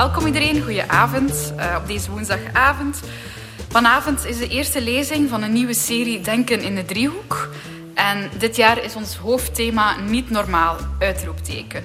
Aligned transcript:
Welkom 0.00 0.26
iedereen, 0.26 0.62
goedenavond 0.62 1.52
uh, 1.56 1.76
op 1.78 1.86
deze 1.86 2.10
woensdagavond. 2.10 3.00
Vanavond 3.68 4.26
is 4.26 4.38
de 4.38 4.48
eerste 4.48 4.82
lezing 4.82 5.28
van 5.28 5.42
een 5.42 5.52
nieuwe 5.52 5.74
serie 5.74 6.20
Denken 6.20 6.62
in 6.62 6.74
de 6.74 6.84
Driehoek. 6.84 7.48
En 7.94 8.30
dit 8.38 8.56
jaar 8.56 8.84
is 8.84 8.94
ons 8.94 9.16
hoofdthema 9.16 9.96
niet 9.96 10.30
normaal, 10.30 10.76
uitroepteken. 10.98 11.84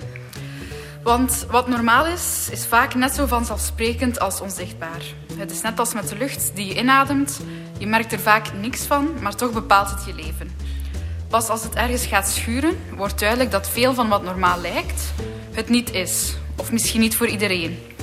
Want 1.03 1.45
wat 1.51 1.67
normaal 1.67 2.05
is, 2.05 2.47
is 2.51 2.65
vaak 2.65 2.93
net 2.93 3.13
zo 3.13 3.25
vanzelfsprekend 3.25 4.19
als 4.19 4.41
onzichtbaar. 4.41 5.01
Het 5.37 5.51
is 5.51 5.61
net 5.61 5.79
als 5.79 5.93
met 5.93 6.09
de 6.09 6.17
lucht 6.17 6.51
die 6.53 6.67
je 6.67 6.79
inademt. 6.79 7.39
Je 7.77 7.87
merkt 7.87 8.11
er 8.11 8.19
vaak 8.19 8.53
niks 8.61 8.85
van, 8.85 9.09
maar 9.21 9.35
toch 9.35 9.51
bepaalt 9.51 9.89
het 9.89 10.05
je 10.05 10.13
leven. 10.13 10.51
Pas 11.27 11.49
als 11.49 11.63
het 11.63 11.73
ergens 11.73 12.05
gaat 12.05 12.27
schuren, 12.27 12.77
wordt 12.95 13.19
duidelijk 13.19 13.51
dat 13.51 13.69
veel 13.69 13.93
van 13.93 14.09
wat 14.09 14.23
normaal 14.23 14.61
lijkt, 14.61 15.13
het 15.51 15.69
niet 15.69 15.93
is. 15.93 16.35
Of 16.55 16.71
misschien 16.71 16.99
niet 17.01 17.15
voor 17.15 17.27
iedereen. 17.27 17.93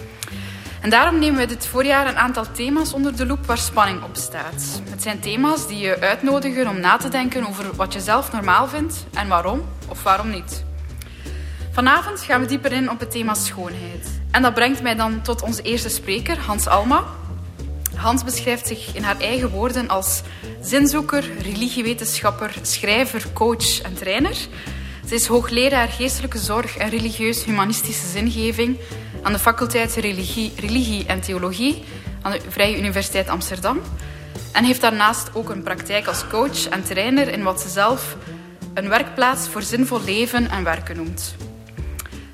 En 0.82 0.90
daarom 0.90 1.18
nemen 1.18 1.40
we 1.40 1.46
dit 1.46 1.66
voorjaar 1.66 2.06
een 2.06 2.16
aantal 2.16 2.44
thema's 2.52 2.92
onder 2.92 3.16
de 3.16 3.26
loep 3.26 3.46
waar 3.46 3.58
spanning 3.58 4.02
op 4.02 4.16
staat. 4.16 4.82
Het 4.90 5.02
zijn 5.02 5.20
thema's 5.20 5.66
die 5.66 5.78
je 5.78 6.00
uitnodigen 6.00 6.68
om 6.68 6.80
na 6.80 6.96
te 6.96 7.08
denken 7.08 7.48
over 7.48 7.76
wat 7.76 7.92
je 7.92 8.00
zelf 8.00 8.32
normaal 8.32 8.68
vindt 8.68 9.06
en 9.14 9.28
waarom 9.28 9.64
of 9.88 10.02
waarom 10.02 10.30
niet. 10.30 10.64
Vanavond 11.72 12.20
gaan 12.20 12.40
we 12.40 12.46
dieper 12.46 12.72
in 12.72 12.90
op 12.90 13.00
het 13.00 13.10
thema 13.10 13.34
schoonheid. 13.34 14.20
En 14.30 14.42
dat 14.42 14.54
brengt 14.54 14.82
mij 14.82 14.94
dan 14.94 15.22
tot 15.22 15.42
onze 15.42 15.62
eerste 15.62 15.88
spreker, 15.88 16.38
Hans 16.38 16.66
Alma. 16.66 17.04
Hans 17.96 18.24
beschrijft 18.24 18.66
zich 18.66 18.94
in 18.94 19.02
haar 19.02 19.20
eigen 19.20 19.50
woorden 19.50 19.88
als 19.88 20.22
zinzoeker, 20.60 21.24
religiewetenschapper, 21.42 22.54
schrijver, 22.62 23.32
coach 23.32 23.80
en 23.82 23.94
trainer. 23.94 24.36
Ze 25.08 25.14
is 25.14 25.26
hoogleraar 25.26 25.88
geestelijke 25.88 26.38
zorg 26.38 26.76
en 26.76 26.88
religieus-humanistische 26.88 28.06
zingeving 28.06 28.78
aan 29.22 29.32
de 29.32 29.38
faculteit 29.38 29.94
Religie, 29.94 30.52
Religie 30.56 31.06
en 31.06 31.20
Theologie 31.20 31.84
aan 32.22 32.32
de 32.32 32.40
Vrije 32.48 32.78
Universiteit 32.78 33.28
Amsterdam. 33.28 33.80
En 34.52 34.64
heeft 34.64 34.80
daarnaast 34.80 35.30
ook 35.34 35.50
een 35.50 35.62
praktijk 35.62 36.06
als 36.06 36.26
coach 36.26 36.68
en 36.68 36.84
trainer 36.84 37.28
in 37.28 37.42
wat 37.42 37.60
ze 37.60 37.68
zelf 37.68 38.16
een 38.74 38.88
werkplaats 38.88 39.48
voor 39.48 39.62
zinvol 39.62 40.00
leven 40.04 40.50
en 40.50 40.64
werken 40.64 40.96
noemt. 40.96 41.34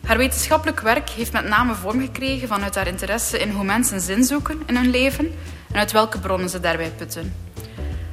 Haar 0.06 0.16
wetenschappelijk 0.16 0.80
werk 0.80 1.10
heeft 1.10 1.32
met 1.32 1.48
name 1.48 1.74
vorm 1.74 2.00
gekregen 2.00 2.48
vanuit 2.48 2.74
haar 2.74 2.86
interesse 2.86 3.38
in 3.38 3.50
hoe 3.50 3.64
mensen 3.64 4.00
zin 4.00 4.24
zoeken 4.24 4.62
in 4.66 4.76
hun 4.76 4.90
leven 4.90 5.32
en 5.72 5.78
uit 5.78 5.92
welke 5.92 6.18
bronnen 6.18 6.48
ze 6.48 6.60
daarbij 6.60 6.90
putten. 6.96 7.34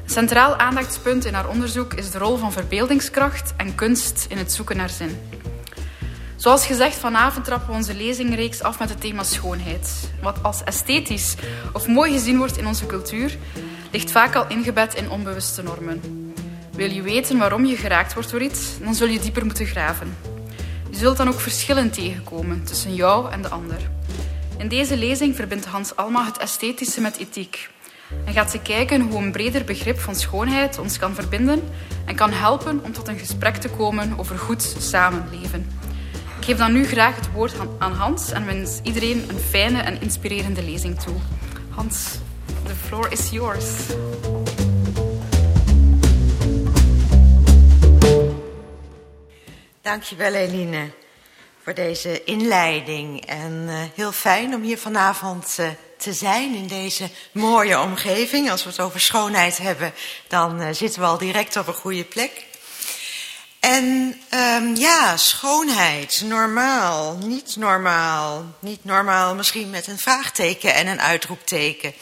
Centraal 0.05 0.55
aandachtspunt 0.55 1.25
in 1.25 1.33
haar 1.33 1.49
onderzoek 1.49 1.93
is 1.93 2.11
de 2.11 2.17
rol 2.17 2.37
van 2.37 2.51
verbeeldingskracht 2.51 3.53
en 3.57 3.75
kunst 3.75 4.25
in 4.29 4.37
het 4.37 4.51
zoeken 4.51 4.77
naar 4.77 4.89
zin. 4.89 5.17
Zoals 6.35 6.65
gezegd, 6.65 6.97
vanavond 6.97 7.45
trappen 7.45 7.69
we 7.69 7.75
onze 7.75 7.95
lezingreeks 7.95 8.61
af 8.61 8.79
met 8.79 8.89
het 8.89 9.01
thema 9.01 9.23
schoonheid. 9.23 10.11
Wat 10.21 10.43
als 10.43 10.63
esthetisch 10.63 11.35
of 11.73 11.87
mooi 11.87 12.11
gezien 12.11 12.37
wordt 12.37 12.57
in 12.57 12.67
onze 12.67 12.85
cultuur, 12.85 13.37
ligt 13.91 14.11
vaak 14.11 14.35
al 14.35 14.47
ingebed 14.47 14.93
in 14.93 15.09
onbewuste 15.09 15.63
normen. 15.63 16.01
Wil 16.71 16.91
je 16.91 17.01
weten 17.01 17.37
waarom 17.37 17.65
je 17.65 17.75
geraakt 17.75 18.13
wordt 18.13 18.31
door 18.31 18.41
iets, 18.41 18.79
dan 18.79 18.95
zul 18.95 19.07
je 19.07 19.19
dieper 19.19 19.45
moeten 19.45 19.65
graven. 19.65 20.17
Je 20.89 20.97
zult 20.97 21.17
dan 21.17 21.27
ook 21.27 21.39
verschillen 21.39 21.91
tegenkomen 21.91 22.63
tussen 22.63 22.95
jou 22.95 23.31
en 23.31 23.41
de 23.41 23.49
ander. 23.49 23.89
In 24.57 24.67
deze 24.67 24.97
lezing 24.97 25.35
verbindt 25.35 25.65
Hans 25.65 25.95
Alma 25.95 26.25
het 26.25 26.37
esthetische 26.37 27.01
met 27.01 27.17
ethiek. 27.17 27.69
En 28.25 28.33
gaat 28.33 28.51
ze 28.51 28.59
kijken 28.59 29.01
hoe 29.01 29.21
een 29.21 29.31
breder 29.31 29.63
begrip 29.63 29.99
van 29.99 30.15
schoonheid 30.15 30.79
ons 30.79 30.99
kan 30.99 31.13
verbinden 31.13 31.63
en 32.05 32.15
kan 32.15 32.31
helpen 32.31 32.79
om 32.83 32.91
tot 32.91 33.07
een 33.07 33.19
gesprek 33.19 33.55
te 33.55 33.69
komen 33.69 34.13
over 34.17 34.37
goed 34.37 34.75
samenleven. 34.79 35.74
Ik 36.45 36.51
geef 36.51 36.59
dan 36.59 36.73
nu 36.73 36.85
graag 36.85 37.15
het 37.15 37.31
woord 37.31 37.53
aan 37.77 37.93
Hans 37.93 38.31
en 38.31 38.45
wens 38.45 38.79
iedereen 38.83 39.29
een 39.29 39.39
fijne 39.39 39.81
en 39.81 40.01
inspirerende 40.01 40.63
lezing 40.63 40.99
toe. 40.99 41.15
Hans, 41.69 42.05
the 42.65 42.75
floor 42.75 43.11
is 43.11 43.29
yours. 43.29 43.65
Dankjewel 49.81 50.33
Eline 50.33 50.91
voor 51.63 51.73
deze 51.73 52.23
inleiding. 52.23 53.25
En 53.25 53.65
uh, 53.67 53.81
heel 53.95 54.11
fijn 54.11 54.53
om 54.55 54.61
hier 54.61 54.77
vanavond 54.77 55.57
uh, 55.59 55.67
te 55.97 56.13
zijn 56.13 56.55
in 56.55 56.67
deze 56.67 57.09
mooie 57.31 57.79
omgeving. 57.79 58.51
Als 58.51 58.63
we 58.63 58.69
het 58.69 58.79
over 58.79 58.99
schoonheid 58.99 59.57
hebben, 59.57 59.93
dan 60.27 60.61
uh, 60.61 60.67
zitten 60.71 61.01
we 61.01 61.07
al 61.07 61.17
direct 61.17 61.57
op 61.57 61.67
een 61.67 61.73
goede 61.73 62.03
plek. 62.03 62.45
En 63.65 64.21
um, 64.33 64.75
ja, 64.75 65.17
schoonheid, 65.17 66.21
normaal, 66.25 67.13
niet 67.13 67.55
normaal. 67.55 68.45
Niet 68.59 68.85
normaal, 68.85 69.35
misschien 69.35 69.69
met 69.69 69.87
een 69.87 69.99
vraagteken 69.99 70.73
en 70.73 70.87
een 70.87 71.01
uitroepteken. 71.01 71.93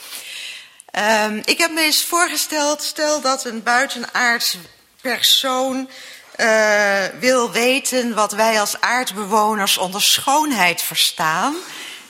Um, 1.25 1.41
ik 1.45 1.57
heb 1.57 1.71
me 1.71 1.81
eens 1.81 2.03
voorgesteld, 2.03 2.83
stel 2.83 3.21
dat 3.21 3.45
een 3.45 3.63
buitenaards 3.63 4.57
persoon 5.01 5.89
uh, 6.37 7.05
wil 7.19 7.51
weten 7.51 8.13
wat 8.13 8.31
wij 8.31 8.59
als 8.59 8.81
aardbewoners 8.81 9.77
onder 9.77 10.01
schoonheid 10.01 10.81
verstaan. 10.81 11.55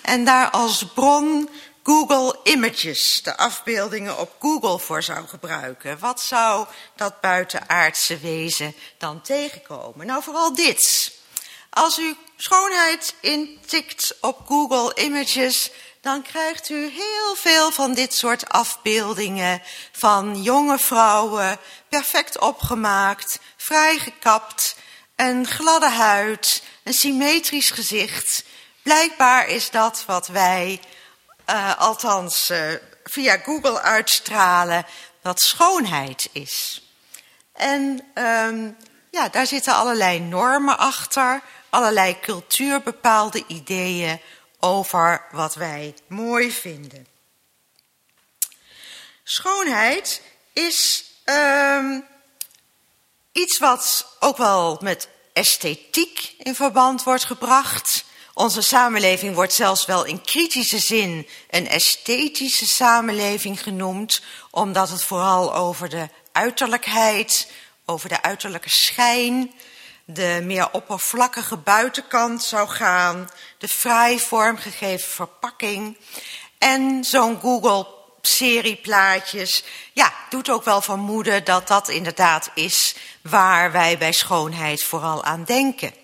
En 0.02 0.26
daar 0.26 0.50
als 0.50 0.86
bron 0.94 1.50
Google 1.84 2.40
Images, 2.44 3.22
de 3.24 3.38
afbeeldingen 3.38 4.20
op 4.20 4.36
Google 4.40 4.80
voor 4.80 5.04
zou 5.04 5.28
gebruiken. 5.28 6.00
Wat 6.00 6.22
zou 6.22 6.68
dat 6.96 7.22
buitenaardse 7.22 8.18
wezen 8.18 8.76
dan 8.98 9.22
tegenkomen? 9.22 10.06
Nou, 10.06 10.24
vooral 10.24 10.56
dit. 10.56 11.14
Als 11.70 12.00
u 12.00 12.16
schoonheid 12.38 13.16
intikt 13.22 14.16
op 14.22 14.40
Google 14.46 15.04
Images, 15.04 15.72
dan 16.02 16.22
krijgt 16.22 16.70
u 16.70 16.90
heel 16.90 17.36
veel 17.36 17.72
van 17.72 17.94
dit 17.94 18.14
soort 18.14 18.50
afbeeldingen 18.50 19.62
van 19.92 20.42
jonge 20.42 20.80
vrouwen, 20.80 21.60
perfect 21.90 22.40
opgemaakt, 22.40 23.40
vrij 23.58 23.98
gekapt, 23.98 24.76
een 25.16 25.48
gladde 25.48 25.90
huid, 25.90 26.64
een 26.84 26.94
symmetrisch 26.94 27.72
gezicht. 27.72 28.44
Blijkbaar 28.82 29.48
is 29.48 29.70
dat 29.70 30.04
wat 30.08 30.28
wij, 30.28 30.80
uh, 31.50 31.78
althans 31.78 32.50
uh, 32.52 32.74
via 33.04 33.38
Google 33.38 33.82
uitstralen, 33.82 34.86
wat 35.22 35.42
schoonheid 35.42 36.30
is. 36.32 36.84
En 37.54 38.02
um, 38.16 38.78
ja, 39.12 39.30
daar 39.30 39.48
zitten 39.48 39.74
allerlei 39.76 40.20
normen 40.20 40.78
achter, 40.78 41.42
allerlei 41.70 42.20
cultuurbepaalde 42.20 43.44
ideeën 43.48 44.20
over 44.60 45.26
wat 45.32 45.56
wij 45.56 45.96
mooi 46.08 46.52
vinden. 46.52 47.08
Schoonheid 49.24 50.22
is 50.54 51.06
um, 51.26 52.06
iets 53.32 53.58
wat 53.58 54.16
ook 54.20 54.38
wel 54.38 54.80
met 54.82 55.08
esthetiek 55.34 56.34
in 56.38 56.56
verband 56.56 57.04
wordt 57.04 57.24
gebracht. 57.24 58.06
Onze 58.34 58.62
samenleving 58.62 59.36
wordt 59.36 59.54
zelfs 59.54 59.86
wel 59.86 60.06
in 60.06 60.22
kritische 60.22 60.80
zin 60.80 61.28
een 61.50 61.68
esthetische 61.68 62.68
samenleving 62.68 63.64
genoemd, 63.64 64.22
omdat 64.50 64.90
het 64.90 65.04
vooral 65.04 65.56
over 65.56 65.90
de 65.90 66.10
uiterlijkheid, 66.32 67.52
over 67.86 68.10
de 68.10 68.22
uiterlijke 68.22 68.70
schijn, 68.70 69.52
de 70.06 70.40
meer 70.44 70.72
oppervlakkige 70.72 71.58
buitenkant 71.58 72.44
zou 72.44 72.68
gaan, 72.68 73.30
de 73.58 73.68
fraai 73.68 74.20
vormgegeven 74.20 75.10
verpakking 75.10 75.98
en 76.58 77.04
zo'n 77.04 77.40
Google 77.40 77.88
serieplaatjes. 78.22 79.64
Ja, 79.94 80.14
doet 80.30 80.50
ook 80.50 80.64
wel 80.64 80.82
vermoeden 80.82 81.44
dat 81.44 81.68
dat 81.68 81.90
inderdaad 81.90 82.52
is 82.54 82.96
waar 83.22 83.72
wij 83.72 83.98
bij 83.98 84.12
schoonheid 84.12 84.84
vooral 84.84 85.24
aan 85.24 85.44
denken. 85.44 86.03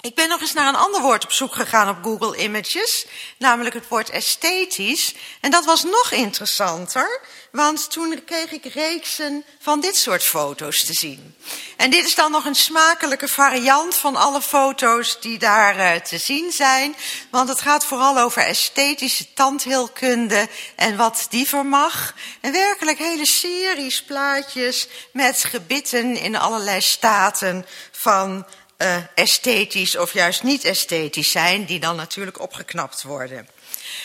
Ik 0.00 0.14
ben 0.14 0.28
nog 0.28 0.40
eens 0.40 0.52
naar 0.52 0.68
een 0.68 0.80
ander 0.80 1.00
woord 1.00 1.24
op 1.24 1.32
zoek 1.32 1.54
gegaan 1.54 1.88
op 1.88 1.96
Google 2.02 2.36
Images, 2.36 3.06
namelijk 3.38 3.74
het 3.74 3.88
woord 3.88 4.10
esthetisch. 4.10 5.14
En 5.40 5.50
dat 5.50 5.64
was 5.64 5.82
nog 5.82 6.12
interessanter, 6.12 7.20
want 7.52 7.90
toen 7.90 8.24
kreeg 8.24 8.50
ik 8.50 8.64
reeksen 8.64 9.44
van 9.60 9.80
dit 9.80 9.96
soort 9.96 10.22
foto's 10.22 10.84
te 10.84 10.92
zien. 10.92 11.36
En 11.76 11.90
dit 11.90 12.04
is 12.04 12.14
dan 12.14 12.30
nog 12.30 12.44
een 12.44 12.54
smakelijke 12.54 13.28
variant 13.28 13.94
van 13.94 14.16
alle 14.16 14.42
foto's 14.42 15.20
die 15.20 15.38
daar 15.38 15.76
uh, 15.76 16.00
te 16.00 16.18
zien 16.18 16.52
zijn. 16.52 16.96
Want 17.30 17.48
het 17.48 17.60
gaat 17.60 17.84
vooral 17.84 18.18
over 18.18 18.42
esthetische 18.42 19.32
tandheelkunde 19.32 20.48
en 20.76 20.96
wat 20.96 21.26
die 21.30 21.48
vermag. 21.48 22.14
En 22.40 22.52
werkelijk 22.52 22.98
hele 22.98 23.26
series 23.26 24.02
plaatjes 24.02 24.88
met 25.12 25.44
gebitten 25.44 26.16
in 26.16 26.36
allerlei 26.36 26.80
staten 26.80 27.66
van 27.92 28.46
uh, 28.78 28.96
esthetisch 29.14 29.96
of 29.96 30.12
juist 30.12 30.42
niet 30.42 30.64
esthetisch 30.64 31.30
zijn, 31.30 31.64
die 31.64 31.80
dan 31.80 31.96
natuurlijk 31.96 32.40
opgeknapt 32.40 33.02
worden. 33.02 33.48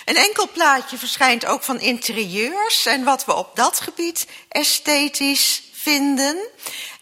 Een 0.06 0.18
enkel 0.18 0.50
plaatje 0.54 0.98
verschijnt 0.98 1.46
ook 1.46 1.64
van 1.64 1.80
interieurs 1.80 2.86
en 2.86 3.04
wat 3.04 3.26
we 3.26 3.36
op 3.36 3.56
dat 3.56 3.80
gebied 3.80 4.28
esthetisch 4.48 5.64
vinden. 5.72 6.38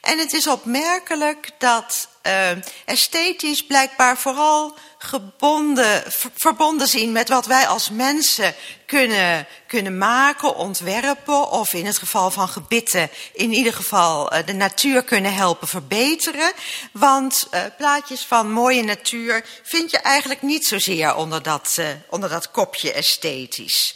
En 0.02 0.18
het 0.18 0.34
is 0.34 0.48
opmerkelijk 0.48 1.50
dat 1.58 2.09
uh, 2.24 2.50
esthetisch 2.86 3.66
blijkbaar 3.66 4.18
vooral 4.18 4.78
gebonden, 4.98 6.04
verbonden 6.36 6.88
zien 6.88 7.12
met 7.12 7.30
wat 7.30 7.46
wij 7.46 7.68
als 7.68 7.90
mensen 7.90 8.56
kunnen, 8.86 9.48
kunnen 9.68 9.98
maken, 9.98 10.56
ontwerpen 10.56 11.50
of 11.50 11.74
in 11.74 11.86
het 11.86 11.98
geval 11.98 12.32
van 12.32 12.48
gebitten 12.48 13.10
in 13.34 13.54
ieder 13.54 13.74
geval 13.74 14.34
uh, 14.34 14.46
de 14.46 14.54
natuur 14.54 15.04
kunnen 15.04 15.34
helpen 15.34 15.68
verbeteren. 15.68 16.52
Want 16.92 17.48
uh, 17.52 17.62
plaatjes 17.78 18.26
van 18.26 18.52
mooie 18.52 18.84
natuur 18.84 19.46
vind 19.64 19.92
je 19.92 19.98
eigenlijk 19.98 20.42
niet 20.42 20.66
zozeer 20.66 21.16
onder 21.16 21.44
dat, 21.44 21.78
onder 22.10 22.30
dat 22.30 22.52
kopje 22.52 22.94
esthetisch. 22.94 23.96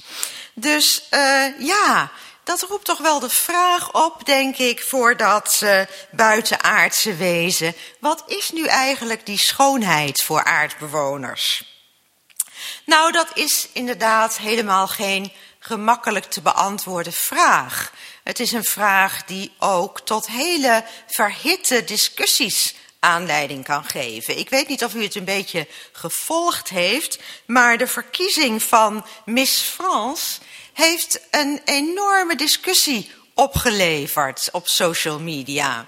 Dus 0.56 1.08
ja, 1.58 2.12
dat 2.44 2.62
roept 2.62 2.86
toch 2.86 2.98
wel 2.98 3.20
de 3.20 3.30
vraag 3.30 3.94
op, 3.94 4.26
denk 4.26 4.58
ik, 4.58 4.84
voor 4.84 5.18
dat 5.18 5.62
buitenaardse 6.12 7.16
wezen. 7.16 7.76
Wat 8.00 8.24
is 8.28 8.52
nu 8.52 8.66
eigenlijk 8.66 9.26
die 9.26 9.40
schoonheid 9.40 10.24
voor 10.24 10.44
aardbewoners? 10.44 11.72
Nou, 12.86 13.12
dat 13.12 13.28
is 13.34 13.68
inderdaad 13.74 14.38
helemaal 14.38 14.88
geen 14.88 15.32
gemakkelijk 15.60 16.26
te 16.26 16.42
beantwoorden 16.42 17.14
vraag. 17.14 17.92
Het 18.24 18.40
is 18.40 18.52
een 18.52 18.64
vraag 18.64 19.24
die 19.26 19.54
ook 19.60 20.00
tot 20.00 20.28
hele 20.28 20.84
verhitte 21.08 21.84
discussies 21.84 22.76
aanleiding 23.00 23.64
kan 23.64 23.86
geven. 23.86 24.38
Ik 24.38 24.50
weet 24.50 24.68
niet 24.68 24.84
of 24.84 24.94
u 24.94 25.04
het 25.04 25.16
een 25.16 25.26
beetje 25.26 25.68
gevolgd 25.92 26.70
heeft, 26.70 27.20
maar 27.46 27.78
de 27.78 27.88
verkiezing 27.88 28.64
van 28.64 29.06
Miss 29.26 29.62
France 29.62 30.40
heeft 30.74 31.20
een 31.32 31.62
enorme 31.66 32.36
discussie 32.36 33.12
opgeleverd 33.34 34.50
op 34.52 34.68
social 34.68 35.20
media. 35.20 35.88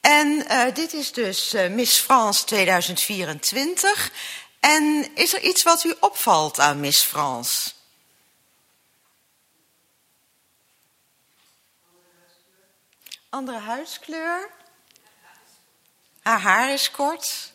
En 0.00 0.28
uh, 0.28 0.74
dit 0.74 0.92
is 0.92 1.12
dus 1.12 1.54
uh, 1.54 1.68
Miss 1.68 1.98
France 1.98 2.44
2024. 2.44 4.12
En 4.60 5.10
is 5.14 5.34
er 5.34 5.40
iets 5.40 5.62
wat 5.62 5.84
u 5.84 5.94
opvalt 6.00 6.58
aan 6.58 6.80
Miss 6.80 7.02
France? 7.02 7.70
Andere 13.28 13.58
huidskleur? 13.58 14.50
Haar 16.22 16.40
haar 16.40 16.72
is 16.72 16.90
kort. 16.90 17.52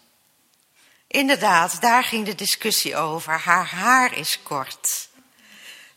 Inderdaad, 1.07 1.81
daar 1.81 2.03
ging 2.03 2.25
de 2.25 2.35
discussie 2.35 2.95
over. 2.95 3.33
Haar 3.33 3.67
haar 3.67 4.17
is 4.17 4.39
kort. 4.43 5.09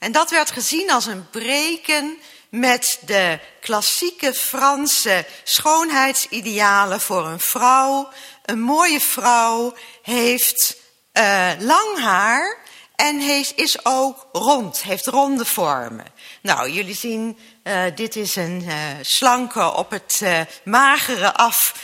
En 0.00 0.12
dat 0.12 0.30
werd 0.30 0.50
gezien 0.50 0.90
als 0.90 1.06
een 1.06 1.30
breken 1.30 2.18
met 2.50 2.98
de 3.06 3.38
klassieke 3.60 4.34
Franse 4.34 5.26
schoonheidsidealen 5.44 7.00
voor 7.00 7.26
een 7.26 7.40
vrouw. 7.40 8.08
Een 8.44 8.60
mooie 8.60 9.00
vrouw 9.00 9.74
heeft 10.02 10.76
uh, 11.12 11.50
lang 11.58 11.98
haar 11.98 12.58
en 12.96 13.18
heeft, 13.18 13.52
is 13.56 13.84
ook 13.84 14.28
rond, 14.32 14.82
heeft 14.82 15.06
ronde 15.06 15.44
vormen. 15.44 16.06
Nou, 16.42 16.70
jullie 16.70 16.94
zien, 16.94 17.38
uh, 17.64 17.82
dit 17.94 18.16
is 18.16 18.36
een 18.36 18.62
uh, 18.66 18.74
slanke 19.00 19.72
op 19.72 19.90
het 19.90 20.22
magere 20.64 21.34
af 21.34 21.74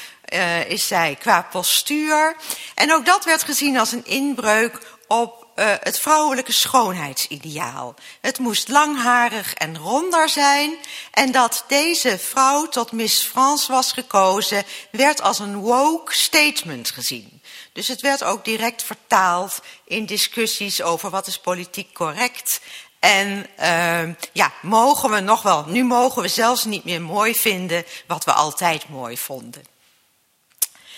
is 0.66 0.86
zij 0.86 1.16
qua 1.20 1.42
postuur. 1.42 2.36
En 2.74 2.92
ook 2.92 3.06
dat 3.06 3.24
werd 3.24 3.42
gezien 3.42 3.78
als 3.78 3.92
een 3.92 4.06
inbreuk 4.06 4.78
op 5.06 5.45
uh, 5.56 5.72
het 5.80 5.98
vrouwelijke 5.98 6.52
schoonheidsideaal. 6.52 7.94
Het 8.20 8.38
moest 8.38 8.68
langharig 8.68 9.54
en 9.54 9.78
ronder 9.78 10.28
zijn. 10.28 10.76
En 11.10 11.32
dat 11.32 11.64
deze 11.68 12.18
vrouw 12.18 12.68
tot 12.68 12.92
Miss 12.92 13.22
France 13.22 13.72
was 13.72 13.92
gekozen, 13.92 14.64
werd 14.90 15.22
als 15.22 15.38
een 15.38 15.56
woke 15.56 16.14
statement 16.14 16.90
gezien. 16.90 17.42
Dus 17.72 17.88
het 17.88 18.00
werd 18.00 18.24
ook 18.24 18.44
direct 18.44 18.82
vertaald 18.82 19.60
in 19.84 20.06
discussies 20.06 20.82
over 20.82 21.10
wat 21.10 21.26
is 21.26 21.38
politiek 21.38 21.92
correct. 21.92 22.60
En 22.98 23.46
uh, 23.60 24.14
ja, 24.32 24.52
mogen 24.62 25.10
we 25.10 25.20
nog 25.20 25.42
wel, 25.42 25.64
nu 25.66 25.84
mogen 25.84 26.22
we 26.22 26.28
zelfs 26.28 26.64
niet 26.64 26.84
meer 26.84 27.02
mooi 27.02 27.34
vinden 27.34 27.84
wat 28.06 28.24
we 28.24 28.32
altijd 28.32 28.88
mooi 28.88 29.18
vonden. 29.18 29.75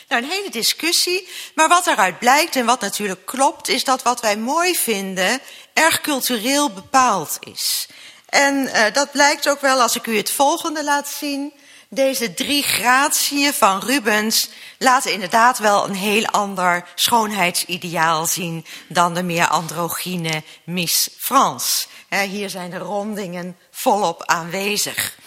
Nou, 0.09 0.23
een 0.23 0.29
hele 0.29 0.51
discussie. 0.51 1.29
Maar 1.55 1.69
wat 1.69 1.87
eruit 1.87 2.19
blijkt 2.19 2.57
en 2.57 2.67
wat 2.67 2.81
natuurlijk 2.81 3.27
klopt, 3.27 3.69
is 3.69 3.85
dat 3.85 4.03
wat 4.03 4.21
wij 4.21 4.37
mooi 4.37 4.75
vinden 4.75 5.41
erg 5.73 6.01
cultureel 6.01 6.71
bepaald 6.71 7.39
is. 7.41 7.89
En 8.29 8.55
uh, 8.55 8.85
dat 8.93 9.13
blijkt 9.13 9.49
ook 9.49 9.61
wel 9.61 9.81
als 9.81 9.97
ik 9.97 10.07
u 10.07 10.17
het 10.17 10.31
volgende 10.31 10.85
laat 10.85 11.09
zien. 11.09 11.53
Deze 11.91 12.35
drie 12.35 12.63
gratieën 12.63 13.53
van 13.53 13.81
Rubens 13.81 14.49
laten 14.79 15.13
inderdaad 15.13 15.59
wel 15.59 15.85
een 15.85 15.95
heel 15.95 16.27
ander 16.27 16.89
schoonheidsideaal 16.95 18.27
zien 18.27 18.67
dan 18.89 19.15
de 19.15 19.23
meer 19.23 19.47
androgyne 19.47 20.43
Miss 20.65 21.09
France. 21.19 21.87
Hier 22.09 22.51
zijn 22.51 22.71
de 22.71 22.79
rondingen 22.79 23.57
volop 23.71 24.25
aanwezig. 24.25 25.19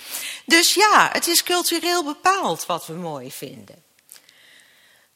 Dus 0.46 0.74
ja, 0.74 1.10
het 1.12 1.28
is 1.28 1.44
cultureel 1.44 2.04
bepaald 2.04 2.66
wat 2.66 2.86
we 2.86 2.94
mooi 2.94 3.32
vinden. 3.32 3.91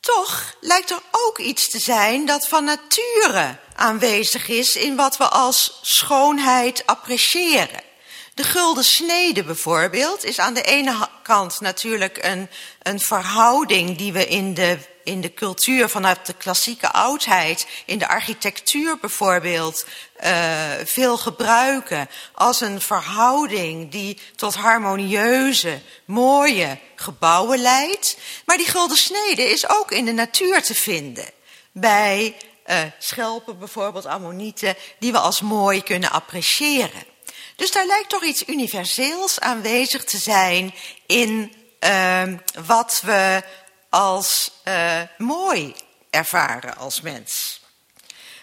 Toch 0.05 0.55
lijkt 0.59 0.89
er 0.89 1.01
ook 1.11 1.37
iets 1.37 1.69
te 1.69 1.79
zijn 1.79 2.25
dat 2.25 2.47
van 2.47 2.63
nature 2.63 3.57
aanwezig 3.75 4.47
is 4.47 4.75
in 4.75 4.95
wat 4.95 5.17
we 5.17 5.27
als 5.27 5.79
schoonheid 5.81 6.85
appreciëren. 6.85 7.81
De 8.33 8.43
gulden 8.43 8.83
snede 8.83 9.43
bijvoorbeeld 9.43 10.23
is 10.23 10.39
aan 10.39 10.53
de 10.53 10.61
ene 10.61 11.09
kant 11.23 11.59
natuurlijk 11.59 12.17
een, 12.21 12.49
een 12.81 12.99
verhouding 12.99 13.97
die 13.97 14.13
we 14.13 14.27
in 14.27 14.53
de, 14.53 14.77
in 15.05 15.21
de 15.21 15.33
cultuur 15.33 15.89
vanuit 15.89 16.25
de 16.25 16.33
klassieke 16.33 16.91
oudheid, 16.91 17.67
in 17.85 17.97
de 17.97 18.07
architectuur 18.07 18.97
bijvoorbeeld, 18.99 19.85
uh, 20.23 20.71
veel 20.83 21.17
gebruiken 21.17 22.09
als 22.33 22.61
een 22.61 22.81
verhouding 22.81 23.91
die 23.91 24.19
tot 24.35 24.55
harmonieuze, 24.55 25.81
mooie 26.05 26.77
gebouwen 26.95 27.59
leidt. 27.59 28.17
Maar 28.45 28.57
die 28.57 28.67
gulden 28.67 28.97
snede 28.97 29.49
is 29.49 29.69
ook 29.69 29.91
in 29.91 30.05
de 30.05 30.11
natuur 30.11 30.63
te 30.63 30.75
vinden. 30.75 31.25
Bij 31.71 32.35
uh, 32.67 32.79
schelpen 32.99 33.59
bijvoorbeeld, 33.59 34.05
ammonieten, 34.05 34.75
die 34.99 35.11
we 35.11 35.19
als 35.19 35.41
mooi 35.41 35.83
kunnen 35.83 36.11
appreciëren. 36.11 37.03
Dus 37.55 37.71
daar 37.71 37.85
lijkt 37.85 38.09
toch 38.09 38.23
iets 38.23 38.47
universeels 38.47 39.39
aanwezig 39.39 40.03
te 40.03 40.17
zijn 40.17 40.73
in 41.05 41.53
uh, 41.79 42.23
wat 42.65 43.01
we 43.05 43.43
als 43.95 44.51
uh, 44.67 45.01
mooi 45.17 45.75
ervaren 46.09 46.77
als 46.77 47.01
mens. 47.01 47.61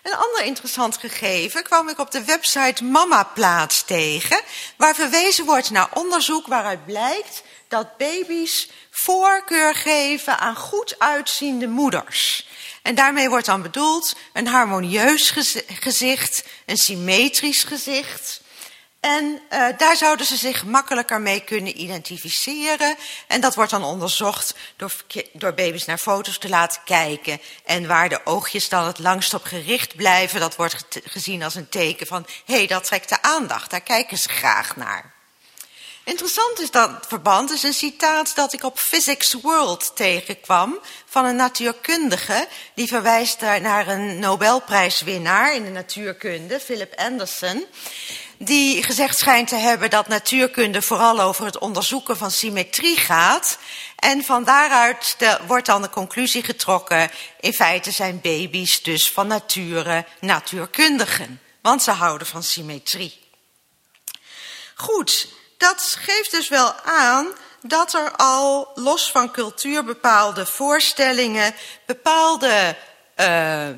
Een 0.03 0.15
ander 0.15 0.45
interessant 0.45 0.97
gegeven 0.97 1.63
kwam 1.63 1.89
ik 1.89 1.99
op 1.99 2.11
de 2.11 2.25
website 2.25 2.85
Mama 2.85 3.23
Plaats 3.23 3.83
tegen, 3.83 4.41
waar 4.77 4.95
verwezen 4.95 5.45
wordt 5.45 5.71
naar 5.71 5.89
onderzoek 5.95 6.47
waaruit 6.47 6.87
blijkt 6.87 7.43
dat 7.69 7.97
baby's 7.97 8.69
voorkeur 8.91 9.75
geven 9.75 10.39
aan 10.39 10.57
goed 10.57 10.95
uitziende 10.99 11.67
moeders. 11.69 12.49
En 12.83 12.95
daarmee 12.95 13.29
wordt 13.29 13.47
dan 13.47 13.63
bedoeld 13.63 14.17
een 14.33 14.47
harmonieus 14.47 15.33
gezicht, 15.67 16.45
een 16.67 16.77
symmetrisch 16.77 17.65
gezicht, 17.65 18.42
en 19.03 19.41
uh, 19.53 19.67
daar 19.77 19.97
zouden 19.97 20.27
ze 20.27 20.37
zich 20.37 20.65
makkelijker 20.65 21.21
mee 21.21 21.41
kunnen 21.41 21.81
identificeren. 21.81 22.97
En 23.27 23.41
dat 23.41 23.55
wordt 23.55 23.71
dan 23.71 23.85
onderzocht 23.85 24.55
door, 24.77 24.93
door 25.33 25.55
baby's 25.55 25.85
naar 25.85 25.99
foto's 25.99 26.39
te 26.39 26.49
laten 26.49 26.81
kijken. 26.85 27.41
En 27.65 27.87
waar 27.87 28.09
de 28.09 28.21
oogjes 28.25 28.69
dan 28.69 28.87
het 28.87 28.99
langst 28.99 29.35
op 29.35 29.45
gericht 29.45 29.97
blijven, 29.97 30.41
dat 30.41 30.57
wordt 30.57 31.01
gezien 31.05 31.43
als 31.43 31.55
een 31.55 31.69
teken 31.69 32.07
van... 32.07 32.27
hé, 32.45 32.55
hey, 32.55 32.67
dat 32.67 32.85
trekt 32.85 33.09
de 33.09 33.23
aandacht, 33.23 33.71
daar 33.71 33.81
kijken 33.81 34.19
ze 34.19 34.29
graag 34.29 34.77
naar. 34.77 35.13
Interessant 36.05 36.61
is 36.61 36.71
dat 36.71 36.91
verband, 37.09 37.51
is 37.51 37.63
een 37.63 37.75
citaat 37.75 38.35
dat 38.35 38.53
ik 38.53 38.65
op 38.65 38.79
Physics 38.79 39.33
World 39.33 39.93
tegenkwam 39.95 40.79
van 41.07 41.25
een 41.25 41.37
natuurkundige. 41.37 42.49
Die 42.75 42.87
verwijst 42.87 43.41
naar 43.41 43.89
een 43.89 44.19
Nobelprijswinnaar 44.19 45.55
in 45.55 45.65
de 45.65 45.71
natuurkunde, 45.71 46.61
Philip 46.61 46.95
Anderson 46.97 47.67
die 48.45 48.83
gezegd 48.83 49.19
schijnt 49.19 49.49
te 49.49 49.57
hebben 49.57 49.91
dat 49.91 50.09
natuurkunde 50.09 50.83
vooral 50.83 51.21
over 51.21 51.45
het 51.45 51.59
onderzoeken 51.59 52.17
van 52.17 52.31
symmetrie 52.31 52.97
gaat. 52.97 53.59
En 53.97 54.25
van 54.25 54.45
daaruit 54.45 55.15
de, 55.19 55.39
wordt 55.47 55.67
dan 55.67 55.83
de 55.83 55.91
conclusie 55.91 56.43
getrokken, 56.43 57.11
in 57.41 57.53
feite 57.53 57.91
zijn 57.91 58.21
baby's 58.21 58.83
dus 58.83 59.11
van 59.11 59.27
nature 59.27 60.07
natuurkundigen, 60.21 61.41
want 61.61 61.83
ze 61.83 61.91
houden 61.91 62.27
van 62.27 62.43
symmetrie. 62.43 63.21
Goed, 64.75 65.29
dat 65.59 65.97
geeft 65.99 66.31
dus 66.31 66.49
wel 66.49 66.75
aan 66.85 67.27
dat 67.61 67.95
er 67.95 68.13
al 68.17 68.71
los 68.75 69.11
van 69.11 69.31
cultuur 69.31 69.85
bepaalde 69.85 70.47
voorstellingen, 70.47 71.55
bepaalde 71.87 72.77
uh, 73.17 73.69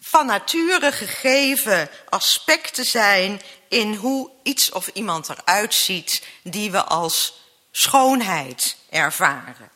van 0.00 0.26
nature 0.26 0.92
gegeven 0.92 1.90
aspecten 2.08 2.84
zijn 2.84 3.40
in 3.68 3.94
hoe 3.94 4.30
iets 4.42 4.70
of 4.70 4.86
iemand 4.86 5.28
eruit 5.28 5.74
ziet 5.74 6.22
die 6.42 6.70
we 6.70 6.84
als 6.84 7.40
schoonheid 7.70 8.76
ervaren. 8.90 9.70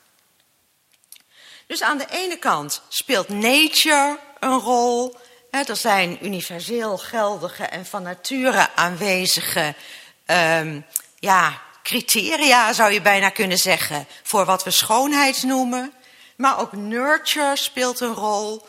Dus 1.67 1.83
aan 1.83 1.99
de 1.99 2.07
ene 2.11 2.37
kant 2.37 2.83
speelt 2.89 3.29
nature 3.29 4.19
een 4.41 4.59
rol. 4.59 5.17
Er 5.51 5.77
zijn 5.77 6.19
universeel 6.21 6.99
geldige 6.99 7.65
en 7.65 7.87
van 7.87 8.03
nature 8.03 8.69
aanwezige 8.75 9.75
um, 10.27 10.87
ja, 11.19 11.61
criteria, 11.83 12.73
zou 12.73 12.93
je 12.93 13.01
bijna 13.01 13.29
kunnen 13.29 13.59
zeggen, 13.59 14.07
voor 14.23 14.45
wat 14.45 14.65
we 14.65 14.71
schoonheid 14.71 15.43
noemen. 15.43 15.93
Maar 16.37 16.61
ook 16.61 16.73
nurture 16.73 17.57
speelt 17.57 18.01
een 18.01 18.15
rol. 18.15 18.67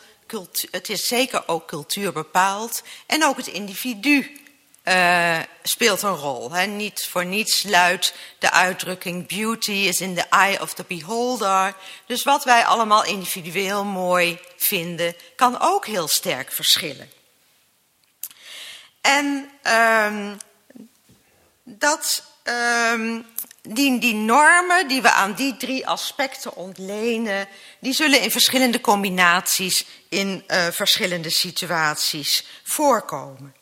het 0.71 0.89
is 0.89 1.07
zeker 1.07 1.43
ook 1.47 1.67
cultuur 1.67 2.11
bepaald. 2.11 2.83
En 3.05 3.25
ook 3.25 3.37
het 3.37 3.47
individu 3.47 4.42
uh, 4.83 5.39
speelt 5.63 6.01
een 6.01 6.15
rol. 6.15 6.51
Hè. 6.51 6.65
Niet 6.65 7.07
voor 7.09 7.25
niets 7.25 7.63
luidt 7.63 8.13
de 8.39 8.51
uitdrukking 8.51 9.27
beauty 9.27 9.71
is 9.71 10.01
in 10.01 10.15
the 10.15 10.25
eye 10.29 10.61
of 10.61 10.73
the 10.73 10.83
beholder. 10.87 11.75
Dus 12.05 12.23
wat 12.23 12.43
wij 12.43 12.65
allemaal 12.65 13.05
individueel 13.05 13.83
mooi 13.83 14.39
vinden, 14.57 15.15
kan 15.35 15.59
ook 15.59 15.85
heel 15.85 16.07
sterk 16.07 16.51
verschillen. 16.51 17.11
En 19.01 19.49
um, 19.63 20.37
dat, 21.63 22.23
um, 22.93 23.25
die, 23.61 23.99
die 23.99 24.13
normen 24.13 24.87
die 24.87 25.01
we 25.01 25.11
aan 25.11 25.33
die 25.33 25.57
drie 25.57 25.87
aspecten 25.87 26.55
ontlenen, 26.55 27.47
die 27.79 27.93
zullen 27.93 28.21
in 28.21 28.31
verschillende 28.31 28.81
combinaties 28.81 29.85
in 30.09 30.43
uh, 30.47 30.67
verschillende 30.67 31.29
situaties 31.29 32.45
voorkomen. 32.63 33.61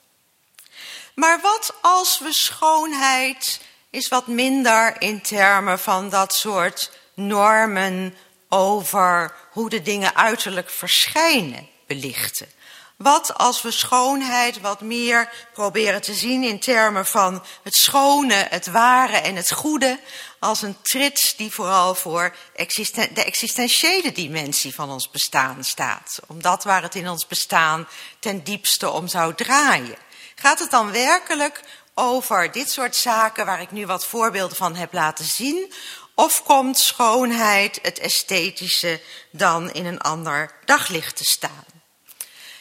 Maar 1.16 1.40
wat 1.42 1.74
als 1.82 2.20
we 2.20 2.34
schoonheid 2.34 3.62
is 3.90 4.08
wat 4.08 4.28
minder 4.28 5.02
in 5.02 5.22
termen 5.22 5.80
van 5.80 6.10
dat 6.10 6.34
soort 6.34 6.92
normen 7.14 8.16
over 8.50 9.36
hoe 9.52 9.70
de 9.70 9.82
dingen 9.82 10.16
uiterlijk 10.16 10.70
verschijnen 10.70 11.68
belichten? 11.88 12.48
Wat 12.98 13.38
als 13.38 13.62
we 13.62 13.72
schoonheid 13.72 14.62
wat 14.62 14.82
meer 14.82 15.30
proberen 15.54 16.02
te 16.02 16.14
zien 16.14 16.44
in 16.44 16.60
termen 16.60 17.06
van 17.06 17.44
het 17.64 17.76
schone, 17.76 18.48
het 18.50 18.68
ware 18.68 19.18
en 19.18 19.36
het 19.36 19.52
goede, 19.52 20.00
als 20.40 20.62
een 20.62 20.82
trits 20.82 21.36
die 21.36 21.52
vooral 21.52 21.96
voor 21.96 22.36
de 23.14 23.24
existentiële 23.24 24.12
dimensie 24.12 24.74
van 24.74 24.90
ons 24.90 25.10
bestaan 25.10 25.64
staat. 25.64 26.20
Omdat 26.28 26.64
waar 26.64 26.82
het 26.82 26.96
in 26.96 27.10
ons 27.10 27.28
bestaan 27.28 27.88
ten 28.20 28.44
diepste 28.44 28.90
om 28.90 29.08
zou 29.08 29.36
draaien. 29.36 29.98
Gaat 30.42 30.60
het 30.60 30.72
dan 30.72 30.92
werkelijk 30.92 31.62
over 31.94 32.52
dit 32.52 32.72
soort 32.72 32.96
zaken 32.96 33.46
waar 33.46 33.62
ik 33.62 33.72
nu 33.72 33.86
wat 33.86 34.06
voorbeelden 34.06 34.58
van 34.58 34.76
heb 34.76 34.94
laten 34.94 35.26
zien? 35.26 35.74
Of 36.16 36.44
komt 36.44 36.80
schoonheid, 36.80 37.80
het 37.82 38.00
esthetische, 38.00 39.02
dan 39.32 39.72
in 39.72 39.86
een 39.86 40.00
ander 40.00 40.54
daglicht 40.66 41.16
te 41.16 41.24
staan? 41.24 41.66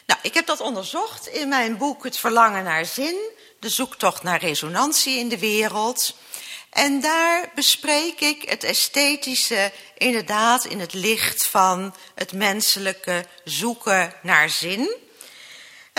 Nou, 0.06 0.20
ik 0.22 0.34
heb 0.34 0.46
dat 0.46 0.60
onderzocht 0.60 1.26
in 1.26 1.48
mijn 1.48 1.76
boek 1.76 2.04
Het 2.04 2.18
Verlangen 2.18 2.64
naar 2.64 2.84
Zin, 2.84 3.16
de 3.60 3.68
zoektocht 3.68 4.22
naar 4.22 4.40
resonantie 4.40 5.18
in 5.18 5.28
de 5.28 5.38
wereld. 5.38 6.14
En 6.70 7.00
daar 7.00 7.50
bespreek 7.54 8.20
ik 8.20 8.48
het 8.48 8.64
esthetische 8.64 9.72
inderdaad 9.96 10.64
in 10.64 10.80
het 10.80 10.92
licht 10.92 11.46
van 11.46 11.94
het 12.14 12.32
menselijke 12.32 13.26
zoeken 13.44 14.14
naar 14.22 14.50
zin. 14.50 15.08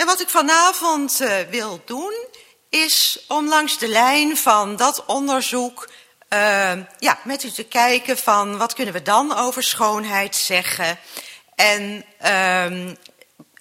En 0.02 0.08
wat 0.08 0.20
ik 0.20 0.28
vanavond 0.28 1.20
uh, 1.20 1.40
wil 1.50 1.80
doen, 1.84 2.14
is 2.68 3.24
om 3.28 3.48
langs 3.48 3.78
de 3.78 3.88
lijn 3.88 4.36
van 4.36 4.76
dat 4.76 5.04
onderzoek 5.06 5.88
uh, 6.32 6.72
ja, 6.98 7.18
met 7.24 7.44
u 7.44 7.50
te 7.50 7.64
kijken 7.64 8.18
van 8.18 8.58
wat 8.58 8.74
kunnen 8.74 8.94
we 8.94 9.02
dan 9.02 9.36
over 9.36 9.62
schoonheid 9.62 10.36
zeggen. 10.36 10.98
En 11.54 12.04
uh, 12.22 12.94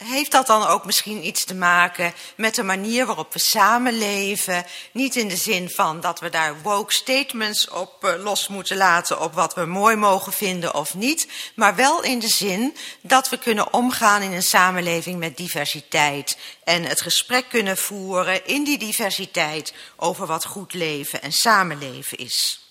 heeft 0.03 0.31
dat 0.31 0.47
dan 0.47 0.67
ook 0.67 0.85
misschien 0.85 1.25
iets 1.25 1.43
te 1.43 1.55
maken 1.55 2.13
met 2.35 2.55
de 2.55 2.63
manier 2.63 3.05
waarop 3.05 3.33
we 3.33 3.39
samenleven? 3.39 4.65
Niet 4.91 5.15
in 5.15 5.27
de 5.27 5.35
zin 5.35 5.69
van 5.69 6.01
dat 6.01 6.19
we 6.19 6.29
daar 6.29 6.61
woke 6.61 6.93
statements 6.93 7.69
op 7.69 8.05
uh, 8.05 8.23
los 8.23 8.47
moeten 8.47 8.77
laten 8.77 9.21
op 9.21 9.33
wat 9.33 9.53
we 9.53 9.65
mooi 9.65 9.95
mogen 9.95 10.33
vinden 10.33 10.73
of 10.73 10.93
niet, 10.93 11.27
maar 11.55 11.75
wel 11.75 12.03
in 12.03 12.19
de 12.19 12.27
zin 12.27 12.75
dat 13.01 13.29
we 13.29 13.37
kunnen 13.37 13.73
omgaan 13.73 14.21
in 14.21 14.31
een 14.31 14.43
samenleving 14.43 15.19
met 15.19 15.37
diversiteit 15.37 16.37
en 16.63 16.83
het 16.83 17.01
gesprek 17.01 17.49
kunnen 17.49 17.77
voeren 17.77 18.47
in 18.47 18.63
die 18.63 18.77
diversiteit 18.77 19.73
over 19.95 20.25
wat 20.25 20.45
goed 20.45 20.73
leven 20.73 21.21
en 21.21 21.31
samenleven 21.31 22.17
is. 22.17 22.65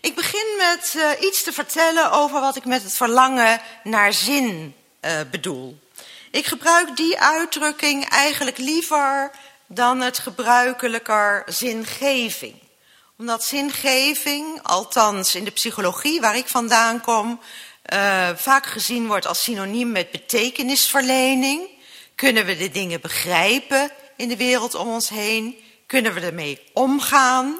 Ik 0.00 0.14
begin 0.14 0.46
met 0.56 0.94
uh, 0.96 1.10
iets 1.20 1.42
te 1.42 1.52
vertellen 1.52 2.10
over 2.10 2.40
wat 2.40 2.56
ik 2.56 2.64
met 2.64 2.82
het 2.82 2.92
verlangen 2.92 3.60
naar 3.82 4.12
zin 4.12 4.74
uh, 5.04 5.20
bedoel. 5.30 5.78
Ik 6.30 6.46
gebruik 6.46 6.96
die 6.96 7.18
uitdrukking 7.18 8.08
eigenlijk 8.08 8.58
liever 8.58 9.30
dan 9.66 10.00
het 10.00 10.18
gebruikelijker 10.18 11.42
zingeving. 11.46 12.54
Omdat 13.18 13.44
zingeving, 13.44 14.62
althans 14.62 15.34
in 15.34 15.44
de 15.44 15.50
psychologie 15.50 16.20
waar 16.20 16.36
ik 16.36 16.48
vandaan 16.48 17.00
kom, 17.00 17.40
uh, 17.92 18.28
vaak 18.34 18.66
gezien 18.66 19.06
wordt 19.06 19.26
als 19.26 19.42
synoniem 19.42 19.92
met 19.92 20.10
betekenisverlening. 20.10 21.68
Kunnen 22.14 22.44
we 22.44 22.56
de 22.56 22.70
dingen 22.70 23.00
begrijpen 23.00 23.90
in 24.16 24.28
de 24.28 24.36
wereld 24.36 24.74
om 24.74 24.88
ons 24.88 25.08
heen? 25.08 25.56
Kunnen 25.86 26.14
we 26.14 26.20
ermee 26.20 26.60
omgaan? 26.72 27.58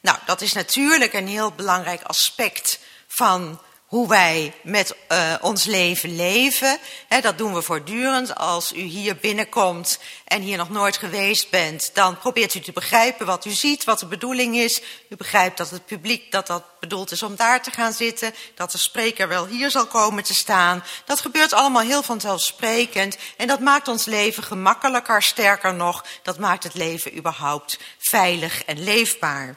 Nou, 0.00 0.18
dat 0.26 0.40
is 0.40 0.52
natuurlijk 0.52 1.12
een 1.12 1.28
heel 1.28 1.52
belangrijk 1.52 2.02
aspect 2.02 2.78
van 3.06 3.60
hoe 3.94 4.08
wij 4.08 4.54
met 4.62 4.96
uh, 5.08 5.34
ons 5.40 5.64
leven 5.64 6.16
leven. 6.16 6.78
He, 7.08 7.20
dat 7.20 7.38
doen 7.38 7.54
we 7.54 7.62
voortdurend. 7.62 8.34
Als 8.34 8.72
u 8.72 8.80
hier 8.80 9.16
binnenkomt 9.16 9.98
en 10.24 10.42
hier 10.42 10.56
nog 10.56 10.70
nooit 10.70 10.96
geweest 10.96 11.50
bent, 11.50 11.90
dan 11.92 12.18
probeert 12.18 12.54
u 12.54 12.60
te 12.60 12.72
begrijpen 12.72 13.26
wat 13.26 13.44
u 13.44 13.50
ziet, 13.50 13.84
wat 13.84 13.98
de 13.98 14.06
bedoeling 14.06 14.56
is. 14.56 14.82
U 15.08 15.16
begrijpt 15.16 15.56
dat 15.56 15.70
het 15.70 15.86
publiek 15.86 16.32
dat 16.32 16.46
dat 16.46 16.64
bedoeld 16.80 17.10
is 17.10 17.22
om 17.22 17.36
daar 17.36 17.62
te 17.62 17.70
gaan 17.70 17.92
zitten, 17.92 18.34
dat 18.54 18.70
de 18.70 18.78
spreker 18.78 19.28
wel 19.28 19.46
hier 19.46 19.70
zal 19.70 19.86
komen 19.86 20.24
te 20.24 20.34
staan. 20.34 20.84
Dat 21.04 21.20
gebeurt 21.20 21.52
allemaal 21.52 21.82
heel 21.82 22.02
vanzelfsprekend 22.02 23.16
en 23.36 23.46
dat 23.46 23.60
maakt 23.60 23.88
ons 23.88 24.04
leven 24.04 24.42
gemakkelijker, 24.42 25.22
sterker 25.22 25.74
nog, 25.74 26.04
dat 26.22 26.38
maakt 26.38 26.64
het 26.64 26.74
leven 26.74 27.16
überhaupt 27.16 27.78
veilig 27.98 28.64
en 28.64 28.84
leefbaar. 28.84 29.56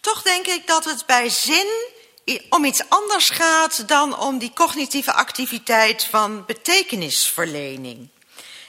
Toch 0.00 0.22
denk 0.22 0.46
ik 0.46 0.66
dat 0.66 0.84
het 0.84 1.06
bij 1.06 1.28
zin 1.28 1.92
om 2.48 2.64
iets 2.64 2.82
anders 2.88 3.30
gaat 3.30 3.88
dan 3.88 4.18
om 4.18 4.38
die 4.38 4.52
cognitieve 4.54 5.12
activiteit 5.12 6.04
van 6.04 6.44
betekenisverlening. 6.46 8.08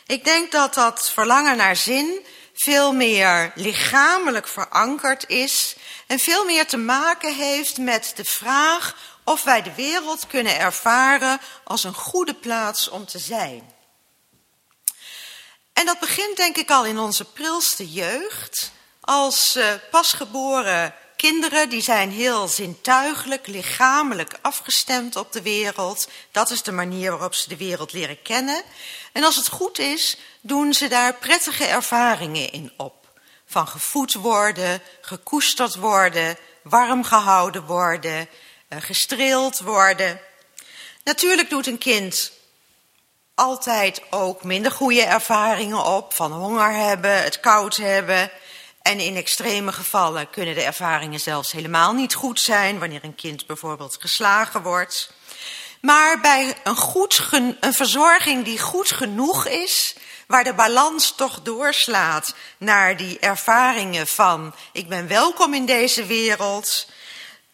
Ik 0.05 0.23
denk 0.23 0.51
dat 0.51 0.73
dat 0.73 1.11
verlangen 1.11 1.57
naar 1.57 1.75
zin 1.75 2.25
veel 2.53 2.93
meer 2.93 3.51
lichamelijk 3.55 4.47
verankerd 4.47 5.27
is 5.29 5.75
en 6.07 6.19
veel 6.19 6.45
meer 6.45 6.67
te 6.67 6.77
maken 6.77 7.35
heeft 7.35 7.77
met 7.77 8.13
de 8.15 8.25
vraag 8.25 8.95
of 9.23 9.43
wij 9.43 9.61
de 9.61 9.73
wereld 9.73 10.27
kunnen 10.27 10.59
ervaren 10.59 11.39
als 11.63 11.83
een 11.83 11.93
goede 11.93 12.33
plaats 12.33 12.89
om 12.89 13.05
te 13.05 13.19
zijn. 13.19 13.73
En 15.73 15.85
dat 15.85 15.99
begint 15.99 16.37
denk 16.37 16.57
ik 16.57 16.71
al 16.71 16.85
in 16.85 16.97
onze 16.97 17.25
prilste 17.25 17.91
jeugd, 17.91 18.71
als 19.01 19.55
uh, 19.55 19.67
pasgeboren 19.91 20.95
kinderen 21.31 21.69
die 21.69 21.81
zijn 21.81 22.11
heel 22.11 22.47
zintuigelijk, 22.47 23.47
lichamelijk 23.47 24.37
afgestemd 24.41 25.15
op 25.15 25.31
de 25.31 25.41
wereld. 25.41 26.07
Dat 26.31 26.49
is 26.49 26.63
de 26.63 26.71
manier 26.71 27.11
waarop 27.11 27.33
ze 27.33 27.49
de 27.49 27.57
wereld 27.57 27.93
leren 27.93 28.21
kennen. 28.21 28.61
En 29.11 29.23
als 29.23 29.35
het 29.35 29.47
goed 29.47 29.79
is, 29.79 30.17
doen 30.41 30.73
ze 30.73 30.87
daar 30.87 31.13
prettige 31.13 31.65
ervaringen 31.65 32.51
in 32.51 32.71
op. 32.77 33.07
Van 33.45 33.67
gevoed 33.67 34.13
worden, 34.13 34.81
gekoesterd 35.01 35.75
worden, 35.75 36.37
warm 36.63 37.03
gehouden 37.03 37.65
worden, 37.65 38.29
eh, 38.67 38.81
gestreeld 38.81 39.59
worden. 39.59 40.19
Natuurlijk 41.03 41.49
doet 41.49 41.67
een 41.67 41.77
kind 41.77 42.31
altijd 43.35 44.01
ook 44.09 44.43
minder 44.43 44.71
goede 44.71 45.03
ervaringen 45.03 45.85
op. 45.85 46.13
Van 46.13 46.31
honger 46.31 46.73
hebben, 46.73 47.23
het 47.23 47.39
koud 47.39 47.75
hebben, 47.75 48.31
en 48.85 48.99
in 48.99 49.15
extreme 49.15 49.71
gevallen 49.71 50.29
kunnen 50.29 50.55
de 50.55 50.61
ervaringen 50.61 51.19
zelfs 51.19 51.51
helemaal 51.51 51.93
niet 51.93 52.13
goed 52.13 52.39
zijn, 52.39 52.79
wanneer 52.79 53.03
een 53.03 53.15
kind 53.15 53.45
bijvoorbeeld 53.45 53.97
geslagen 53.99 54.61
wordt. 54.61 55.13
Maar 55.81 56.21
bij 56.21 56.55
een, 56.63 56.75
goed, 56.75 57.27
een 57.59 57.73
verzorging 57.73 58.43
die 58.43 58.59
goed 58.59 58.91
genoeg 58.91 59.47
is, 59.47 59.95
waar 60.27 60.43
de 60.43 60.53
balans 60.53 61.15
toch 61.15 61.41
doorslaat 61.41 62.35
naar 62.57 62.97
die 62.97 63.19
ervaringen 63.19 64.07
van 64.07 64.55
ik 64.71 64.89
ben 64.89 65.07
welkom 65.07 65.53
in 65.53 65.65
deze 65.65 66.05
wereld, 66.05 66.87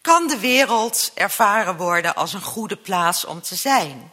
kan 0.00 0.26
de 0.26 0.38
wereld 0.38 1.10
ervaren 1.14 1.76
worden 1.76 2.14
als 2.14 2.32
een 2.32 2.42
goede 2.42 2.76
plaats 2.76 3.24
om 3.24 3.42
te 3.42 3.54
zijn. 3.54 4.12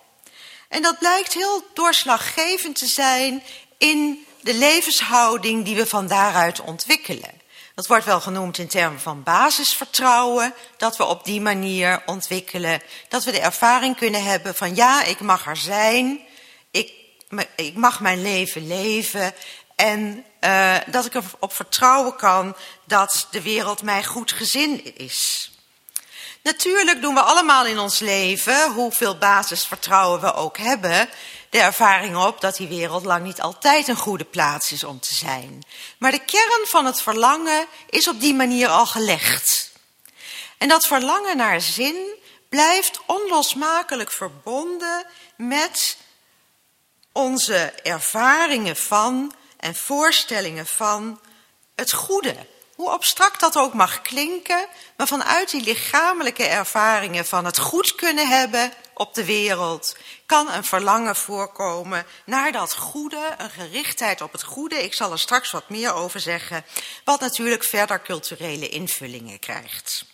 En 0.68 0.82
dat 0.82 1.00
blijkt 1.00 1.34
heel 1.34 1.64
doorslaggevend 1.74 2.76
te 2.76 2.88
zijn 2.88 3.44
in 3.78 4.28
de 4.42 4.54
levenshouding 4.54 5.66
die 5.66 5.76
we 5.76 5.86
van 5.86 6.08
daaruit 6.08 6.62
ontwikkelen. 6.62 7.42
Dat 7.76 7.88
wordt 7.88 8.06
wel 8.06 8.22
genoemd 8.22 8.58
in 8.58 8.68
termen 8.68 9.00
van 9.00 9.24
basisvertrouwen, 9.24 10.54
dat 10.78 10.98
we 10.98 11.06
op 11.06 11.26
die 11.26 11.42
manier 11.42 12.02
ontwikkelen, 12.06 12.82
dat 13.10 13.24
we 13.24 13.32
de 13.32 13.40
ervaring 13.40 13.96
kunnen 13.96 14.24
hebben 14.24 14.56
van 14.56 14.76
ja, 14.76 15.04
ik 15.04 15.20
mag 15.20 15.48
er 15.48 15.58
zijn, 15.58 16.20
ik, 16.72 16.94
ik 17.56 17.76
mag 17.76 18.00
mijn 18.00 18.22
leven 18.22 18.68
leven 18.68 19.34
en 19.76 20.26
uh, 20.42 20.76
dat 20.86 21.06
ik 21.06 21.14
erop 21.14 21.54
vertrouwen 21.54 22.16
kan 22.16 22.56
dat 22.84 23.28
de 23.32 23.42
wereld 23.42 23.82
mij 23.82 24.04
goed 24.04 24.32
gezin 24.32 24.96
is. 24.96 25.52
Natuurlijk 26.44 27.02
doen 27.02 27.14
we 27.14 27.22
allemaal 27.22 27.66
in 27.66 27.80
ons 27.80 28.00
leven, 28.00 28.72
hoeveel 28.72 29.18
basisvertrouwen 29.18 30.22
we 30.22 30.34
ook 30.34 30.58
hebben, 30.58 31.10
de 31.50 31.58
ervaring 31.58 32.18
op 32.18 32.42
dat 32.42 32.56
die 32.56 32.68
wereld 32.68 33.06
lang 33.06 33.24
niet 33.24 33.42
altijd 33.42 33.88
een 33.88 33.96
goede 33.96 34.26
plaats 34.26 34.72
is 34.72 34.84
om 34.84 35.00
te 35.00 35.16
zijn. 35.16 35.64
Maar 35.98 36.12
de 36.12 36.26
kern 36.26 36.66
van 36.68 36.86
het 36.86 37.02
verlangen 37.02 37.68
is 37.90 38.08
op 38.08 38.20
die 38.20 38.34
manier 38.34 38.68
al 38.68 38.86
gelegd. 38.86 39.72
En 40.58 40.68
dat 40.68 40.88
verlangen 40.88 41.38
naar 41.38 41.62
zin 41.62 42.18
blijft 42.50 43.00
onlosmakelijk 43.06 44.12
verbonden 44.12 45.06
met 45.38 45.98
onze 47.12 47.74
ervaringen 47.84 48.76
van 48.76 49.34
en 49.58 49.76
voorstellingen 49.76 50.68
van 50.68 51.20
het 51.76 51.92
goede. 51.92 52.36
Hoe 52.80 52.90
abstract 52.90 53.40
dat 53.40 53.58
ook 53.58 53.74
mag 53.74 54.02
klinken, 54.02 54.68
maar 54.98 55.08
vanuit 55.08 55.52
die 55.52 55.64
lichamelijke 55.64 56.44
ervaringen 56.44 57.26
van 57.26 57.46
het 57.46 57.58
goed 57.58 57.96
kunnen 57.96 58.28
hebben 58.28 58.72
op 58.94 59.14
de 59.14 59.26
wereld, 59.26 59.98
kan 60.26 60.52
een 60.52 60.64
verlangen 60.64 61.16
voorkomen 61.16 62.06
naar 62.26 62.52
dat 62.52 62.76
goede, 62.76 63.36
een 63.38 63.50
gerichtheid 63.50 64.22
op 64.22 64.32
het 64.32 64.44
goede. 64.44 64.84
Ik 64.84 64.94
zal 64.94 65.12
er 65.12 65.20
straks 65.20 65.52
wat 65.52 65.70
meer 65.70 65.94
over 65.94 66.20
zeggen, 66.20 66.66
wat 67.04 67.20
natuurlijk 67.20 67.64
verder 67.64 68.02
culturele 68.02 68.70
invullingen 68.70 69.40
krijgt. 69.40 70.06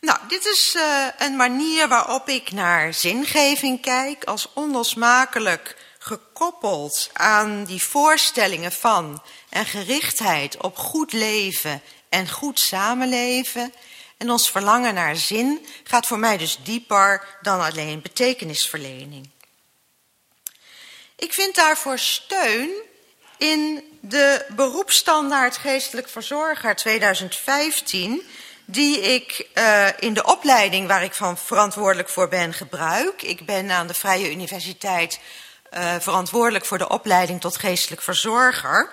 Nou, 0.00 0.18
dit 0.28 0.44
is 0.44 0.74
uh, 0.76 1.06
een 1.18 1.36
manier 1.36 1.88
waarop 1.88 2.28
ik 2.28 2.52
naar 2.52 2.94
zingeving 2.94 3.80
kijk, 3.80 4.24
als 4.24 4.48
onlosmakelijk 4.52 5.76
gekoppeld 6.04 7.10
aan 7.12 7.64
die 7.64 7.82
voorstellingen 7.82 8.72
van 8.72 9.22
en 9.48 9.66
gerichtheid 9.66 10.56
op 10.62 10.76
goed 10.76 11.12
leven 11.12 11.82
en 12.08 12.30
goed 12.30 12.60
samenleven. 12.60 13.72
En 14.16 14.30
ons 14.30 14.50
verlangen 14.50 14.94
naar 14.94 15.16
zin 15.16 15.66
gaat 15.84 16.06
voor 16.06 16.18
mij 16.18 16.36
dus 16.36 16.58
dieper 16.62 17.38
dan 17.42 17.60
alleen 17.60 18.02
betekenisverlening. 18.02 19.30
Ik 21.16 21.32
vind 21.32 21.54
daarvoor 21.54 21.98
steun 21.98 22.70
in 23.38 23.84
de 24.00 24.46
beroepsstandaard 24.48 25.56
geestelijk 25.56 26.08
verzorger 26.08 26.76
2015, 26.76 28.22
die 28.64 29.00
ik 29.00 29.48
uh, 29.54 29.88
in 29.98 30.14
de 30.14 30.24
opleiding 30.24 30.86
waar 30.86 31.04
ik 31.04 31.14
van 31.14 31.38
verantwoordelijk 31.38 32.08
voor 32.08 32.28
ben 32.28 32.52
gebruik. 32.52 33.22
Ik 33.22 33.46
ben 33.46 33.70
aan 33.70 33.86
de 33.86 33.94
Vrije 33.94 34.30
Universiteit 34.30 35.20
uh, 35.76 35.94
verantwoordelijk 36.00 36.64
voor 36.64 36.78
de 36.78 36.88
opleiding 36.88 37.40
tot 37.40 37.56
geestelijk 37.56 38.02
verzorger. 38.02 38.92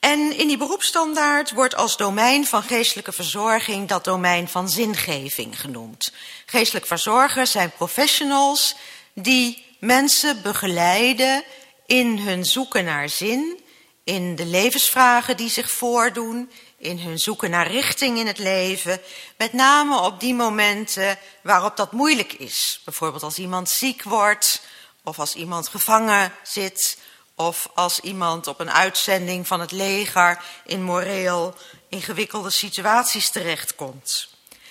En 0.00 0.38
in 0.38 0.48
die 0.48 0.56
beroepsstandaard 0.56 1.50
wordt 1.50 1.74
als 1.74 1.96
domein 1.96 2.46
van 2.46 2.62
geestelijke 2.62 3.12
verzorging 3.12 3.88
dat 3.88 4.04
domein 4.04 4.48
van 4.48 4.68
zingeving 4.68 5.60
genoemd. 5.60 6.12
Geestelijk 6.46 6.86
verzorgers 6.86 7.50
zijn 7.50 7.70
professionals 7.70 8.76
die 9.14 9.76
mensen 9.80 10.42
begeleiden 10.42 11.44
in 11.86 12.18
hun 12.18 12.44
zoeken 12.44 12.84
naar 12.84 13.08
zin, 13.08 13.60
in 14.04 14.36
de 14.36 14.46
levensvragen 14.46 15.36
die 15.36 15.50
zich 15.50 15.70
voordoen, 15.70 16.50
in 16.78 16.98
hun 16.98 17.18
zoeken 17.18 17.50
naar 17.50 17.70
richting 17.70 18.18
in 18.18 18.26
het 18.26 18.38
leven, 18.38 19.00
met 19.36 19.52
name 19.52 20.00
op 20.00 20.20
die 20.20 20.34
momenten 20.34 21.18
waarop 21.42 21.76
dat 21.76 21.92
moeilijk 21.92 22.32
is. 22.32 22.80
Bijvoorbeeld 22.84 23.22
als 23.22 23.38
iemand 23.38 23.68
ziek 23.68 24.02
wordt, 24.02 24.62
of 25.06 25.18
als 25.18 25.34
iemand 25.34 25.68
gevangen 25.68 26.32
zit, 26.42 26.98
of 27.34 27.68
als 27.74 28.00
iemand 28.00 28.46
op 28.46 28.60
een 28.60 28.70
uitzending 28.70 29.46
van 29.46 29.60
het 29.60 29.72
leger 29.72 30.42
in 30.64 30.82
moreel 30.82 31.54
ingewikkelde 31.88 32.50
situaties 32.50 33.30
terechtkomt. 33.30 34.28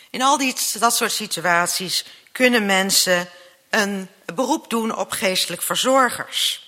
In 0.10 0.22
al 0.22 0.38
die, 0.38 0.56
dat 0.80 0.96
soort 0.96 1.12
situaties 1.12 2.06
kunnen 2.32 2.66
mensen 2.66 3.30
een 3.70 4.10
beroep 4.36 4.70
doen 4.70 4.96
op 4.96 5.12
geestelijk 5.12 5.62
verzorgers. 5.62 6.64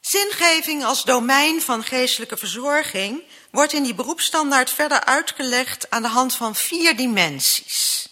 Zingeving 0.00 0.84
als 0.84 1.02
domein 1.02 1.62
van 1.62 1.84
geestelijke 1.84 2.36
verzorging 2.36 3.22
wordt 3.50 3.72
in 3.72 3.82
die 3.82 3.94
beroepsstandaard 3.94 4.70
verder 4.70 5.04
uitgelegd 5.04 5.90
aan 5.90 6.02
de 6.02 6.08
hand 6.08 6.34
van 6.34 6.54
vier 6.54 6.96
dimensies. 6.96 8.08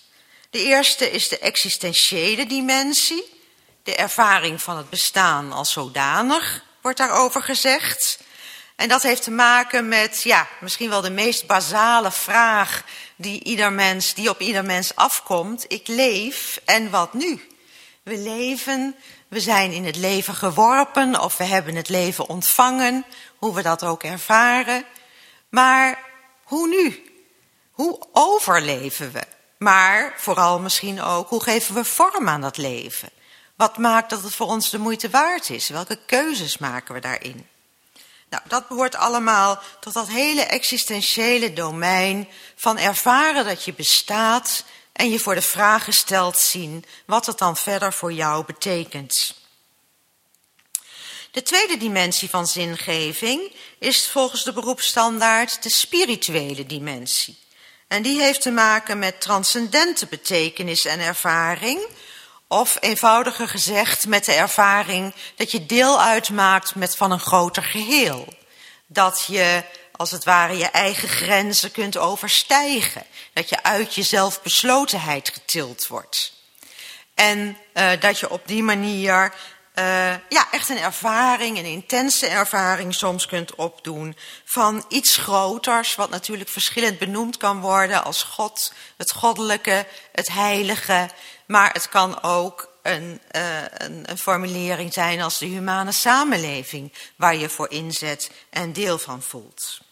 De 0.54 0.62
eerste 0.62 1.10
is 1.10 1.28
de 1.28 1.38
existentiële 1.38 2.46
dimensie, 2.46 3.24
de 3.82 3.94
ervaring 3.94 4.62
van 4.62 4.76
het 4.76 4.90
bestaan 4.90 5.52
als 5.52 5.72
zodanig, 5.72 6.64
wordt 6.80 6.98
daarover 6.98 7.42
gezegd. 7.42 8.18
En 8.76 8.88
dat 8.88 9.02
heeft 9.02 9.22
te 9.22 9.30
maken 9.30 9.88
met, 9.88 10.22
ja, 10.22 10.48
misschien 10.60 10.88
wel 10.88 11.00
de 11.00 11.10
meest 11.10 11.46
basale 11.46 12.12
vraag 12.12 12.84
die, 13.16 13.44
ieder 13.44 13.72
mens, 13.72 14.14
die 14.14 14.30
op 14.30 14.40
ieder 14.40 14.64
mens 14.64 14.94
afkomt. 14.94 15.64
Ik 15.68 15.88
leef 15.88 16.60
en 16.64 16.90
wat 16.90 17.14
nu? 17.14 17.48
We 18.02 18.18
leven, 18.18 18.96
we 19.28 19.40
zijn 19.40 19.72
in 19.72 19.84
het 19.84 19.96
leven 19.96 20.34
geworpen 20.34 21.20
of 21.20 21.36
we 21.36 21.44
hebben 21.44 21.74
het 21.74 21.88
leven 21.88 22.28
ontvangen, 22.28 23.04
hoe 23.36 23.54
we 23.54 23.62
dat 23.62 23.82
ook 23.82 24.02
ervaren. 24.02 24.84
Maar 25.48 25.98
hoe 26.42 26.68
nu? 26.68 27.12
Hoe 27.70 28.06
overleven 28.12 29.12
we? 29.12 29.33
Maar 29.64 30.14
vooral 30.16 30.58
misschien 30.58 31.02
ook, 31.02 31.28
hoe 31.28 31.42
geven 31.42 31.74
we 31.74 31.84
vorm 31.84 32.28
aan 32.28 32.40
dat 32.40 32.56
leven? 32.56 33.08
Wat 33.56 33.78
maakt 33.78 34.10
dat 34.10 34.22
het 34.22 34.34
voor 34.34 34.46
ons 34.46 34.70
de 34.70 34.78
moeite 34.78 35.10
waard 35.10 35.50
is? 35.50 35.68
Welke 35.68 35.98
keuzes 36.06 36.58
maken 36.58 36.94
we 36.94 37.00
daarin? 37.00 37.46
Nou, 38.30 38.42
dat 38.48 38.68
behoort 38.68 38.94
allemaal 38.94 39.62
tot 39.80 39.92
dat 39.92 40.08
hele 40.08 40.42
existentiële 40.42 41.52
domein 41.52 42.28
van 42.56 42.78
ervaren 42.78 43.44
dat 43.44 43.64
je 43.64 43.72
bestaat 43.72 44.64
en 44.92 45.10
je 45.10 45.18
voor 45.18 45.34
de 45.34 45.42
vraag 45.42 45.84
gesteld 45.84 46.38
zien 46.38 46.84
wat 47.06 47.26
het 47.26 47.38
dan 47.38 47.56
verder 47.56 47.92
voor 47.92 48.12
jou 48.12 48.44
betekent. 48.44 49.34
De 51.30 51.42
tweede 51.42 51.76
dimensie 51.76 52.30
van 52.30 52.46
zingeving 52.46 53.56
is 53.78 54.08
volgens 54.08 54.44
de 54.44 54.52
beroepsstandaard 54.52 55.62
de 55.62 55.70
spirituele 55.70 56.66
dimensie. 56.66 57.42
En 57.88 58.02
die 58.02 58.20
heeft 58.20 58.42
te 58.42 58.50
maken 58.50 58.98
met 58.98 59.20
transcendente 59.20 60.06
betekenis 60.06 60.84
en 60.84 61.00
ervaring, 61.00 61.86
of 62.48 62.76
eenvoudiger 62.80 63.48
gezegd 63.48 64.06
met 64.06 64.24
de 64.24 64.32
ervaring 64.32 65.14
dat 65.36 65.50
je 65.50 65.66
deel 65.66 66.00
uitmaakt 66.00 66.74
met 66.74 66.96
van 66.96 67.10
een 67.10 67.20
groter 67.20 67.62
geheel. 67.62 68.34
Dat 68.86 69.24
je 69.26 69.64
als 69.92 70.10
het 70.10 70.24
ware 70.24 70.56
je 70.56 70.66
eigen 70.66 71.08
grenzen 71.08 71.72
kunt 71.72 71.96
overstijgen. 71.96 73.06
Dat 73.32 73.48
je 73.48 73.62
uit 73.62 73.94
je 73.94 74.02
zelfbeslotenheid 74.02 75.28
getild 75.28 75.86
wordt. 75.86 76.32
En 77.14 77.56
uh, 77.74 77.90
dat 78.00 78.18
je 78.18 78.30
op 78.30 78.42
die 78.46 78.62
manier 78.62 79.34
uh, 79.78 80.14
ja, 80.28 80.50
echt 80.50 80.68
een 80.68 80.78
ervaring, 80.78 81.58
een 81.58 81.64
intense 81.64 82.26
ervaring 82.26 82.94
soms 82.94 83.26
kunt 83.26 83.54
opdoen 83.54 84.16
van 84.44 84.84
iets 84.88 85.16
groters, 85.16 85.94
wat 85.94 86.10
natuurlijk 86.10 86.50
verschillend 86.50 86.98
benoemd 86.98 87.36
kan 87.36 87.60
worden 87.60 88.04
als 88.04 88.22
God, 88.22 88.72
het 88.96 89.12
goddelijke, 89.12 89.86
het 90.12 90.28
heilige, 90.28 91.08
maar 91.46 91.72
het 91.72 91.88
kan 91.88 92.22
ook 92.22 92.72
een, 92.82 93.20
uh, 93.36 93.62
een, 93.72 94.10
een 94.10 94.18
formulering 94.18 94.92
zijn 94.92 95.20
als 95.20 95.38
de 95.38 95.46
humane 95.46 95.92
samenleving, 95.92 96.92
waar 97.16 97.36
je 97.36 97.48
voor 97.48 97.70
inzet 97.70 98.30
en 98.50 98.72
deel 98.72 98.98
van 98.98 99.22
voelt. 99.22 99.82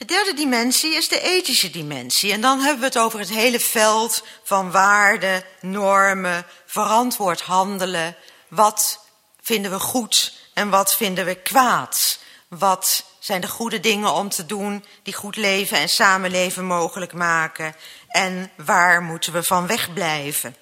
De 0.00 0.06
derde 0.06 0.34
dimensie 0.34 0.94
is 0.94 1.08
de 1.08 1.20
ethische 1.20 1.70
dimensie. 1.70 2.32
En 2.32 2.40
dan 2.40 2.60
hebben 2.60 2.80
we 2.80 2.86
het 2.86 2.98
over 2.98 3.18
het 3.18 3.28
hele 3.28 3.60
veld 3.60 4.24
van 4.42 4.70
waarden, 4.70 5.44
normen, 5.60 6.46
verantwoord 6.70 7.40
handelen. 7.40 8.16
Wat 8.48 9.04
vinden 9.40 9.70
we 9.70 9.78
goed 9.78 10.34
en 10.54 10.70
wat 10.70 10.94
vinden 10.94 11.24
we 11.24 11.34
kwaad? 11.34 12.18
Wat 12.48 13.04
zijn 13.18 13.40
de 13.40 13.48
goede 13.48 13.80
dingen 13.80 14.12
om 14.12 14.28
te 14.28 14.46
doen 14.46 14.84
die 15.02 15.14
goed 15.14 15.36
leven 15.36 15.78
en 15.78 15.88
samenleven 15.88 16.64
mogelijk 16.64 17.12
maken? 17.12 17.76
En 18.08 18.50
waar 18.56 19.02
moeten 19.02 19.32
we 19.32 19.42
van 19.42 19.66
wegblijven? 19.66 20.56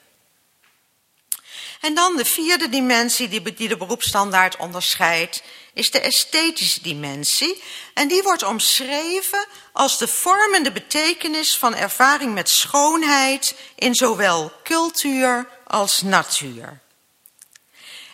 En 1.81 1.95
dan 1.95 2.17
de 2.17 2.25
vierde 2.25 2.69
dimensie 2.69 3.29
die 3.29 3.69
de 3.69 3.77
beroepsstandaard 3.77 4.57
onderscheidt, 4.57 5.43
is 5.75 5.91
de 5.91 6.01
esthetische 6.01 6.83
dimensie. 6.83 7.63
En 7.95 8.09
die 8.09 8.23
wordt 8.23 8.43
omschreven 8.43 9.47
als 9.73 9.99
de 9.99 10.09
vormende 10.09 10.73
betekenis 10.73 11.57
van 11.57 11.75
ervaring 11.75 12.35
met 12.35 12.49
schoonheid 12.49 13.55
in 13.75 13.95
zowel 13.95 14.53
cultuur 14.63 15.58
als 15.69 16.03
natuur. 16.03 16.81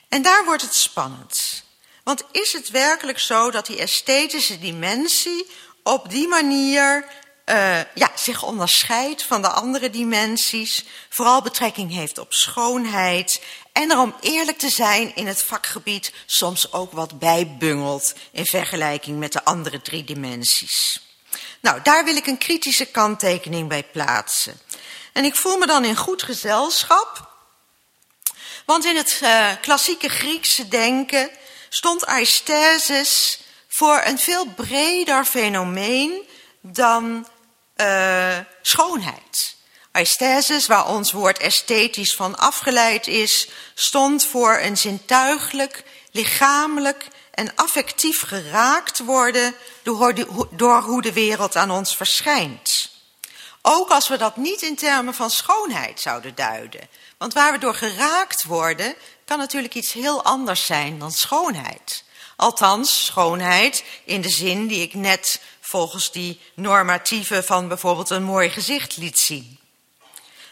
En 0.09 0.23
daar 0.23 0.45
wordt 0.45 0.63
het 0.63 0.75
spannend. 0.75 1.65
Want 2.05 2.25
is 2.33 2.53
het 2.53 2.71
werkelijk 2.71 3.19
zo 3.19 3.51
dat 3.51 3.67
die 3.67 3.79
esthetische 3.79 4.59
dimensie 4.59 5.51
op 5.83 6.11
die 6.11 6.29
manier 6.29 7.07
uh, 7.47 7.81
ja, 7.95 8.11
zich 8.15 8.43
onderscheidt 8.43 9.23
van 9.23 9.43
de 9.43 9.49
andere 9.49 9.91
dimensies, 9.91 10.85
vooral 11.09 11.43
betrekking 11.43 11.93
heeft 11.93 12.19
op 12.19 12.33
schoonheid 12.33 13.43
en 13.73 13.91
er 13.91 13.99
om 13.99 14.15
eerlijk 14.21 14.59
te 14.59 14.69
zijn 14.69 15.15
in 15.15 15.27
het 15.27 15.43
vakgebied 15.43 16.13
soms 16.27 16.73
ook 16.73 16.93
wat 16.93 17.19
bijbungelt 17.19 18.15
in 18.31 18.47
vergelijking 18.47 19.19
met 19.19 19.33
de 19.33 19.45
andere 19.45 19.83
drie 19.83 20.05
dimensies. 20.05 21.03
Nou, 21.61 21.81
daar 21.83 22.05
wil 22.05 22.17
ik 22.17 22.27
een 22.27 22.39
kritische 22.39 22.87
kanttekening 22.87 23.69
bij 23.69 23.83
plaatsen. 23.83 24.61
En 25.13 25.25
ik 25.25 25.35
voel 25.35 25.59
me 25.59 25.67
dan 25.67 25.85
in 25.85 25.97
goed 25.97 26.23
gezelschap, 26.23 27.34
want 28.65 28.85
in 28.85 28.97
het 28.97 29.21
uh, 29.23 29.51
klassieke 29.61 30.09
Griekse 30.09 30.69
denken 30.69 31.31
stond 31.69 32.07
aesthesis 32.07 33.41
voor 33.69 34.03
een 34.05 34.19
veel 34.19 34.47
breder 34.47 35.25
fenomeen 35.25 36.23
dan 36.61 37.29
uh, 37.77 38.39
schoonheid. 38.63 39.57
Aesthesis, 39.93 40.67
waar 40.67 40.89
ons 40.89 41.13
woord 41.13 41.39
esthetisch 41.39 42.15
van 42.15 42.39
afgeleid 42.39 43.07
is, 43.07 43.49
stond 43.75 44.27
voor 44.27 44.59
een 44.59 44.77
zintuigelijk, 44.77 45.83
lichamelijk 46.11 47.09
en 47.31 47.55
affectief 47.55 48.21
geraakt 48.21 48.99
worden 48.99 49.55
door, 49.83 50.15
door 50.51 50.81
hoe 50.81 51.03
de 51.03 51.13
wereld 51.13 51.57
aan 51.57 51.71
ons 51.71 51.97
verschijnt. 51.97 52.91
Ook 53.63 53.91
als 53.91 54.09
we 54.09 54.17
dat 54.17 54.37
niet 54.37 54.63
in 54.63 54.77
termen 54.77 55.15
van 55.15 55.31
schoonheid 55.31 56.01
zouden 56.01 56.35
duiden. 56.35 56.89
Want 57.25 57.37
waar 57.37 57.53
we 57.53 57.59
door 57.59 57.75
geraakt 57.75 58.45
worden, 58.45 58.95
kan 59.25 59.39
natuurlijk 59.39 59.75
iets 59.75 59.93
heel 59.93 60.25
anders 60.25 60.67
zijn 60.67 60.99
dan 60.99 61.13
schoonheid. 61.13 62.05
Althans, 62.37 63.05
schoonheid 63.05 63.85
in 64.05 64.21
de 64.21 64.29
zin 64.29 64.67
die 64.67 64.83
ik 64.83 64.95
net 64.95 65.41
volgens 65.61 66.13
die 66.13 66.41
normatieve 66.55 67.43
van 67.43 67.69
bijvoorbeeld 67.69 68.11
een 68.11 68.23
mooi 68.23 68.51
gezicht 68.51 68.97
liet 68.97 69.19
zien. 69.19 69.59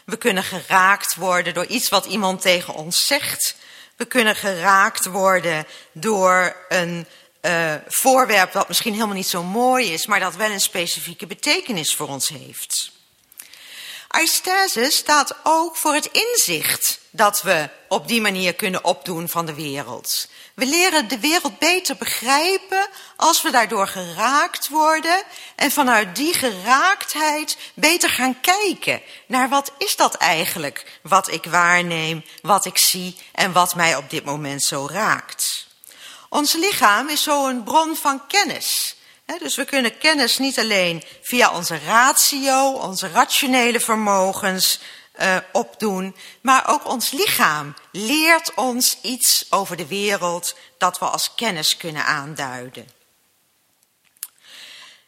We 0.05 0.17
kunnen 0.17 0.43
geraakt 0.43 1.15
worden 1.15 1.53
door 1.53 1.65
iets 1.65 1.89
wat 1.89 2.05
iemand 2.05 2.41
tegen 2.41 2.73
ons 2.73 3.05
zegt. 3.05 3.55
We 3.95 4.05
kunnen 4.05 4.35
geraakt 4.35 5.05
worden 5.05 5.65
door 5.91 6.55
een 6.69 7.07
uh, 7.41 7.73
voorwerp 7.87 8.51
dat 8.51 8.67
misschien 8.67 8.93
helemaal 8.93 9.15
niet 9.15 9.27
zo 9.27 9.43
mooi 9.43 9.93
is, 9.93 10.05
maar 10.05 10.19
dat 10.19 10.35
wel 10.35 10.51
een 10.51 10.61
specifieke 10.61 11.27
betekenis 11.27 11.95
voor 11.95 12.07
ons 12.07 12.29
heeft. 12.29 12.92
Aesthese 14.15 14.91
staat 14.91 15.35
ook 15.43 15.75
voor 15.75 15.93
het 15.93 16.05
inzicht 16.05 16.99
dat 17.09 17.41
we 17.41 17.69
op 17.87 18.07
die 18.07 18.21
manier 18.21 18.53
kunnen 18.53 18.83
opdoen 18.83 19.29
van 19.29 19.45
de 19.45 19.53
wereld. 19.53 20.27
We 20.53 20.65
leren 20.65 21.07
de 21.07 21.19
wereld 21.19 21.59
beter 21.59 21.95
begrijpen 21.95 22.87
als 23.15 23.41
we 23.41 23.51
daardoor 23.51 23.87
geraakt 23.87 24.69
worden 24.69 25.23
en 25.55 25.71
vanuit 25.71 26.15
die 26.15 26.33
geraaktheid 26.33 27.57
beter 27.73 28.09
gaan 28.09 28.39
kijken 28.41 29.01
naar 29.27 29.49
wat 29.49 29.71
is 29.77 29.95
dat 29.95 30.15
eigenlijk 30.15 30.99
wat 31.01 31.31
ik 31.31 31.45
waarneem, 31.45 32.23
wat 32.41 32.65
ik 32.65 32.77
zie 32.77 33.17
en 33.31 33.51
wat 33.51 33.75
mij 33.75 33.95
op 33.95 34.09
dit 34.09 34.25
moment 34.25 34.63
zo 34.63 34.87
raakt. 34.91 35.67
Ons 36.29 36.53
lichaam 36.53 37.09
is 37.09 37.23
zo 37.23 37.47
een 37.47 37.63
bron 37.63 37.95
van 37.95 38.27
kennis. 38.27 38.92
Dus 39.25 39.55
we 39.55 39.65
kunnen 39.65 39.97
kennis 39.97 40.37
niet 40.37 40.59
alleen 40.59 41.03
via 41.21 41.55
onze 41.55 41.79
ratio, 41.79 42.71
onze 42.71 43.09
rationele 43.09 43.79
vermogens 43.79 44.79
uh, 45.19 45.37
opdoen, 45.51 46.15
maar 46.41 46.67
ook 46.67 46.87
ons 46.87 47.11
lichaam 47.11 47.73
leert 47.91 48.53
ons 48.53 48.97
iets 49.01 49.45
over 49.49 49.77
de 49.77 49.87
wereld 49.87 50.55
dat 50.77 50.99
we 50.99 51.05
als 51.05 51.35
kennis 51.35 51.77
kunnen 51.77 52.05
aanduiden. 52.05 52.89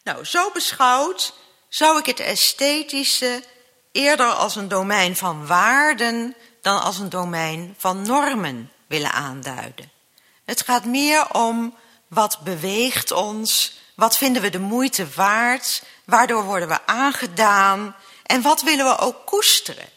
Nou, 0.03 0.25
zo 0.25 0.51
beschouwd 0.51 1.33
zou 1.69 1.99
ik 1.99 2.05
het 2.05 2.19
esthetische 2.19 3.43
eerder 3.91 4.25
als 4.25 4.55
een 4.55 4.67
domein 4.67 5.15
van 5.15 5.47
waarden 5.47 6.35
dan 6.61 6.81
als 6.81 6.97
een 6.97 7.09
domein 7.09 7.75
van 7.77 8.01
normen 8.01 8.71
willen 8.87 9.11
aanduiden. 9.11 9.91
Het 10.45 10.61
gaat 10.61 10.85
meer 10.85 11.33
om 11.33 11.77
wat 12.07 12.39
beweegt 12.43 13.11
ons, 13.11 13.79
wat 13.95 14.17
vinden 14.17 14.41
we 14.41 14.49
de 14.49 14.59
moeite 14.59 15.07
waard, 15.15 15.83
waardoor 16.05 16.43
worden 16.43 16.67
we 16.67 16.85
aangedaan 16.85 17.95
en 18.23 18.41
wat 18.41 18.61
willen 18.61 18.85
we 18.85 18.97
ook 18.97 19.25
koesteren. 19.25 19.89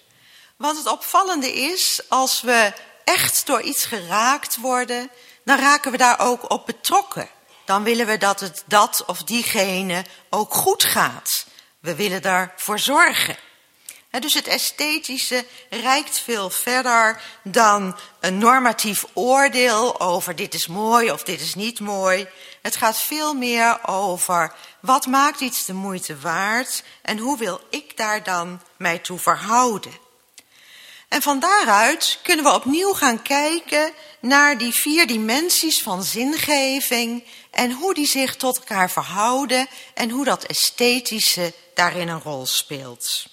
Want 0.56 0.78
het 0.78 0.86
opvallende 0.86 1.52
is, 1.52 2.00
als 2.08 2.40
we 2.40 2.72
echt 3.04 3.46
door 3.46 3.62
iets 3.62 3.84
geraakt 3.84 4.56
worden, 4.56 5.10
dan 5.44 5.58
raken 5.58 5.90
we 5.90 5.96
daar 5.96 6.20
ook 6.20 6.50
op 6.50 6.66
betrokken. 6.66 7.28
Dan 7.64 7.82
willen 7.82 8.06
we 8.06 8.18
dat 8.18 8.40
het 8.40 8.62
dat 8.66 9.04
of 9.06 9.22
diegene 9.22 10.04
ook 10.30 10.54
goed 10.54 10.84
gaat. 10.84 11.46
We 11.80 11.94
willen 11.94 12.22
daarvoor 12.22 12.78
zorgen. 12.78 13.36
dus 14.10 14.34
het 14.34 14.46
esthetische 14.46 15.44
reikt 15.70 16.18
veel 16.18 16.50
verder 16.50 17.22
dan 17.42 17.98
een 18.20 18.38
normatief 18.38 19.04
oordeel 19.12 20.00
over 20.00 20.36
dit 20.36 20.54
is 20.54 20.66
mooi 20.66 21.10
of 21.10 21.22
dit 21.22 21.40
is 21.40 21.54
niet 21.54 21.80
mooi. 21.80 22.28
Het 22.62 22.76
gaat 22.76 22.98
veel 22.98 23.34
meer 23.34 23.86
over 23.86 24.54
wat 24.80 25.06
maakt 25.06 25.40
iets 25.40 25.64
de 25.64 25.72
moeite 25.72 26.18
waard 26.18 26.82
en 27.02 27.18
hoe 27.18 27.38
wil 27.38 27.60
ik 27.70 27.96
daar 27.96 28.22
dan 28.22 28.62
mij 28.76 28.98
toe 28.98 29.18
verhouden. 29.18 29.92
En 31.08 31.22
van 31.22 31.40
daaruit 31.40 32.18
kunnen 32.22 32.44
we 32.44 32.52
opnieuw 32.52 32.92
gaan 32.92 33.22
kijken 33.22 33.92
naar 34.20 34.58
die 34.58 34.72
vier 34.72 35.06
dimensies 35.06 35.82
van 35.82 36.02
zingeving 36.02 37.24
en 37.50 37.72
hoe 37.72 37.94
die 37.94 38.06
zich 38.06 38.36
tot 38.36 38.58
elkaar 38.58 38.90
verhouden 38.90 39.66
en 39.94 40.10
hoe 40.10 40.24
dat 40.24 40.44
esthetische 40.44 41.54
daarin 41.74 42.08
een 42.08 42.22
rol 42.22 42.46
speelt. 42.46 43.26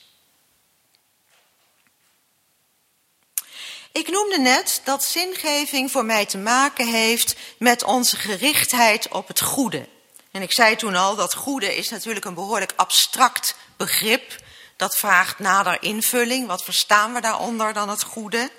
Ik 3.96 4.10
noemde 4.10 4.40
net 4.40 4.82
dat 4.84 5.04
zingeving 5.04 5.92
voor 5.92 6.06
mij 6.06 6.26
te 6.26 6.38
maken 6.38 6.88
heeft 6.88 7.36
met 7.58 7.84
onze 7.84 8.18
gerichtheid 8.18 9.08
op 9.08 9.28
het 9.28 9.42
goede. 9.42 9.88
En 10.32 10.42
ik 10.42 10.52
zei 10.52 10.76
toen 10.76 10.96
al 10.96 11.16
dat 11.16 11.34
goede 11.36 11.76
is 11.76 11.90
natuurlijk 11.90 12.26
een 12.26 12.34
behoorlijk 12.34 12.74
abstract 12.76 13.56
begrip. 13.78 14.36
Dat 14.76 14.98
vraagt 14.98 15.40
nader 15.40 15.82
invulling. 15.82 16.48
Wat 16.48 16.64
verstaan 16.64 17.14
we 17.14 17.22
daaronder 17.22 17.74
dan 17.74 17.90
het 17.90 18.04
goede? 18.04 18.52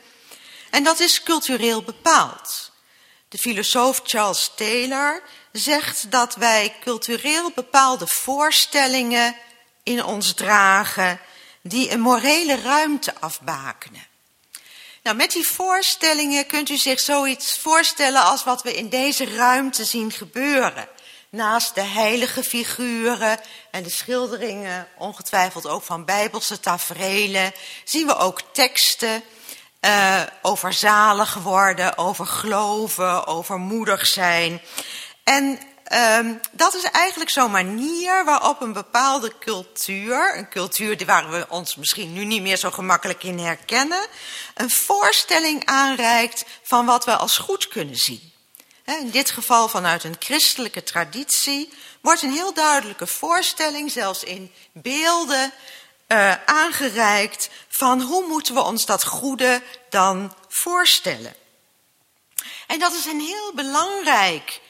En 0.70 0.85
dat 0.85 1.01
is 1.01 1.22
cultureel 1.22 1.83
bepaald. 1.83 2.72
De 3.29 3.38
filosoof 3.38 4.01
Charles 4.05 4.51
Taylor 4.55 5.22
zegt 5.53 6.11
dat 6.11 6.35
wij 6.35 6.77
cultureel 6.81 7.51
bepaalde 7.55 8.07
voorstellingen 8.07 9.37
in 9.83 10.05
ons 10.05 10.35
dragen 10.35 11.20
die 11.62 11.90
een 11.90 12.01
morele 12.01 12.61
ruimte 12.61 13.14
afbakenen. 13.20 14.05
Nou, 15.06 15.18
met 15.18 15.32
die 15.32 15.46
voorstellingen 15.46 16.46
kunt 16.46 16.68
u 16.68 16.76
zich 16.76 17.00
zoiets 17.00 17.58
voorstellen 17.58 18.22
als 18.24 18.44
wat 18.44 18.62
we 18.62 18.74
in 18.74 18.88
deze 18.88 19.34
ruimte 19.34 19.84
zien 19.84 20.12
gebeuren. 20.12 20.88
Naast 21.30 21.74
de 21.74 21.82
heilige 21.82 22.42
figuren 22.42 23.40
en 23.70 23.82
de 23.82 23.90
schilderingen, 23.90 24.88
ongetwijfeld 24.98 25.66
ook 25.66 25.82
van 25.82 26.04
bijbelse 26.04 26.60
taferelen, 26.60 27.52
zien 27.84 28.06
we 28.06 28.16
ook 28.16 28.40
teksten 28.52 29.22
uh, 29.80 30.22
over 30.42 30.72
zalig 30.72 31.34
worden, 31.34 31.98
over 31.98 32.26
geloven, 32.26 33.26
over 33.26 33.58
moedig 33.58 34.06
zijn. 34.06 34.60
En 35.24 35.58
um, 35.92 36.40
dat 36.53 36.75
is 36.75 36.83
eigenlijk 36.83 37.31
zo'n 37.31 37.51
manier 37.51 38.25
waarop 38.25 38.61
een 38.61 38.72
bepaalde 38.72 39.33
cultuur, 39.38 40.37
een 40.37 40.49
cultuur 40.49 41.05
waar 41.07 41.31
we 41.31 41.46
ons 41.49 41.77
misschien 41.77 42.12
nu 42.12 42.25
niet 42.25 42.42
meer 42.42 42.57
zo 42.57 42.70
gemakkelijk 42.70 43.22
in 43.22 43.38
herkennen, 43.38 44.07
een 44.55 44.70
voorstelling 44.70 45.64
aanreikt 45.64 46.44
van 46.62 46.87
wat 46.87 47.05
we 47.05 47.16
als 47.16 47.38
goed 47.38 47.68
kunnen 47.68 47.96
zien 47.96 48.35
in 48.87 49.11
dit 49.11 49.31
geval 49.31 49.68
vanuit 49.68 50.05
een 50.05 50.16
christelijke 50.18 50.83
traditie, 50.83 51.72
wordt 52.01 52.22
een 52.22 52.33
heel 52.33 52.55
duidelijke 52.55 53.07
voorstelling, 53.07 53.90
zelfs 53.90 54.25
in 54.25 54.53
beelden, 54.72 55.53
uh, 56.09 56.35
aangereikt 56.44 57.49
van 57.68 58.01
hoe 58.01 58.27
moeten 58.29 58.55
we 58.55 58.62
ons 58.62 58.87
dat 58.87 59.05
goede 59.05 59.62
dan 59.90 60.35
voorstellen. 60.49 61.35
En 62.66 62.79
dat 62.79 62.92
is 62.92 63.05
een 63.05 63.20
heel 63.20 63.53
belangrijk 63.55 64.61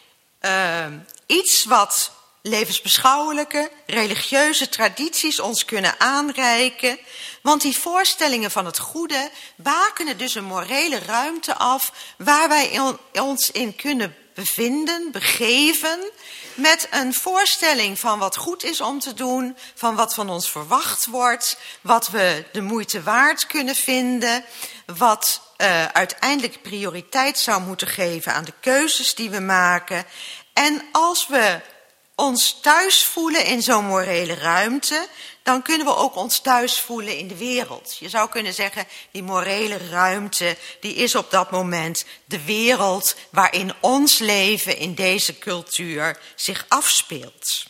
uh, 0.46 0.86
iets 1.26 1.64
wat 1.64 2.10
levensbeschouwelijke, 2.42 3.70
religieuze 3.86 4.68
tradities 4.68 5.40
ons 5.40 5.64
kunnen 5.64 6.00
aanreiken. 6.00 6.98
Want 7.42 7.62
die 7.62 7.78
voorstellingen 7.78 8.50
van 8.50 8.66
het 8.66 8.78
goede 8.78 9.30
bakenen 9.56 10.18
dus 10.18 10.34
een 10.34 10.44
morele 10.44 10.98
ruimte 10.98 11.54
af 11.54 11.92
waar 12.18 12.48
wij 12.48 12.80
ons 13.12 13.50
in 13.50 13.76
kunnen 13.76 14.16
bevinden, 14.36 15.12
begeven 15.12 16.10
met 16.54 16.88
een 16.90 17.14
voorstelling 17.14 17.98
van 17.98 18.18
wat 18.18 18.36
goed 18.36 18.64
is 18.64 18.80
om 18.80 19.00
te 19.00 19.14
doen, 19.14 19.56
van 19.74 19.94
wat 19.94 20.14
van 20.14 20.30
ons 20.30 20.50
verwacht 20.50 21.06
wordt, 21.06 21.58
wat 21.80 22.08
we 22.08 22.44
de 22.52 22.60
moeite 22.60 23.02
waard 23.02 23.46
kunnen 23.46 23.74
vinden, 23.74 24.44
wat 24.86 25.40
uh, 25.58 25.84
uiteindelijk 25.84 26.62
prioriteit 26.62 27.38
zou 27.38 27.62
moeten 27.62 27.88
geven 27.88 28.32
aan 28.32 28.44
de 28.44 28.54
keuzes 28.60 29.14
die 29.14 29.30
we 29.30 29.40
maken. 29.40 30.04
En 30.52 30.82
als 30.92 31.26
we 31.26 31.60
ons 32.14 32.60
thuis 32.60 33.04
voelen 33.04 33.44
in 33.44 33.62
zo'n 33.62 33.84
morele 33.84 34.34
ruimte, 34.34 35.08
dan 35.46 35.62
kunnen 35.62 35.86
we 35.86 35.96
ook 35.96 36.16
ons 36.16 36.40
thuis 36.40 36.80
voelen 36.80 37.18
in 37.18 37.28
de 37.28 37.36
wereld. 37.36 37.96
Je 37.98 38.08
zou 38.08 38.28
kunnen 38.28 38.54
zeggen, 38.54 38.86
die 39.10 39.22
morele 39.22 39.76
ruimte, 39.90 40.56
die 40.80 40.94
is 40.94 41.14
op 41.14 41.30
dat 41.30 41.50
moment 41.50 42.04
de 42.24 42.44
wereld 42.44 43.16
waarin 43.30 43.74
ons 43.80 44.18
leven 44.18 44.76
in 44.76 44.94
deze 44.94 45.38
cultuur 45.38 46.18
zich 46.34 46.64
afspeelt. 46.68 47.66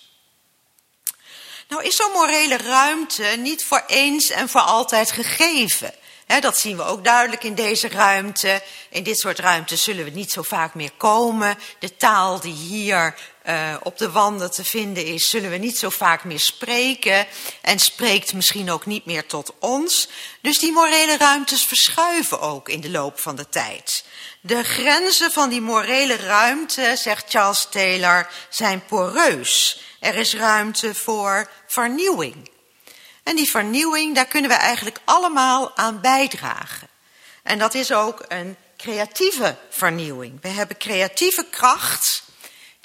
Nou 1.69 1.85
is 1.85 1.97
zo'n 1.97 2.13
morele 2.13 2.57
ruimte 2.57 3.25
niet 3.39 3.65
voor 3.65 3.85
eens 3.87 4.31
en 4.31 4.49
voor 4.49 4.61
altijd 4.61 5.11
gegeven. 5.11 5.95
dat 6.41 6.59
zien 6.59 6.77
we 6.77 6.83
ook 6.83 7.05
duidelijk 7.05 7.45
in 7.45 7.55
deze 7.55 7.89
ruimte. 7.89 8.63
In 8.91 9.03
dit 9.03 9.19
soort 9.19 9.39
ruimtes 9.39 9.83
zullen 9.83 10.05
we 10.05 10.11
niet 10.11 10.33
zo 10.33 10.43
vaak 10.43 10.75
meer 10.75 10.93
komen. 10.97 11.59
De 11.79 11.97
taal 11.97 12.41
die 12.41 12.55
hier 12.55 13.15
uh, 13.49 13.75
op 13.83 13.99
de 13.99 14.11
wanden 14.11 14.51
te 14.51 14.65
vinden 14.65 15.05
is, 15.05 15.29
zullen 15.29 15.51
we 15.51 15.57
niet 15.57 15.79
zo 15.79 15.91
vaak 15.91 16.25
meer 16.25 16.41
spreken 16.41 17.27
en 17.63 17.79
spreekt 17.79 18.33
misschien 18.33 18.71
ook 18.71 18.87
niet 18.87 19.05
meer 19.05 19.27
tot 19.27 19.53
ons. 19.59 20.09
Dus 20.41 20.59
die 20.59 20.73
morele 20.73 21.17
ruimtes 21.17 21.65
verschuiven 21.65 22.41
ook 22.41 22.69
in 22.69 22.81
de 22.81 22.91
loop 22.91 23.21
van 23.21 23.37
de 23.37 23.49
tijd. 23.49 24.05
De 24.41 24.65
grenzen 24.65 25.31
van 25.31 25.49
die 25.49 25.61
morele 25.61 26.17
ruimte, 26.17 26.93
zegt 26.97 27.31
Charles 27.31 27.67
Taylor, 27.71 28.29
zijn 28.49 28.85
poreus. 28.85 29.81
Er 30.01 30.15
is 30.15 30.35
ruimte 30.35 30.95
voor 30.95 31.51
vernieuwing. 31.67 32.51
En 33.23 33.37
die 33.37 33.51
vernieuwing, 33.51 34.15
daar 34.15 34.27
kunnen 34.27 34.51
we 34.51 34.57
eigenlijk 34.57 34.99
allemaal 35.05 35.77
aan 35.77 36.01
bijdragen. 36.01 36.89
En 37.43 37.59
dat 37.59 37.75
is 37.75 37.93
ook 37.93 38.25
een 38.29 38.57
creatieve 38.77 39.57
vernieuwing. 39.71 40.39
We 40.43 40.49
hebben 40.49 40.77
creatieve 40.77 41.47
kracht 41.51 42.25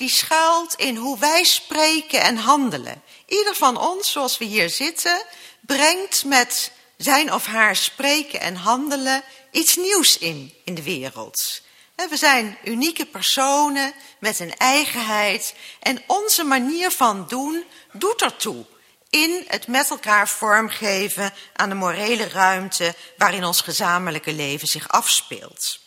die 0.01 0.09
schuilt 0.09 0.73
in 0.73 0.95
hoe 0.95 1.19
wij 1.19 1.43
spreken 1.43 2.21
en 2.21 2.37
handelen. 2.37 3.01
Ieder 3.25 3.55
van 3.55 3.77
ons, 3.77 4.11
zoals 4.11 4.37
we 4.37 4.45
hier 4.45 4.69
zitten, 4.69 5.23
brengt 5.59 6.25
met 6.25 6.71
zijn 6.97 7.33
of 7.33 7.45
haar 7.45 7.75
spreken 7.75 8.41
en 8.41 8.55
handelen 8.55 9.23
iets 9.51 9.75
nieuws 9.75 10.17
in, 10.17 10.53
in 10.63 10.75
de 10.75 10.83
wereld. 10.83 11.61
We 11.95 12.17
zijn 12.17 12.57
unieke 12.63 13.05
personen 13.05 13.93
met 14.19 14.39
een 14.39 14.57
eigenheid 14.57 15.55
en 15.79 16.03
onze 16.07 16.43
manier 16.43 16.91
van 16.91 17.25
doen 17.27 17.63
doet 17.91 18.21
ertoe 18.21 18.65
in 19.09 19.43
het 19.47 19.67
met 19.67 19.89
elkaar 19.89 20.27
vormgeven 20.27 21.33
aan 21.53 21.69
de 21.69 21.75
morele 21.75 22.27
ruimte 22.27 22.95
waarin 23.17 23.43
ons 23.43 23.61
gezamenlijke 23.61 24.33
leven 24.33 24.67
zich 24.67 24.89
afspeelt. 24.89 25.79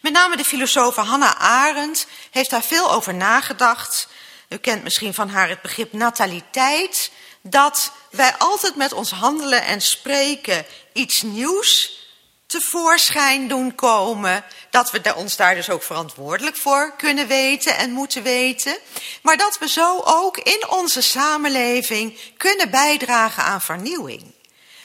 Met 0.00 0.12
name 0.12 0.36
de 0.36 0.44
filosoof 0.44 0.96
Hannah 0.96 1.40
Arendt 1.40 2.06
heeft 2.30 2.50
daar 2.50 2.62
veel 2.62 2.92
over 2.92 3.14
nagedacht. 3.14 4.08
U 4.48 4.56
kent 4.56 4.82
misschien 4.82 5.14
van 5.14 5.28
haar 5.28 5.48
het 5.48 5.62
begrip 5.62 5.92
nataliteit. 5.92 7.10
Dat 7.42 7.92
wij 8.10 8.34
altijd 8.38 8.76
met 8.76 8.92
ons 8.92 9.10
handelen 9.10 9.64
en 9.64 9.80
spreken 9.80 10.66
iets 10.92 11.22
nieuws 11.22 12.00
tevoorschijn 12.46 13.48
doen 13.48 13.74
komen. 13.74 14.44
Dat 14.70 14.90
we 14.90 15.14
ons 15.14 15.36
daar 15.36 15.54
dus 15.54 15.70
ook 15.70 15.82
verantwoordelijk 15.82 16.56
voor 16.56 16.94
kunnen 16.96 17.26
weten 17.26 17.76
en 17.76 17.90
moeten 17.90 18.22
weten. 18.22 18.76
Maar 19.22 19.36
dat 19.36 19.58
we 19.58 19.68
zo 19.68 20.00
ook 20.04 20.36
in 20.36 20.68
onze 20.68 21.00
samenleving 21.00 22.18
kunnen 22.36 22.70
bijdragen 22.70 23.42
aan 23.42 23.60
vernieuwing. 23.60 24.34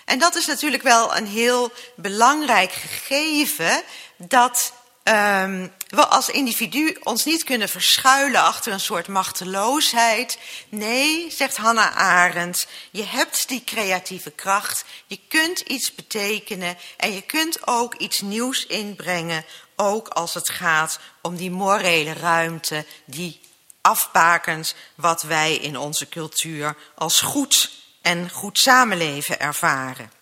En 0.06 0.20
dat 0.20 0.36
is 0.36 0.46
natuurlijk 0.46 0.84
wel 0.84 1.18
een 1.18 1.28
heel 1.28 1.72
belangrijk 1.96 2.72
gegeven 2.72 3.84
dat 4.18 4.74
um, 5.08 5.72
we 5.88 6.08
als 6.08 6.30
individu 6.30 6.98
ons 7.04 7.26
niet 7.26 7.44
kunnen 7.44 7.70
verschuilen 7.70 8.44
achter 8.44 8.74
een 8.74 8.80
soort 8.80 9.08
machteloosheid. 9.08 10.40
Nee, 10.70 11.32
zegt 11.32 11.58
Hannah 11.58 11.96
Arendt, 11.96 12.68
je 12.92 13.04
hebt 13.04 13.48
die 13.48 13.64
creatieve 13.64 14.32
kracht, 14.32 14.86
je 15.08 15.20
kunt 15.28 15.60
iets 15.60 15.96
betekenen 15.96 16.78
en 16.98 17.14
je 17.14 17.22
kunt 17.22 17.68
ook 17.68 17.96
iets 17.96 18.22
nieuws 18.22 18.66
inbrengen, 18.66 19.46
ook 19.76 20.08
als 20.08 20.34
het 20.34 20.50
gaat 20.50 21.00
om 21.22 21.36
die 21.36 21.52
morele 21.52 22.14
ruimte, 22.14 22.86
die 23.06 23.40
afbakens 23.82 24.76
wat 24.96 25.22
wij 25.22 25.56
in 25.56 25.78
onze 25.78 26.10
cultuur 26.10 26.76
als 26.96 27.20
goed 27.20 27.72
en 28.02 28.30
goed 28.30 28.60
samenleven 28.60 29.40
ervaren. 29.40 30.17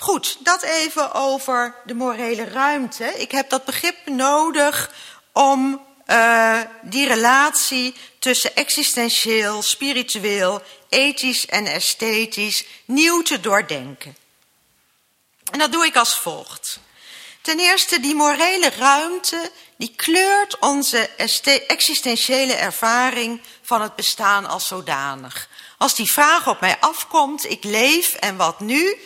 Goed, 0.00 0.36
dat 0.40 0.62
even 0.62 1.14
over 1.14 1.74
de 1.84 1.94
morele 1.94 2.44
ruimte. 2.44 3.04
Ik 3.04 3.30
heb 3.30 3.50
dat 3.50 3.64
begrip 3.64 4.06
nodig 4.06 4.90
om 5.32 5.86
uh, 6.06 6.60
die 6.82 7.06
relatie 7.06 7.94
tussen 8.18 8.56
existentieel, 8.56 9.62
spiritueel, 9.62 10.62
ethisch 10.88 11.46
en 11.46 11.66
esthetisch 11.66 12.64
nieuw 12.84 13.22
te 13.22 13.40
doordenken. 13.40 14.16
En 15.50 15.58
dat 15.58 15.72
doe 15.72 15.86
ik 15.86 15.96
als 15.96 16.18
volgt. 16.18 16.78
Ten 17.42 17.58
eerste, 17.58 18.00
die 18.00 18.14
morele 18.14 18.70
ruimte, 18.70 19.50
die 19.76 19.92
kleurt 19.96 20.58
onze 20.58 21.10
existentiële 21.66 22.54
ervaring 22.54 23.40
van 23.62 23.82
het 23.82 23.96
bestaan 23.96 24.46
als 24.46 24.66
zodanig. 24.66 25.48
Als 25.78 25.94
die 25.94 26.12
vraag 26.12 26.48
op 26.48 26.60
mij 26.60 26.76
afkomt, 26.80 27.50
ik 27.50 27.64
leef 27.64 28.14
en 28.14 28.36
wat 28.36 28.60
nu, 28.60 28.96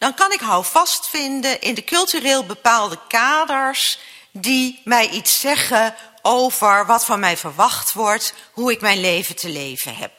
dan 0.00 0.14
kan 0.14 0.32
ik 0.32 0.40
houvast 0.40 1.08
vinden 1.08 1.60
in 1.60 1.74
de 1.74 1.84
cultureel 1.84 2.46
bepaalde 2.46 2.98
kaders 3.08 3.98
die 4.32 4.80
mij 4.84 5.08
iets 5.08 5.40
zeggen 5.40 5.94
over 6.22 6.86
wat 6.86 7.04
van 7.04 7.20
mij 7.20 7.36
verwacht 7.36 7.92
wordt, 7.92 8.34
hoe 8.52 8.70
ik 8.70 8.80
mijn 8.80 9.00
leven 9.00 9.36
te 9.36 9.48
leven 9.48 9.96
heb. 9.96 10.12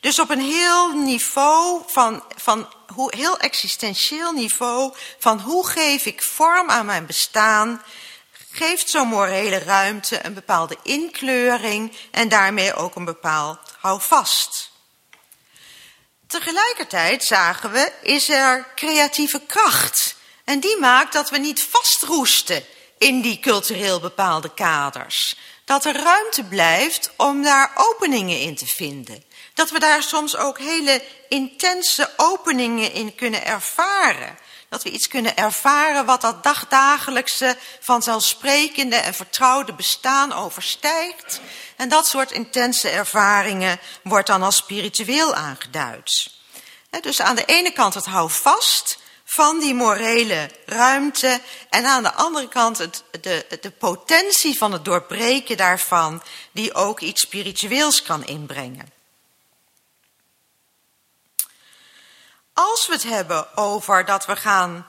Dus 0.00 0.18
op 0.18 0.30
een 0.30 0.40
heel 0.40 0.92
niveau 0.92 1.82
van, 1.86 2.24
van 2.36 2.72
hoe, 2.94 3.16
heel 3.16 3.38
existentieel 3.38 4.32
niveau 4.32 4.94
van 5.18 5.40
hoe 5.40 5.66
geef 5.66 6.06
ik 6.06 6.22
vorm 6.22 6.70
aan 6.70 6.86
mijn 6.86 7.06
bestaan, 7.06 7.82
geeft 8.50 8.90
zo'n 8.90 9.08
morele 9.08 9.58
ruimte 9.58 10.24
een 10.24 10.34
bepaalde 10.34 10.76
inkleuring 10.82 11.96
en 12.10 12.28
daarmee 12.28 12.74
ook 12.74 12.94
een 12.94 13.04
bepaald 13.04 13.58
houvast. 13.78 14.69
Tegelijkertijd 16.30 17.24
zagen 17.24 17.72
we, 17.72 17.92
is 18.02 18.28
er 18.28 18.66
creatieve 18.74 19.40
kracht. 19.46 20.16
En 20.44 20.60
die 20.60 20.76
maakt 20.76 21.12
dat 21.12 21.30
we 21.30 21.38
niet 21.38 21.62
vastroesten 21.62 22.64
in 22.98 23.20
die 23.20 23.40
cultureel 23.40 24.00
bepaalde 24.00 24.54
kaders. 24.54 25.36
Dat 25.64 25.84
er 25.84 26.02
ruimte 26.02 26.44
blijft 26.44 27.10
om 27.16 27.42
daar 27.42 27.70
openingen 27.74 28.40
in 28.40 28.56
te 28.56 28.66
vinden. 28.66 29.24
Dat 29.54 29.70
we 29.70 29.78
daar 29.78 30.02
soms 30.02 30.36
ook 30.36 30.58
hele 30.58 31.02
intense 31.28 32.10
openingen 32.16 32.92
in 32.92 33.14
kunnen 33.14 33.44
ervaren. 33.44 34.38
Dat 34.70 34.82
we 34.82 34.90
iets 34.90 35.08
kunnen 35.08 35.36
ervaren 35.36 36.06
wat 36.06 36.20
dat 36.20 36.42
dagdagelijkse, 36.42 37.56
vanzelfsprekende 37.80 38.96
en 38.96 39.14
vertrouwde 39.14 39.74
bestaan 39.74 40.32
overstijgt. 40.32 41.40
En 41.76 41.88
dat 41.88 42.06
soort 42.06 42.32
intense 42.32 42.88
ervaringen 42.88 43.80
wordt 44.02 44.26
dan 44.26 44.42
als 44.42 44.56
spiritueel 44.56 45.34
aangeduid. 45.34 46.30
Dus 47.00 47.20
aan 47.20 47.36
de 47.36 47.44
ene 47.44 47.72
kant 47.72 47.94
het 47.94 48.04
houvast 48.04 48.98
van 49.24 49.60
die 49.60 49.74
morele 49.74 50.50
ruimte 50.66 51.40
en 51.70 51.84
aan 51.84 52.02
de 52.02 52.12
andere 52.12 52.48
kant 52.48 52.78
het, 52.78 53.04
de, 53.20 53.58
de 53.60 53.70
potentie 53.70 54.58
van 54.58 54.72
het 54.72 54.84
doorbreken 54.84 55.56
daarvan 55.56 56.22
die 56.52 56.74
ook 56.74 57.00
iets 57.00 57.22
spiritueels 57.22 58.02
kan 58.02 58.24
inbrengen. 58.26 58.99
Als 62.62 62.86
we 62.86 62.92
het 62.92 63.02
hebben 63.02 63.56
over 63.56 64.04
dat 64.04 64.26
we 64.26 64.36
gaan 64.36 64.86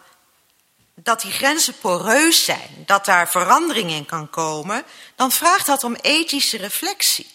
dat 0.95 1.21
die 1.21 1.31
grenzen 1.31 1.77
poreus 1.77 2.43
zijn, 2.43 2.83
dat 2.85 3.05
daar 3.05 3.29
verandering 3.29 3.91
in 3.91 4.05
kan 4.05 4.29
komen, 4.29 4.83
dan 5.15 5.31
vraagt 5.31 5.65
dat 5.65 5.83
om 5.83 5.95
ethische 5.95 6.57
reflectie. 6.57 7.31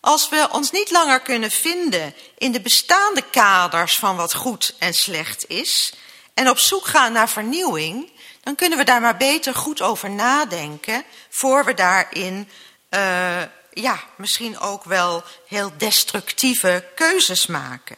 Als 0.00 0.28
we 0.28 0.48
ons 0.50 0.70
niet 0.70 0.90
langer 0.90 1.20
kunnen 1.20 1.50
vinden 1.50 2.14
in 2.38 2.52
de 2.52 2.60
bestaande 2.60 3.22
kaders 3.30 3.94
van 3.94 4.16
wat 4.16 4.34
goed 4.34 4.74
en 4.78 4.94
slecht 4.94 5.48
is, 5.48 5.92
en 6.34 6.48
op 6.50 6.58
zoek 6.58 6.86
gaan 6.86 7.12
naar 7.12 7.28
vernieuwing, 7.28 8.12
dan 8.42 8.54
kunnen 8.54 8.78
we 8.78 8.84
daar 8.84 9.00
maar 9.00 9.16
beter 9.16 9.54
goed 9.54 9.82
over 9.82 10.10
nadenken, 10.10 11.04
voor 11.28 11.64
we 11.64 11.74
daarin, 11.74 12.48
uh, 12.90 13.42
ja, 13.72 14.00
misschien 14.16 14.58
ook 14.58 14.84
wel 14.84 15.22
heel 15.46 15.72
destructieve 15.76 16.84
keuzes 16.94 17.46
maken. 17.46 17.96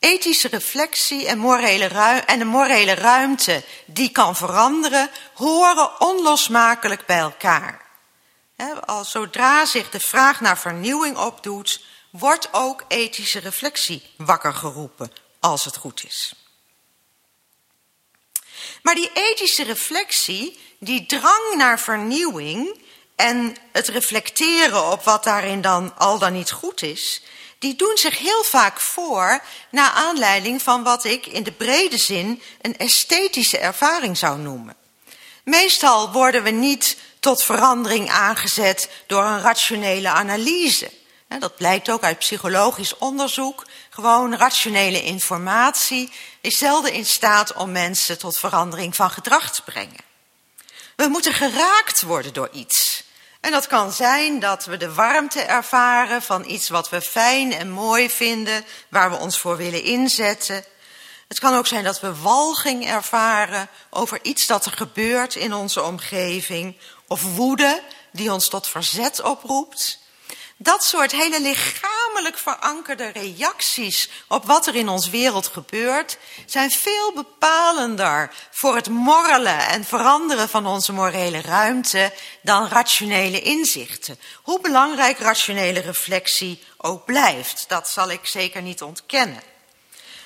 Ethische 0.00 0.48
reflectie 0.48 1.26
en, 1.26 1.38
morele 1.38 1.86
en 2.26 2.38
de 2.38 2.44
morele 2.44 2.94
ruimte 2.94 3.64
die 3.86 4.10
kan 4.10 4.36
veranderen, 4.36 5.10
horen 5.34 6.00
onlosmakelijk 6.00 7.06
bij 7.06 7.18
elkaar. 7.18 7.88
als 8.86 9.10
zodra 9.10 9.64
zich 9.64 9.90
de 9.90 10.00
vraag 10.00 10.40
naar 10.40 10.58
vernieuwing 10.58 11.16
opdoet, 11.16 11.84
wordt 12.10 12.48
ook 12.52 12.84
ethische 12.88 13.38
reflectie 13.38 14.02
wakker 14.16 14.54
geroepen, 14.54 15.12
als 15.40 15.64
het 15.64 15.76
goed 15.76 16.04
is. 16.04 16.34
Maar 18.82 18.94
die 18.94 19.10
ethische 19.12 19.64
reflectie, 19.64 20.60
die 20.78 21.06
drang 21.06 21.54
naar 21.56 21.80
vernieuwing 21.80 22.80
en 23.16 23.56
het 23.72 23.88
reflecteren 23.88 24.90
op 24.90 25.04
wat 25.04 25.24
daarin 25.24 25.60
dan 25.60 25.96
al 25.96 26.18
dan 26.18 26.32
niet 26.32 26.50
goed 26.50 26.82
is, 26.82 27.22
die 27.60 27.76
doen 27.76 27.96
zich 27.96 28.18
heel 28.18 28.44
vaak 28.44 28.80
voor 28.80 29.42
naar 29.70 29.90
aanleiding 29.90 30.62
van 30.62 30.82
wat 30.82 31.04
ik 31.04 31.26
in 31.26 31.42
de 31.42 31.52
brede 31.52 31.98
zin 31.98 32.42
een 32.60 32.76
esthetische 32.76 33.58
ervaring 33.58 34.18
zou 34.18 34.38
noemen. 34.38 34.76
Meestal 35.44 36.12
worden 36.12 36.42
we 36.42 36.50
niet 36.50 36.96
tot 37.18 37.42
verandering 37.42 38.10
aangezet 38.10 38.90
door 39.06 39.24
een 39.24 39.40
rationele 39.40 40.08
analyse. 40.08 40.90
Dat 41.38 41.56
blijkt 41.56 41.90
ook 41.90 42.02
uit 42.02 42.18
psychologisch 42.18 42.98
onderzoek. 42.98 43.66
Gewoon 43.90 44.36
rationele 44.36 45.02
informatie 45.02 46.12
is 46.40 46.58
zelden 46.58 46.92
in 46.92 47.06
staat 47.06 47.52
om 47.52 47.72
mensen 47.72 48.18
tot 48.18 48.38
verandering 48.38 48.96
van 48.96 49.10
gedrag 49.10 49.54
te 49.54 49.62
brengen. 49.62 50.04
We 50.96 51.08
moeten 51.08 51.32
geraakt 51.34 52.02
worden 52.02 52.32
door 52.32 52.48
iets. 52.52 52.99
En 53.40 53.50
dat 53.50 53.66
kan 53.66 53.92
zijn 53.92 54.40
dat 54.40 54.64
we 54.64 54.76
de 54.76 54.94
warmte 54.94 55.40
ervaren 55.40 56.22
van 56.22 56.44
iets 56.46 56.68
wat 56.68 56.88
we 56.88 57.00
fijn 57.00 57.52
en 57.52 57.70
mooi 57.70 58.10
vinden, 58.10 58.64
waar 58.88 59.10
we 59.10 59.16
ons 59.16 59.38
voor 59.38 59.56
willen 59.56 59.82
inzetten. 59.82 60.64
Het 61.28 61.38
kan 61.38 61.54
ook 61.54 61.66
zijn 61.66 61.84
dat 61.84 62.00
we 62.00 62.20
walging 62.20 62.86
ervaren 62.86 63.68
over 63.90 64.18
iets 64.22 64.46
dat 64.46 64.64
er 64.64 64.72
gebeurt 64.72 65.34
in 65.34 65.54
onze 65.54 65.82
omgeving, 65.82 66.76
of 67.06 67.34
woede 67.34 67.82
die 68.12 68.32
ons 68.32 68.48
tot 68.48 68.66
verzet 68.66 69.22
oproept. 69.22 69.98
Dat 70.62 70.84
soort 70.84 71.12
hele 71.12 71.40
lichamelijk 71.40 72.38
verankerde 72.38 73.08
reacties 73.08 74.10
op 74.28 74.44
wat 74.44 74.66
er 74.66 74.74
in 74.74 74.88
ons 74.88 75.10
wereld 75.10 75.46
gebeurt, 75.46 76.18
zijn 76.46 76.70
veel 76.70 77.12
bepalender 77.12 78.34
voor 78.50 78.74
het 78.74 78.88
morrelen 78.88 79.66
en 79.66 79.84
veranderen 79.84 80.48
van 80.48 80.66
onze 80.66 80.92
morele 80.92 81.40
ruimte 81.40 82.12
dan 82.42 82.68
rationele 82.68 83.40
inzichten. 83.40 84.18
Hoe 84.42 84.60
belangrijk 84.60 85.18
rationele 85.18 85.80
reflectie 85.80 86.62
ook 86.76 87.04
blijft, 87.04 87.64
dat 87.68 87.88
zal 87.88 88.10
ik 88.10 88.26
zeker 88.26 88.62
niet 88.62 88.82
ontkennen. 88.82 89.42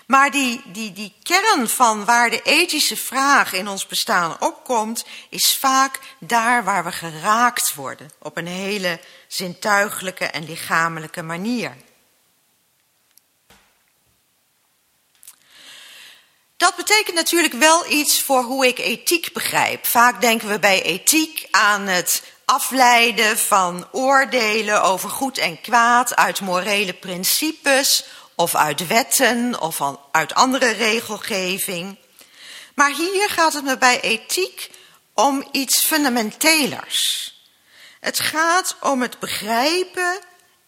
Maar 0.06 0.30
die, 0.30 0.62
die, 0.64 0.92
die 0.92 1.14
kern 1.22 1.68
van 1.68 2.04
waar 2.04 2.30
de 2.30 2.42
ethische 2.42 2.96
vraag 2.96 3.52
in 3.52 3.68
ons 3.68 3.86
bestaan 3.86 4.40
opkomt, 4.40 5.04
is 5.30 5.56
vaak 5.56 6.00
daar 6.20 6.64
waar 6.64 6.84
we 6.84 6.92
geraakt 6.92 7.74
worden 7.74 8.10
op 8.18 8.36
een 8.36 8.46
hele 8.46 9.00
zintuigelijke 9.28 10.24
en 10.24 10.44
lichamelijke 10.44 11.22
manier. 11.22 11.76
Dat 16.56 16.76
betekent 16.76 17.16
natuurlijk 17.16 17.54
wel 17.54 17.90
iets 17.90 18.22
voor 18.22 18.42
hoe 18.42 18.66
ik 18.66 18.78
ethiek 18.78 19.32
begrijp. 19.32 19.86
Vaak 19.86 20.20
denken 20.20 20.48
we 20.48 20.58
bij 20.58 20.82
ethiek 20.82 21.48
aan 21.50 21.86
het 21.86 22.22
afleiden 22.44 23.38
van 23.38 23.88
oordelen 23.92 24.82
over 24.82 25.10
goed 25.10 25.38
en 25.38 25.60
kwaad 25.60 26.16
uit 26.16 26.40
morele 26.40 26.92
principes 26.92 28.04
of 28.34 28.54
uit 28.54 28.86
wetten 28.86 29.60
of 29.60 29.80
uit 30.10 30.34
andere 30.34 30.70
regelgeving. 30.70 31.98
Maar 32.74 32.90
hier 32.90 33.30
gaat 33.30 33.52
het 33.52 33.64
me 33.64 33.78
bij 33.78 34.00
ethiek 34.00 34.70
om 35.14 35.48
iets 35.52 35.84
fundamentelers. 35.84 37.32
Het 38.00 38.20
gaat 38.20 38.76
om 38.80 39.02
het 39.02 39.18
begrijpen 39.18 40.20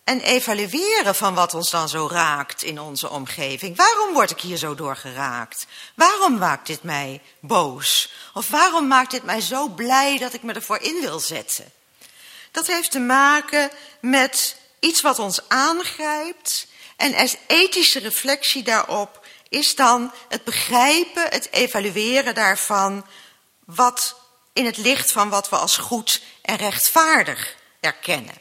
en 0.05 0.21
evalueren 0.21 1.15
van 1.15 1.35
wat 1.35 1.55
ons 1.55 1.71
dan 1.71 1.89
zo 1.89 2.09
raakt 2.11 2.63
in 2.63 2.81
onze 2.81 3.11
omgeving. 3.11 3.77
Waarom 3.77 4.13
word 4.13 4.31
ik 4.31 4.41
hier 4.41 4.57
zo 4.57 4.75
door 4.75 4.97
geraakt? 4.97 5.67
Waarom 5.95 6.39
maakt 6.39 6.67
dit 6.67 6.83
mij 6.83 7.23
boos? 7.41 8.13
Of 8.35 8.49
waarom 8.49 8.87
maakt 8.87 9.11
dit 9.11 9.23
mij 9.23 9.41
zo 9.41 9.69
blij 9.69 10.19
dat 10.19 10.33
ik 10.33 10.43
me 10.43 10.53
ervoor 10.53 10.79
in 10.79 11.01
wil 11.01 11.21
zetten? 11.21 11.73
Dat 12.51 12.67
heeft 12.67 12.91
te 12.91 12.99
maken 12.99 13.71
met 14.01 14.57
iets 14.81 15.01
wat 15.01 15.19
ons 15.19 15.49
aangrijpt. 15.49 16.67
En 16.97 17.29
ethische 17.47 17.99
reflectie 17.99 18.63
daarop 18.63 19.27
is 19.49 19.75
dan 19.75 20.13
het 20.29 20.45
begrijpen, 20.45 21.23
het 21.29 21.53
evalueren 21.53 22.35
daarvan, 22.35 23.07
wat 23.65 24.17
in 24.53 24.65
het 24.65 24.77
licht 24.77 25.13
van 25.13 25.29
wat 25.29 25.49
we 25.49 25.57
als 25.57 25.77
goed 25.77 26.23
en 26.43 26.57
rechtvaardig 26.57 27.57
erkennen. 27.81 28.35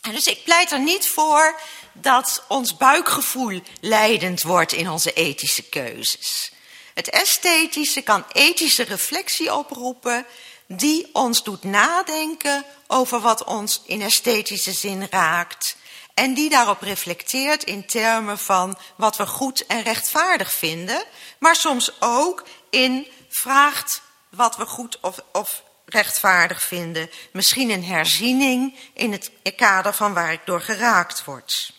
En 0.00 0.12
dus 0.12 0.26
ik 0.26 0.44
pleit 0.44 0.72
er 0.72 0.80
niet 0.80 1.08
voor 1.08 1.60
dat 1.92 2.44
ons 2.48 2.76
buikgevoel 2.76 3.60
leidend 3.80 4.42
wordt 4.42 4.72
in 4.72 4.90
onze 4.90 5.12
ethische 5.12 5.62
keuzes. 5.62 6.52
Het 6.94 7.10
esthetische 7.10 8.02
kan 8.02 8.24
ethische 8.32 8.82
reflectie 8.82 9.54
oproepen 9.54 10.26
die 10.66 11.08
ons 11.12 11.42
doet 11.42 11.64
nadenken 11.64 12.64
over 12.86 13.20
wat 13.20 13.44
ons 13.44 13.82
in 13.86 14.02
esthetische 14.02 14.72
zin 14.72 15.06
raakt 15.10 15.76
en 16.14 16.34
die 16.34 16.50
daarop 16.50 16.80
reflecteert 16.80 17.64
in 17.64 17.86
termen 17.86 18.38
van 18.38 18.78
wat 18.96 19.16
we 19.16 19.26
goed 19.26 19.66
en 19.66 19.82
rechtvaardig 19.82 20.52
vinden, 20.52 21.04
maar 21.38 21.56
soms 21.56 22.00
ook 22.00 22.46
in 22.70 23.06
vraagt 23.28 24.02
wat 24.28 24.56
we 24.56 24.66
goed 24.66 25.00
of, 25.00 25.18
of 25.32 25.62
rechtvaardig 25.86 26.62
vinden. 26.62 27.10
Misschien 27.32 27.70
een 27.70 27.84
herziening 27.84 28.78
in 28.92 29.12
het 29.12 29.30
kader 29.56 29.94
van 29.94 30.14
waar 30.14 30.32
ik 30.32 30.40
door 30.44 30.60
geraakt 30.60 31.24
word. 31.24 31.72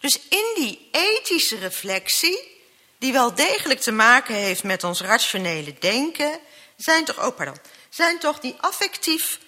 Dus 0.00 0.18
in 0.28 0.52
die 0.54 0.88
ethische 0.92 1.58
reflectie, 1.58 2.60
die 2.98 3.12
wel 3.12 3.34
degelijk 3.34 3.80
te 3.80 3.92
maken 3.92 4.34
heeft 4.34 4.62
met 4.62 4.84
ons 4.84 5.00
rationele 5.00 5.74
denken, 5.78 6.40
zijn 6.76 7.04
toch, 7.04 7.26
oh 7.26 7.36
pardon, 7.36 7.56
zijn 7.88 8.18
toch 8.18 8.40
die 8.40 8.56
affectief 8.60 9.38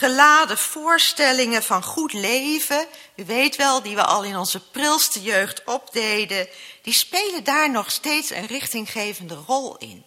geladen 0.00 0.58
voorstellingen 0.58 1.62
van 1.62 1.82
goed 1.82 2.12
leven, 2.12 2.86
u 3.16 3.24
weet 3.24 3.56
wel, 3.56 3.82
die 3.82 3.94
we 3.94 4.04
al 4.04 4.24
in 4.24 4.36
onze 4.36 4.60
prilste 4.70 5.22
jeugd 5.22 5.64
opdeden, 5.64 6.48
die 6.82 6.94
spelen 6.94 7.44
daar 7.44 7.70
nog 7.70 7.90
steeds 7.90 8.30
een 8.30 8.46
richtinggevende 8.46 9.34
rol 9.46 9.76
in. 9.76 10.04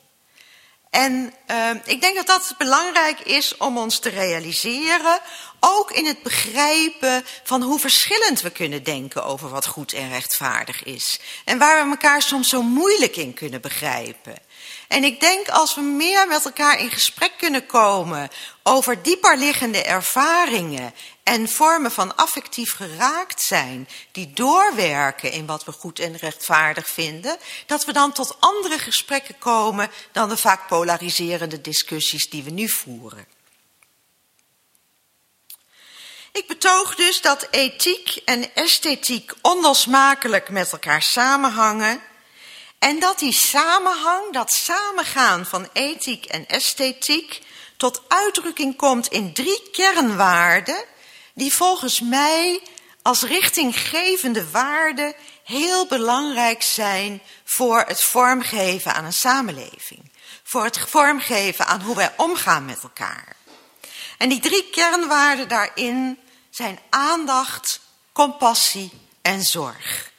En 0.89 1.33
uh, 1.51 1.69
ik 1.85 2.01
denk 2.01 2.15
dat 2.15 2.27
dat 2.27 2.55
belangrijk 2.57 3.19
is 3.19 3.57
om 3.57 3.77
ons 3.77 3.99
te 3.99 4.09
realiseren, 4.09 5.19
ook 5.59 5.91
in 5.91 6.05
het 6.05 6.23
begrijpen 6.23 7.25
van 7.43 7.61
hoe 7.61 7.79
verschillend 7.79 8.41
we 8.41 8.49
kunnen 8.49 8.83
denken 8.83 9.23
over 9.23 9.49
wat 9.49 9.65
goed 9.65 9.93
en 9.93 10.09
rechtvaardig 10.09 10.83
is. 10.83 11.19
En 11.45 11.57
waar 11.57 11.83
we 11.83 11.89
elkaar 11.89 12.21
soms 12.21 12.49
zo 12.49 12.61
moeilijk 12.61 13.15
in 13.15 13.33
kunnen 13.33 13.61
begrijpen. 13.61 14.35
En 14.87 15.03
ik 15.03 15.19
denk 15.19 15.47
als 15.47 15.75
we 15.75 15.81
meer 15.81 16.27
met 16.27 16.45
elkaar 16.45 16.79
in 16.79 16.91
gesprek 16.91 17.31
kunnen 17.37 17.65
komen 17.65 18.29
over 18.63 19.01
dieperliggende 19.01 19.83
ervaringen 19.83 20.93
en 21.23 21.49
vormen 21.49 21.91
van 21.91 22.15
affectief 22.15 22.75
geraakt 22.75 23.41
zijn, 23.41 23.87
die 24.11 24.33
doorwerken 24.33 25.31
in 25.31 25.45
wat 25.45 25.63
we 25.63 25.71
goed 25.71 25.99
en 25.99 26.15
rechtvaardig 26.15 26.87
vinden, 26.87 27.37
dat 27.65 27.85
we 27.85 27.93
dan 27.93 28.11
tot 28.11 28.35
andere 28.39 28.79
gesprekken 28.79 29.37
komen 29.37 29.91
dan 30.11 30.29
de 30.29 30.37
vaak 30.37 30.67
polariserende 30.67 31.61
discussies 31.61 32.29
die 32.29 32.43
we 32.43 32.49
nu 32.49 32.69
voeren. 32.69 33.27
Ik 36.31 36.47
betoog 36.47 36.95
dus 36.95 37.21
dat 37.21 37.47
ethiek 37.51 38.21
en 38.25 38.55
esthetiek 38.55 39.33
onlosmakelijk 39.41 40.49
met 40.49 40.71
elkaar 40.71 41.01
samenhangen 41.01 42.01
en 42.83 42.99
dat 42.99 43.19
die 43.19 43.33
samenhang, 43.33 44.33
dat 44.33 44.51
samengaan 44.51 45.45
van 45.45 45.69
ethiek 45.73 46.25
en 46.25 46.47
esthetiek 46.47 47.41
tot 47.77 48.01
uitdrukking 48.07 48.75
komt 48.77 49.07
in 49.07 49.33
drie 49.33 49.69
kernwaarden 49.71 50.85
die 51.33 51.53
volgens 51.53 51.99
mij 51.99 52.61
als 53.01 53.21
richtinggevende 53.21 54.49
waarden 54.49 55.13
heel 55.43 55.87
belangrijk 55.87 56.61
zijn 56.61 57.21
voor 57.43 57.83
het 57.87 58.01
vormgeven 58.01 58.93
aan 58.93 59.05
een 59.05 59.13
samenleving. 59.13 60.11
Voor 60.43 60.63
het 60.63 60.79
vormgeven 60.79 61.67
aan 61.67 61.81
hoe 61.81 61.95
wij 61.95 62.13
omgaan 62.17 62.65
met 62.65 62.83
elkaar. 62.83 63.35
En 64.17 64.29
die 64.29 64.39
drie 64.39 64.69
kernwaarden 64.69 65.47
daarin 65.47 66.19
zijn 66.49 66.79
aandacht, 66.89 67.79
compassie 68.11 68.91
en 69.21 69.43
zorg. 69.43 70.12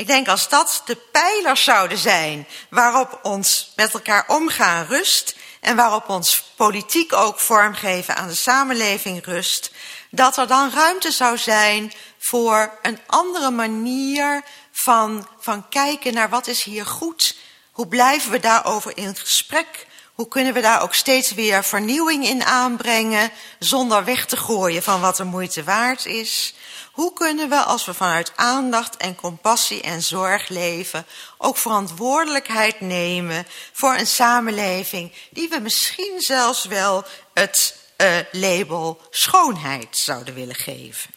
Ik 0.00 0.06
denk 0.06 0.28
als 0.28 0.48
dat 0.48 0.82
de 0.84 0.96
pijlers 0.96 1.64
zouden 1.64 1.98
zijn 1.98 2.46
waarop 2.70 3.18
ons 3.22 3.72
met 3.76 3.94
elkaar 3.94 4.24
omgaan 4.28 4.86
rust, 4.86 5.34
en 5.60 5.76
waarop 5.76 6.08
ons 6.08 6.44
politiek 6.56 7.12
ook 7.12 7.40
vormgeven 7.40 8.16
aan 8.16 8.28
de 8.28 8.34
samenleving 8.34 9.24
rust, 9.24 9.70
dat 10.10 10.36
er 10.36 10.46
dan 10.46 10.70
ruimte 10.70 11.10
zou 11.10 11.38
zijn 11.38 11.92
voor 12.18 12.78
een 12.82 12.98
andere 13.06 13.50
manier 13.50 14.42
van, 14.72 15.28
van 15.38 15.68
kijken 15.68 16.14
naar 16.14 16.28
wat 16.28 16.46
is 16.46 16.62
hier 16.62 16.86
goed. 16.86 17.36
Hoe 17.72 17.88
blijven 17.88 18.30
we 18.30 18.40
daarover 18.40 18.96
in 18.96 19.16
gesprek? 19.16 19.86
Hoe 20.14 20.28
kunnen 20.28 20.52
we 20.52 20.60
daar 20.60 20.82
ook 20.82 20.94
steeds 20.94 21.32
weer 21.32 21.64
vernieuwing 21.64 22.24
in 22.24 22.44
aanbrengen 22.44 23.30
zonder 23.58 24.04
weg 24.04 24.26
te 24.26 24.36
gooien 24.36 24.82
van 24.82 25.00
wat 25.00 25.16
de 25.16 25.24
moeite 25.24 25.64
waard 25.64 26.06
is? 26.06 26.54
Hoe 27.00 27.12
kunnen 27.12 27.48
we, 27.48 27.56
als 27.56 27.84
we 27.84 27.94
vanuit 27.94 28.32
aandacht 28.36 28.96
en 28.96 29.14
compassie 29.14 29.82
en 29.82 30.02
zorg 30.02 30.48
leven, 30.48 31.06
ook 31.38 31.56
verantwoordelijkheid 31.56 32.80
nemen 32.80 33.46
voor 33.72 33.94
een 33.94 34.06
samenleving 34.06 35.12
die 35.30 35.48
we 35.48 35.58
misschien 35.58 36.20
zelfs 36.20 36.64
wel 36.64 37.04
het 37.34 37.76
uh, 37.96 38.16
label 38.30 39.00
schoonheid 39.10 39.96
zouden 39.96 40.34
willen 40.34 40.54
geven? 40.54 41.10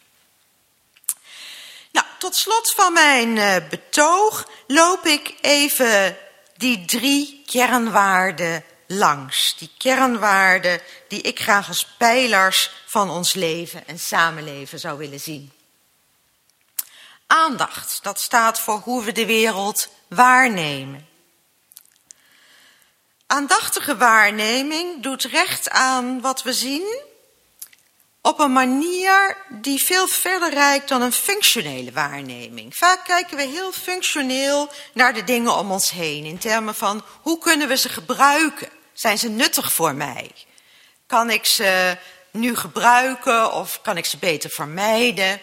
Nou, 1.92 2.06
tot 2.18 2.36
slot 2.36 2.72
van 2.76 2.92
mijn 2.92 3.36
uh, 3.36 3.56
betoog 3.70 4.48
loop 4.66 5.06
ik 5.06 5.34
even 5.40 6.16
die 6.56 6.84
drie 6.84 7.42
kernwaarden 7.46 8.64
langs. 8.86 9.56
Die 9.58 9.70
kernwaarden 9.78 10.80
die 11.08 11.20
ik 11.20 11.40
graag 11.40 11.68
als 11.68 11.86
pijlers 11.98 12.70
van 12.86 13.10
ons 13.10 13.34
leven 13.34 13.86
en 13.86 13.98
samenleven 13.98 14.78
zou 14.78 14.98
willen 14.98 15.20
zien. 15.20 15.52
Aandacht, 17.34 17.98
dat 18.02 18.20
staat 18.20 18.60
voor 18.60 18.80
hoe 18.84 19.04
we 19.04 19.12
de 19.12 19.26
wereld 19.26 19.88
waarnemen. 20.08 21.08
Aandachtige 23.26 23.96
waarneming 23.96 25.02
doet 25.02 25.22
recht 25.22 25.70
aan 25.70 26.20
wat 26.20 26.42
we 26.42 26.52
zien 26.52 27.00
op 28.20 28.38
een 28.38 28.52
manier 28.52 29.36
die 29.48 29.84
veel 29.84 30.06
verder 30.08 30.50
reikt 30.50 30.88
dan 30.88 31.02
een 31.02 31.12
functionele 31.12 31.92
waarneming. 31.92 32.76
Vaak 32.76 33.04
kijken 33.04 33.36
we 33.36 33.42
heel 33.42 33.72
functioneel 33.72 34.70
naar 34.92 35.14
de 35.14 35.24
dingen 35.24 35.56
om 35.56 35.70
ons 35.70 35.90
heen 35.90 36.24
in 36.24 36.38
termen 36.38 36.74
van 36.74 37.04
hoe 37.22 37.38
kunnen 37.38 37.68
we 37.68 37.76
ze 37.76 37.88
gebruiken? 37.88 38.68
Zijn 38.92 39.18
ze 39.18 39.28
nuttig 39.28 39.72
voor 39.72 39.94
mij? 39.94 40.30
Kan 41.06 41.30
ik 41.30 41.46
ze 41.46 41.96
nu 42.30 42.56
gebruiken 42.56 43.52
of 43.52 43.80
kan 43.82 43.96
ik 43.96 44.06
ze 44.06 44.18
beter 44.18 44.50
vermijden? 44.50 45.40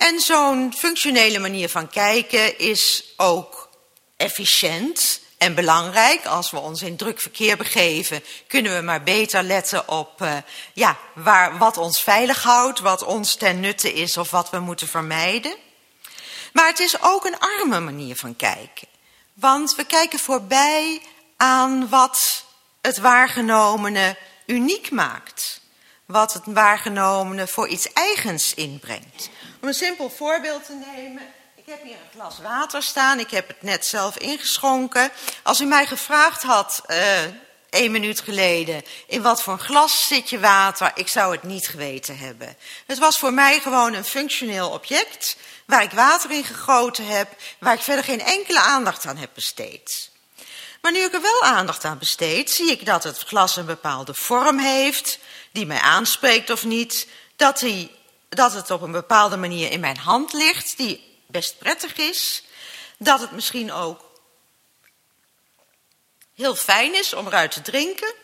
En 0.00 0.20
zo'n 0.20 0.74
functionele 0.76 1.38
manier 1.38 1.68
van 1.68 1.88
kijken 1.88 2.58
is 2.58 3.04
ook 3.16 3.68
efficiënt 4.16 5.20
en 5.38 5.54
belangrijk. 5.54 6.26
Als 6.26 6.50
we 6.50 6.58
ons 6.58 6.82
in 6.82 6.96
druk 6.96 7.20
verkeer 7.20 7.56
begeven, 7.56 8.24
kunnen 8.46 8.76
we 8.76 8.82
maar 8.82 9.02
beter 9.02 9.42
letten 9.42 9.88
op 9.88 10.22
uh, 10.22 10.36
ja, 10.74 10.98
waar, 11.14 11.58
wat 11.58 11.76
ons 11.76 12.02
veilig 12.02 12.42
houdt, 12.42 12.78
wat 12.78 13.02
ons 13.02 13.34
ten 13.34 13.60
nutte 13.60 13.92
is 13.92 14.16
of 14.16 14.30
wat 14.30 14.50
we 14.50 14.58
moeten 14.58 14.88
vermijden. 14.88 15.56
Maar 16.52 16.66
het 16.66 16.78
is 16.78 17.02
ook 17.02 17.24
een 17.24 17.38
arme 17.38 17.80
manier 17.80 18.16
van 18.16 18.36
kijken. 18.36 18.88
Want 19.34 19.74
we 19.74 19.84
kijken 19.84 20.18
voorbij 20.18 21.02
aan 21.36 21.88
wat 21.88 22.44
het 22.80 22.98
waargenomene 22.98 24.16
uniek 24.46 24.90
maakt. 24.90 25.60
Wat 26.06 26.32
het 26.32 26.42
waargenomene 26.46 27.46
voor 27.46 27.68
iets 27.68 27.92
eigens 27.92 28.54
inbrengt. 28.54 29.30
Om 29.60 29.68
een 29.68 29.74
simpel 29.74 30.10
voorbeeld 30.10 30.66
te 30.66 30.82
nemen. 30.94 31.22
Ik 31.54 31.66
heb 31.66 31.82
hier 31.82 31.92
een 31.92 32.20
glas 32.20 32.38
water 32.38 32.82
staan. 32.82 33.18
Ik 33.18 33.30
heb 33.30 33.48
het 33.48 33.62
net 33.62 33.86
zelf 33.86 34.18
ingeschonken. 34.18 35.10
Als 35.42 35.60
u 35.60 35.64
mij 35.64 35.86
gevraagd 35.86 36.42
had, 36.42 36.82
uh, 36.88 36.96
één 37.70 37.90
minuut 37.90 38.20
geleden, 38.20 38.84
in 39.06 39.22
wat 39.22 39.42
voor 39.42 39.58
glas 39.58 40.06
zit 40.06 40.30
je 40.30 40.40
water, 40.40 40.92
ik 40.94 41.08
zou 41.08 41.32
het 41.32 41.42
niet 41.42 41.68
geweten 41.68 42.18
hebben. 42.18 42.56
Het 42.86 42.98
was 42.98 43.18
voor 43.18 43.32
mij 43.32 43.60
gewoon 43.60 43.92
een 43.92 44.04
functioneel 44.04 44.70
object 44.70 45.36
waar 45.66 45.82
ik 45.82 45.90
water 45.90 46.30
in 46.30 46.44
gegoten 46.44 47.06
heb, 47.06 47.28
waar 47.58 47.74
ik 47.74 47.82
verder 47.82 48.04
geen 48.04 48.20
enkele 48.20 48.60
aandacht 48.60 49.06
aan 49.06 49.16
heb 49.16 49.30
besteed. 49.34 50.10
Maar 50.80 50.92
nu 50.92 50.98
ik 50.98 51.14
er 51.14 51.22
wel 51.22 51.42
aandacht 51.42 51.84
aan 51.84 51.98
besteed, 51.98 52.50
zie 52.50 52.70
ik 52.70 52.86
dat 52.86 53.04
het 53.04 53.18
glas 53.18 53.56
een 53.56 53.66
bepaalde 53.66 54.14
vorm 54.14 54.58
heeft, 54.58 55.18
die 55.52 55.66
mij 55.66 55.80
aanspreekt 55.80 56.50
of 56.50 56.64
niet, 56.64 57.06
dat, 57.36 57.58
die, 57.58 57.98
dat 58.36 58.52
het 58.52 58.70
op 58.70 58.82
een 58.82 58.92
bepaalde 58.92 59.36
manier 59.36 59.70
in 59.70 59.80
mijn 59.80 59.98
hand 59.98 60.32
ligt, 60.32 60.76
die 60.76 61.18
best 61.26 61.58
prettig 61.58 61.96
is, 61.96 62.44
dat 62.98 63.20
het 63.20 63.30
misschien 63.30 63.72
ook 63.72 64.10
heel 66.34 66.54
fijn 66.54 66.94
is 66.94 67.14
om 67.14 67.26
eruit 67.26 67.50
te 67.50 67.62
drinken, 67.62 68.14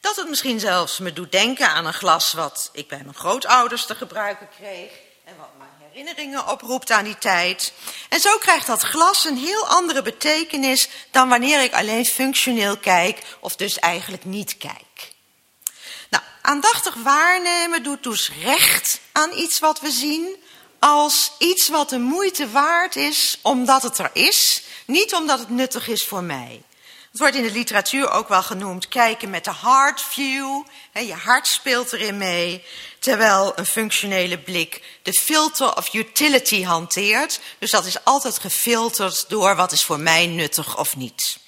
dat 0.00 0.16
het 0.16 0.28
misschien 0.28 0.60
zelfs 0.60 0.98
me 0.98 1.12
doet 1.12 1.32
denken 1.32 1.68
aan 1.68 1.86
een 1.86 1.94
glas 1.94 2.32
wat 2.32 2.70
ik 2.72 2.88
bij 2.88 3.00
mijn 3.02 3.14
grootouders 3.14 3.86
te 3.86 3.94
gebruiken 3.94 4.48
kreeg 4.58 4.90
en 5.24 5.36
wat 5.36 5.50
mij 5.58 5.66
herinneringen 5.90 6.48
oproept 6.48 6.90
aan 6.90 7.04
die 7.04 7.18
tijd. 7.18 7.72
En 8.08 8.20
zo 8.20 8.38
krijgt 8.38 8.66
dat 8.66 8.82
glas 8.82 9.24
een 9.24 9.36
heel 9.36 9.68
andere 9.68 10.02
betekenis 10.02 10.88
dan 11.10 11.28
wanneer 11.28 11.62
ik 11.62 11.72
alleen 11.72 12.04
functioneel 12.04 12.76
kijk 12.76 13.22
of 13.40 13.56
dus 13.56 13.78
eigenlijk 13.78 14.24
niet 14.24 14.56
kijk. 14.56 14.93
Aandachtig 16.46 16.94
waarnemen 16.94 17.82
doet 17.82 18.02
dus 18.02 18.30
recht 18.42 19.00
aan 19.12 19.32
iets 19.32 19.58
wat 19.58 19.80
we 19.80 19.90
zien 19.90 20.36
als 20.78 21.32
iets 21.38 21.68
wat 21.68 21.88
de 21.88 21.98
moeite 21.98 22.50
waard 22.50 22.96
is 22.96 23.38
omdat 23.42 23.82
het 23.82 23.98
er 23.98 24.10
is, 24.12 24.62
niet 24.86 25.14
omdat 25.14 25.38
het 25.38 25.48
nuttig 25.48 25.88
is 25.88 26.04
voor 26.04 26.22
mij. 26.22 26.62
Het 27.10 27.18
wordt 27.18 27.34
in 27.34 27.42
de 27.42 27.52
literatuur 27.52 28.10
ook 28.10 28.28
wel 28.28 28.42
genoemd 28.42 28.88
kijken 28.88 29.30
met 29.30 29.44
de 29.44 29.54
heart 29.60 30.00
view. 30.00 30.62
je 30.92 31.14
hart 31.14 31.46
speelt 31.46 31.92
erin 31.92 32.18
mee. 32.18 32.64
Terwijl 32.98 33.52
een 33.56 33.66
functionele 33.66 34.38
blik 34.38 34.98
de 35.02 35.12
filter 35.12 35.76
of 35.76 35.94
utility 35.94 36.62
hanteert. 36.62 37.40
Dus 37.58 37.70
dat 37.70 37.84
is 37.84 38.04
altijd 38.04 38.38
gefilterd 38.38 39.24
door 39.28 39.56
wat 39.56 39.72
is 39.72 39.84
voor 39.84 40.00
mij 40.00 40.26
nuttig 40.26 40.78
of 40.78 40.96
niet. 40.96 41.42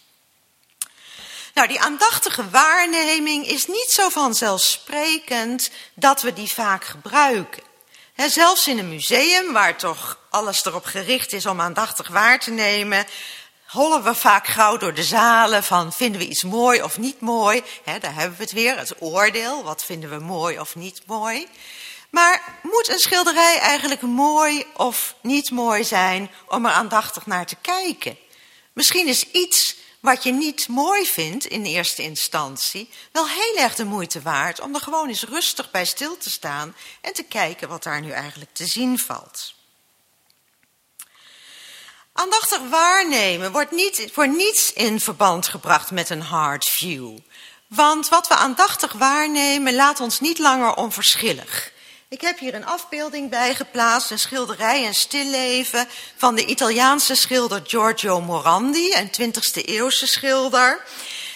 Nou, 1.56 1.68
die 1.68 1.80
aandachtige 1.80 2.50
waarneming 2.50 3.46
is 3.46 3.66
niet 3.66 3.90
zo 3.90 4.08
vanzelfsprekend 4.08 5.70
dat 5.94 6.22
we 6.22 6.32
die 6.32 6.52
vaak 6.52 6.84
gebruiken. 6.84 7.62
zelfs 8.16 8.68
in 8.68 8.78
een 8.78 8.88
museum, 8.88 9.52
waar 9.52 9.76
toch 9.76 10.18
alles 10.30 10.64
erop 10.64 10.84
gericht 10.84 11.32
is 11.32 11.46
om 11.46 11.60
aandachtig 11.60 12.08
waar 12.08 12.40
te 12.40 12.50
nemen, 12.50 13.06
hollen 13.66 14.02
we 14.02 14.14
vaak 14.14 14.46
gauw 14.46 14.76
door 14.76 14.94
de 14.94 15.02
zalen 15.02 15.64
van 15.64 15.92
vinden 15.92 16.20
we 16.20 16.26
iets 16.26 16.42
mooi 16.42 16.82
of 16.82 16.98
niet 16.98 17.20
mooi. 17.20 17.62
Daar 17.84 18.14
hebben 18.14 18.36
we 18.36 18.42
het 18.42 18.52
weer, 18.52 18.78
het 18.78 18.94
oordeel. 18.98 19.62
Wat 19.62 19.84
vinden 19.84 20.10
we 20.10 20.18
mooi 20.18 20.58
of 20.58 20.74
niet 20.74 21.02
mooi? 21.06 21.48
Maar 22.10 22.58
moet 22.62 22.88
een 22.88 22.98
schilderij 22.98 23.58
eigenlijk 23.58 24.02
mooi 24.02 24.66
of 24.74 25.14
niet 25.22 25.50
mooi 25.50 25.84
zijn 25.84 26.30
om 26.48 26.66
er 26.66 26.72
aandachtig 26.72 27.26
naar 27.26 27.46
te 27.46 27.56
kijken? 27.60 28.18
Misschien 28.72 29.08
is 29.08 29.30
iets 29.30 29.84
wat 30.06 30.22
je 30.22 30.32
niet 30.32 30.68
mooi 30.68 31.06
vindt 31.06 31.44
in 31.44 31.64
eerste 31.64 32.02
instantie 32.02 32.88
wel 33.12 33.28
heel 33.28 33.56
erg 33.56 33.74
de 33.74 33.84
moeite 33.84 34.20
waard 34.22 34.60
om 34.60 34.74
er 34.74 34.80
gewoon 34.80 35.08
eens 35.08 35.24
rustig 35.24 35.70
bij 35.70 35.84
stil 35.84 36.16
te 36.16 36.30
staan 36.30 36.76
en 37.00 37.12
te 37.12 37.22
kijken 37.22 37.68
wat 37.68 37.82
daar 37.82 38.00
nu 38.00 38.10
eigenlijk 38.10 38.50
te 38.52 38.66
zien 38.66 38.98
valt. 38.98 39.54
Aandachtig 42.12 42.60
waarnemen 42.70 43.52
wordt 43.52 43.70
niet, 43.70 44.08
voor 44.12 44.28
niets 44.28 44.72
in 44.72 45.00
verband 45.00 45.48
gebracht 45.48 45.90
met 45.90 46.10
een 46.10 46.22
hard 46.22 46.64
view. 46.64 47.18
Want 47.66 48.08
wat 48.08 48.28
we 48.28 48.34
aandachtig 48.34 48.92
waarnemen 48.92 49.74
laat 49.74 50.00
ons 50.00 50.20
niet 50.20 50.38
langer 50.38 50.74
onverschillig. 50.74 51.72
Ik 52.08 52.20
heb 52.20 52.38
hier 52.38 52.54
een 52.54 52.66
afbeelding 52.66 53.30
bijgeplaatst, 53.30 54.10
een 54.10 54.18
schilderij, 54.18 54.86
een 54.86 54.94
stilleven 54.94 55.88
van 56.16 56.34
de 56.34 56.44
Italiaanse 56.44 57.14
schilder 57.14 57.60
Giorgio 57.64 58.20
Morandi, 58.20 58.94
een 58.94 59.10
20e 59.20 59.64
eeuwse 59.64 60.06
schilder, 60.06 60.84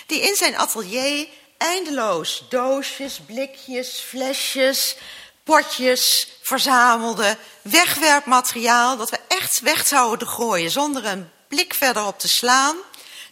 die 0.07 0.21
in 0.21 0.35
zijn 0.35 0.57
atelier 0.57 1.29
eindeloos 1.57 2.45
doosjes, 2.49 3.21
blikjes, 3.27 4.01
flesjes, 4.01 4.97
potjes 5.45 6.29
verzamelde, 6.43 7.37
wegwerpmateriaal 7.63 8.97
dat 8.97 9.11
we 9.11 9.19
echt 9.29 9.61
weg 9.61 9.87
zouden 9.87 10.29
gooien 10.29 10.71
zonder 10.71 11.05
een 11.05 11.31
blik 11.49 11.75
verder 11.75 12.07
op 12.07 12.19
te 12.19 12.29
slaan. 12.29 12.77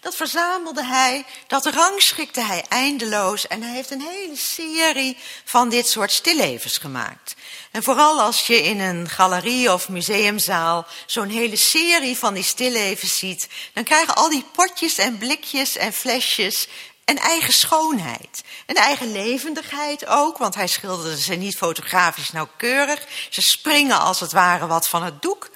Dat 0.01 0.17
verzamelde 0.17 0.85
hij, 0.85 1.25
dat 1.47 1.67
rangschikte 1.67 2.41
hij 2.41 2.65
eindeloos 2.69 3.47
en 3.47 3.63
hij 3.63 3.75
heeft 3.75 3.91
een 3.91 4.01
hele 4.01 4.37
serie 4.37 5.17
van 5.45 5.69
dit 5.69 5.89
soort 5.89 6.13
stillevens 6.13 6.79
gemaakt. 6.79 7.35
En 7.71 7.83
vooral 7.83 8.21
als 8.21 8.47
je 8.47 8.63
in 8.63 8.81
een 8.81 9.09
galerie 9.09 9.73
of 9.73 9.89
museumzaal 9.89 10.87
zo'n 11.07 11.29
hele 11.29 11.57
serie 11.57 12.19
van 12.19 12.35
die 12.35 12.43
stillevens 12.43 13.19
ziet, 13.19 13.49
dan 13.73 13.85
krijgen 13.85 14.15
al 14.15 14.29
die 14.29 14.45
potjes 14.53 14.99
en 14.99 15.19
blikjes 15.19 15.77
en 15.77 15.93
flesjes 15.93 16.69
een 17.05 17.19
eigen 17.19 17.53
schoonheid. 17.53 18.43
Een 18.67 18.77
eigen 18.77 19.13
levendigheid 19.13 20.07
ook, 20.07 20.39
want 20.39 20.55
hij 20.55 20.67
schilderde 20.67 21.21
ze 21.21 21.35
niet 21.35 21.57
fotografisch 21.57 22.31
nauwkeurig. 22.31 23.07
Ze 23.31 23.43
springen 23.43 24.01
als 24.01 24.21
het 24.21 24.33
ware 24.33 24.67
wat 24.67 24.89
van 24.89 25.03
het 25.03 25.23
doek. 25.23 25.51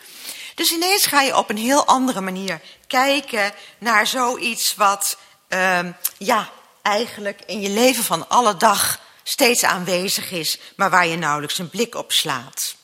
Dus 0.54 0.70
ineens 0.70 1.06
ga 1.06 1.22
je 1.22 1.36
op 1.36 1.50
een 1.50 1.56
heel 1.56 1.86
andere 1.86 2.20
manier 2.20 2.60
kijken 2.92 3.54
naar 3.78 4.06
zoiets 4.06 4.74
wat, 4.74 5.16
uh, 5.48 5.78
ja, 6.18 6.50
eigenlijk 6.82 7.40
in 7.46 7.60
je 7.60 7.68
leven 7.68 8.04
van 8.04 8.28
alle 8.28 8.56
dag 8.56 9.00
steeds 9.22 9.64
aanwezig 9.64 10.30
is, 10.30 10.58
maar 10.76 10.90
waar 10.90 11.06
je 11.06 11.16
nauwelijks 11.16 11.58
een 11.58 11.70
blik 11.70 11.94
op 11.94 12.12
slaat. 12.12 12.74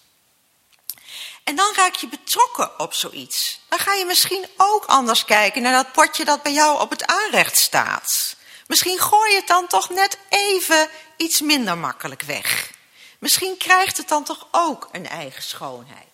En 1.45 1.57
dan 1.57 1.73
raak 1.77 1.95
je 1.95 2.09
betrokken 2.09 2.79
op 2.79 2.95
zoiets. 2.95 3.61
Dan 3.69 3.79
ga 3.79 3.95
je 3.95 4.05
misschien 4.05 4.47
ook 4.57 4.85
anders 4.85 5.25
kijken 5.25 5.63
naar 5.63 5.73
dat 5.73 5.93
potje 5.93 6.25
dat 6.25 6.43
bij 6.43 6.53
jou 6.53 6.81
op 6.81 6.91
het 6.91 7.07
aanrecht 7.07 7.59
staat. 7.59 8.37
Misschien 8.67 8.99
gooi 8.99 9.31
je 9.31 9.37
het 9.37 9.47
dan 9.47 9.67
toch 9.67 9.91
net 9.91 10.19
even 10.29 10.89
iets 11.17 11.41
minder 11.41 11.79
makkelijk 11.79 12.23
weg. 12.23 12.71
Misschien 13.19 13.57
krijgt 13.57 13.97
het 13.97 14.09
dan 14.09 14.25
toch 14.25 14.47
ook 14.51 14.89
een 14.93 15.09
eigen 15.09 15.43
schoonheid. 15.43 16.08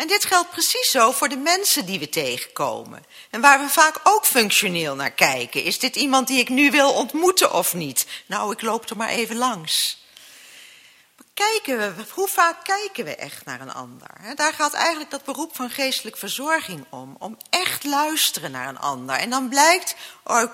En 0.00 0.06
dit 0.06 0.24
geldt 0.24 0.50
precies 0.50 0.90
zo 0.90 1.12
voor 1.12 1.28
de 1.28 1.36
mensen 1.36 1.86
die 1.86 1.98
we 1.98 2.08
tegenkomen. 2.08 3.04
En 3.30 3.40
waar 3.40 3.60
we 3.60 3.68
vaak 3.68 4.00
ook 4.02 4.26
functioneel 4.26 4.94
naar 4.94 5.10
kijken. 5.10 5.62
Is 5.62 5.78
dit 5.78 5.96
iemand 5.96 6.26
die 6.26 6.38
ik 6.38 6.48
nu 6.48 6.70
wil 6.70 6.92
ontmoeten 6.92 7.52
of 7.52 7.74
niet? 7.74 8.06
Nou, 8.26 8.52
ik 8.52 8.62
loop 8.62 8.90
er 8.90 8.96
maar 8.96 9.08
even 9.08 9.36
langs 9.36 10.00
kijken 11.46 11.96
we, 11.96 12.04
hoe 12.10 12.28
vaak 12.28 12.64
kijken 12.64 13.04
we 13.04 13.16
echt 13.16 13.44
naar 13.44 13.60
een 13.60 13.72
ander? 13.72 14.08
Daar 14.34 14.52
gaat 14.52 14.72
eigenlijk 14.72 15.10
dat 15.10 15.24
beroep 15.24 15.56
van 15.56 15.70
geestelijke 15.70 16.18
verzorging 16.18 16.86
om. 16.90 17.16
Om 17.18 17.36
echt 17.50 17.84
luisteren 17.84 18.50
naar 18.50 18.68
een 18.68 18.78
ander. 18.78 19.16
En 19.16 19.30
dan 19.30 19.48
blijkt 19.48 19.94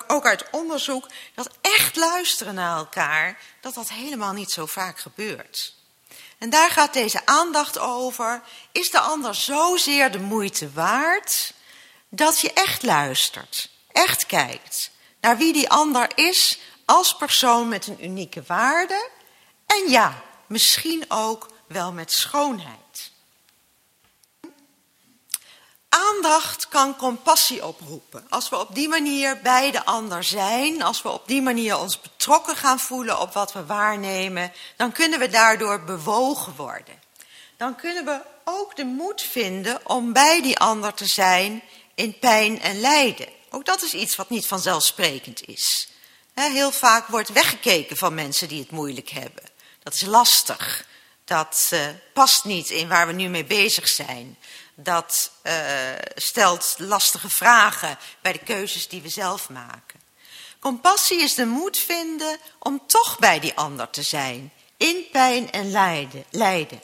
ook 0.07 0.27
uit 0.27 0.51
onderzoek 0.51 1.09
dat 1.35 1.51
echt 1.61 1.97
luisteren 1.97 2.55
naar 2.55 2.77
elkaar, 2.77 3.39
dat 3.61 3.75
dat 3.75 3.89
helemaal 3.89 4.33
niet 4.33 4.51
zo 4.51 4.67
vaak 4.67 4.99
gebeurt. 4.99 5.76
En 6.39 6.51
daar 6.51 6.71
gaat 6.71 6.93
deze 6.93 7.27
aandacht 7.27 7.79
over. 7.79 8.43
Is 8.73 8.91
de 8.91 9.01
ander 9.01 9.35
zozeer 9.35 10.11
de 10.11 10.21
moeite 10.21 10.73
waard 10.73 11.53
dat 12.09 12.41
je 12.41 12.53
echt 12.53 12.83
luistert, 12.83 13.71
echt 13.93 14.27
kijkt 14.27 14.91
naar 15.21 15.37
wie 15.37 15.53
die 15.53 15.69
ander 15.69 16.11
is 16.15 16.59
als 16.85 17.17
persoon 17.17 17.69
met 17.69 17.87
een 17.87 18.05
unieke 18.05 18.43
waarde? 18.47 19.09
En 19.67 19.91
ja, 19.91 20.23
misschien 20.47 21.05
ook 21.09 21.51
wel 21.67 21.93
met 21.93 22.13
schoonheid. 22.13 22.86
Aandacht 25.97 26.69
kan 26.69 26.97
compassie 26.97 27.67
oproepen. 27.67 28.27
Als 28.29 28.49
we 28.49 28.59
op 28.59 28.75
die 28.75 28.89
manier 28.89 29.41
bij 29.41 29.71
de 29.71 29.85
ander 29.85 30.25
zijn, 30.25 30.83
als 30.83 31.03
we 31.03 31.09
op 31.09 31.27
die 31.27 31.43
manier 31.43 31.79
ons 31.79 32.01
betrokken 32.01 32.57
gaan 32.57 32.81
voelen 32.81 33.21
op 33.21 33.33
wat 33.33 33.53
we 33.53 33.67
waarnemen, 33.67 34.53
dan 34.77 34.93
kunnen 34.93 35.19
we 35.19 35.29
daardoor 35.29 35.85
bewogen 35.85 36.55
worden. 36.57 37.03
Dan 37.57 37.77
kunnen 37.77 38.05
we 38.05 38.21
ook 38.45 38.77
de 38.77 38.85
moed 38.85 39.23
vinden 39.23 39.81
om 39.89 40.13
bij 40.13 40.43
die 40.43 40.59
ander 40.59 40.95
te 40.95 41.07
zijn 41.07 41.63
in 41.95 42.19
pijn 42.19 42.61
en 42.61 42.81
lijden. 42.81 43.29
Ook 43.51 43.65
dat 43.65 43.83
is 43.83 43.95
iets 43.95 44.17
wat 44.17 44.31
niet 44.31 44.47
vanzelfsprekend 44.47 45.49
is. 45.49 45.89
Heel 46.35 46.73
vaak 46.73 47.07
wordt 47.07 47.33
weggekeken 47.33 47.97
van 47.97 48.15
mensen 48.15 48.49
die 48.49 48.61
het 48.61 48.71
moeilijk 48.71 49.09
hebben. 49.09 49.43
Dat 49.83 49.95
is 49.95 50.03
lastig. 50.03 50.87
Dat 51.25 51.71
uh, 51.73 51.81
past 52.13 52.45
niet 52.45 52.71
in 52.71 52.89
waar 52.89 53.07
we 53.07 53.13
nu 53.13 53.29
mee 53.29 53.45
bezig 53.45 53.89
zijn. 53.89 54.39
Dat 54.79 55.31
uh, 55.43 55.53
stelt 56.15 56.75
lastige 56.79 57.31
vragen 57.31 57.99
bij 58.21 58.33
de 58.33 58.39
keuzes 58.39 58.89
die 58.89 59.03
we 59.03 59.09
zelf 59.09 59.49
maken. 59.49 60.01
Compassie 60.59 61.23
is 61.23 61.35
de 61.35 61.47
moed 61.47 61.79
vinden 61.79 62.39
om 62.59 62.83
toch 62.87 63.19
bij 63.19 63.41
die 63.41 63.55
ander 63.55 63.91
te 63.91 64.03
zijn. 64.03 64.53
In 64.77 65.07
pijn 65.13 65.53
en 65.53 65.71
lijden. 65.71 66.25
lijden. 66.31 66.83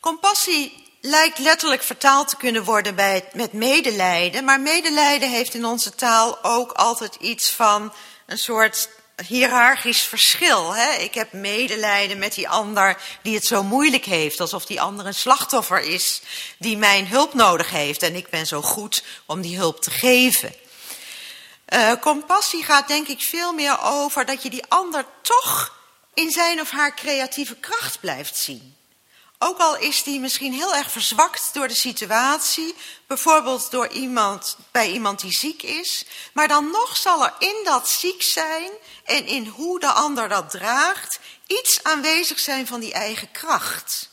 Compassie 0.00 0.86
lijkt 1.00 1.38
letterlijk 1.38 1.82
vertaald 1.82 2.28
te 2.28 2.36
kunnen 2.36 2.64
worden 2.64 2.94
bij, 2.94 3.28
met 3.32 3.52
medelijden. 3.52 4.44
Maar 4.44 4.60
medelijden 4.60 5.30
heeft 5.30 5.54
in 5.54 5.64
onze 5.64 5.94
taal 5.94 6.44
ook 6.44 6.72
altijd 6.72 7.14
iets 7.14 7.50
van 7.50 7.92
een 8.26 8.38
soort 8.38 8.88
hiërarchisch 9.26 10.02
verschil. 10.02 10.74
Hè? 10.74 10.92
Ik 10.92 11.14
heb 11.14 11.32
medelijden 11.32 12.18
met 12.18 12.34
die 12.34 12.48
ander 12.48 13.02
die 13.22 13.34
het 13.34 13.44
zo 13.44 13.62
moeilijk 13.62 14.04
heeft, 14.04 14.40
alsof 14.40 14.66
die 14.66 14.80
ander 14.80 15.06
een 15.06 15.14
slachtoffer 15.14 15.80
is 15.80 16.20
die 16.58 16.76
mijn 16.76 17.06
hulp 17.06 17.34
nodig 17.34 17.70
heeft 17.70 18.02
en 18.02 18.14
ik 18.14 18.30
ben 18.30 18.46
zo 18.46 18.62
goed 18.62 19.04
om 19.26 19.40
die 19.40 19.56
hulp 19.56 19.82
te 19.82 19.90
geven. 19.90 20.54
Uh, 21.74 21.92
compassie 22.00 22.64
gaat 22.64 22.88
denk 22.88 23.08
ik 23.08 23.20
veel 23.20 23.52
meer 23.52 23.80
over 23.82 24.26
dat 24.26 24.42
je 24.42 24.50
die 24.50 24.64
ander 24.68 25.04
toch 25.22 25.76
in 26.14 26.30
zijn 26.30 26.60
of 26.60 26.70
haar 26.70 26.94
creatieve 26.94 27.54
kracht 27.54 28.00
blijft 28.00 28.36
zien. 28.36 28.77
Ook 29.38 29.58
al 29.58 29.76
is 29.76 30.02
die 30.02 30.20
misschien 30.20 30.52
heel 30.52 30.74
erg 30.74 30.90
verzwakt 30.90 31.50
door 31.52 31.68
de 31.68 31.74
situatie, 31.74 32.74
bijvoorbeeld 33.06 33.70
door 33.70 33.88
iemand, 33.88 34.56
bij 34.70 34.90
iemand 34.90 35.20
die 35.20 35.32
ziek 35.32 35.62
is, 35.62 36.04
maar 36.32 36.48
dan 36.48 36.70
nog 36.70 36.96
zal 36.96 37.24
er 37.24 37.34
in 37.38 37.60
dat 37.64 37.88
ziek 37.88 38.22
zijn 38.22 38.70
en 39.04 39.26
in 39.26 39.46
hoe 39.46 39.80
de 39.80 39.92
ander 39.92 40.28
dat 40.28 40.50
draagt, 40.50 41.20
iets 41.46 41.82
aanwezig 41.82 42.38
zijn 42.38 42.66
van 42.66 42.80
die 42.80 42.92
eigen 42.92 43.30
kracht. 43.30 44.10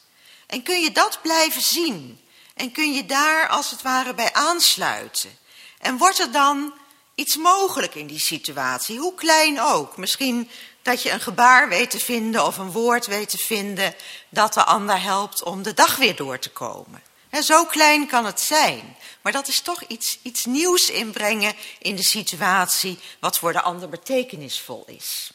En 0.47 0.63
kun 0.63 0.82
je 0.82 0.91
dat 0.91 1.19
blijven 1.21 1.61
zien 1.61 2.19
en 2.53 2.71
kun 2.71 2.93
je 2.93 3.05
daar 3.05 3.47
als 3.47 3.71
het 3.71 3.82
ware 3.82 4.13
bij 4.13 4.34
aansluiten. 4.34 5.38
En 5.80 5.97
wordt 5.97 6.19
er 6.19 6.32
dan 6.32 6.73
iets 7.15 7.38
mogelijk 7.38 7.95
in 7.95 8.07
die 8.07 8.19
situatie, 8.19 8.99
hoe 8.99 9.15
klein 9.15 9.61
ook. 9.61 9.97
Misschien 9.97 10.49
dat 10.86 11.01
je 11.01 11.11
een 11.11 11.21
gebaar 11.21 11.69
weet 11.69 11.89
te 11.89 11.99
vinden 11.99 12.45
of 12.45 12.57
een 12.57 12.71
woord 12.71 13.05
weet 13.05 13.29
te 13.29 13.38
vinden 13.38 13.95
dat 14.29 14.53
de 14.53 14.63
ander 14.63 15.01
helpt 15.01 15.43
om 15.43 15.63
de 15.63 15.73
dag 15.73 15.95
weer 15.95 16.15
door 16.15 16.39
te 16.39 16.49
komen. 16.49 17.03
zo 17.41 17.65
klein 17.65 18.07
kan 18.07 18.25
het 18.25 18.41
zijn, 18.41 18.97
maar 19.21 19.31
dat 19.31 19.47
is 19.47 19.61
toch 19.61 19.83
iets, 19.83 20.19
iets 20.21 20.45
nieuws 20.45 20.89
inbrengen 20.89 21.53
in 21.79 21.95
de 21.95 22.03
situatie 22.03 22.99
wat 23.19 23.38
voor 23.38 23.53
de 23.53 23.61
ander 23.61 23.89
betekenisvol 23.89 24.83
is. 24.88 25.31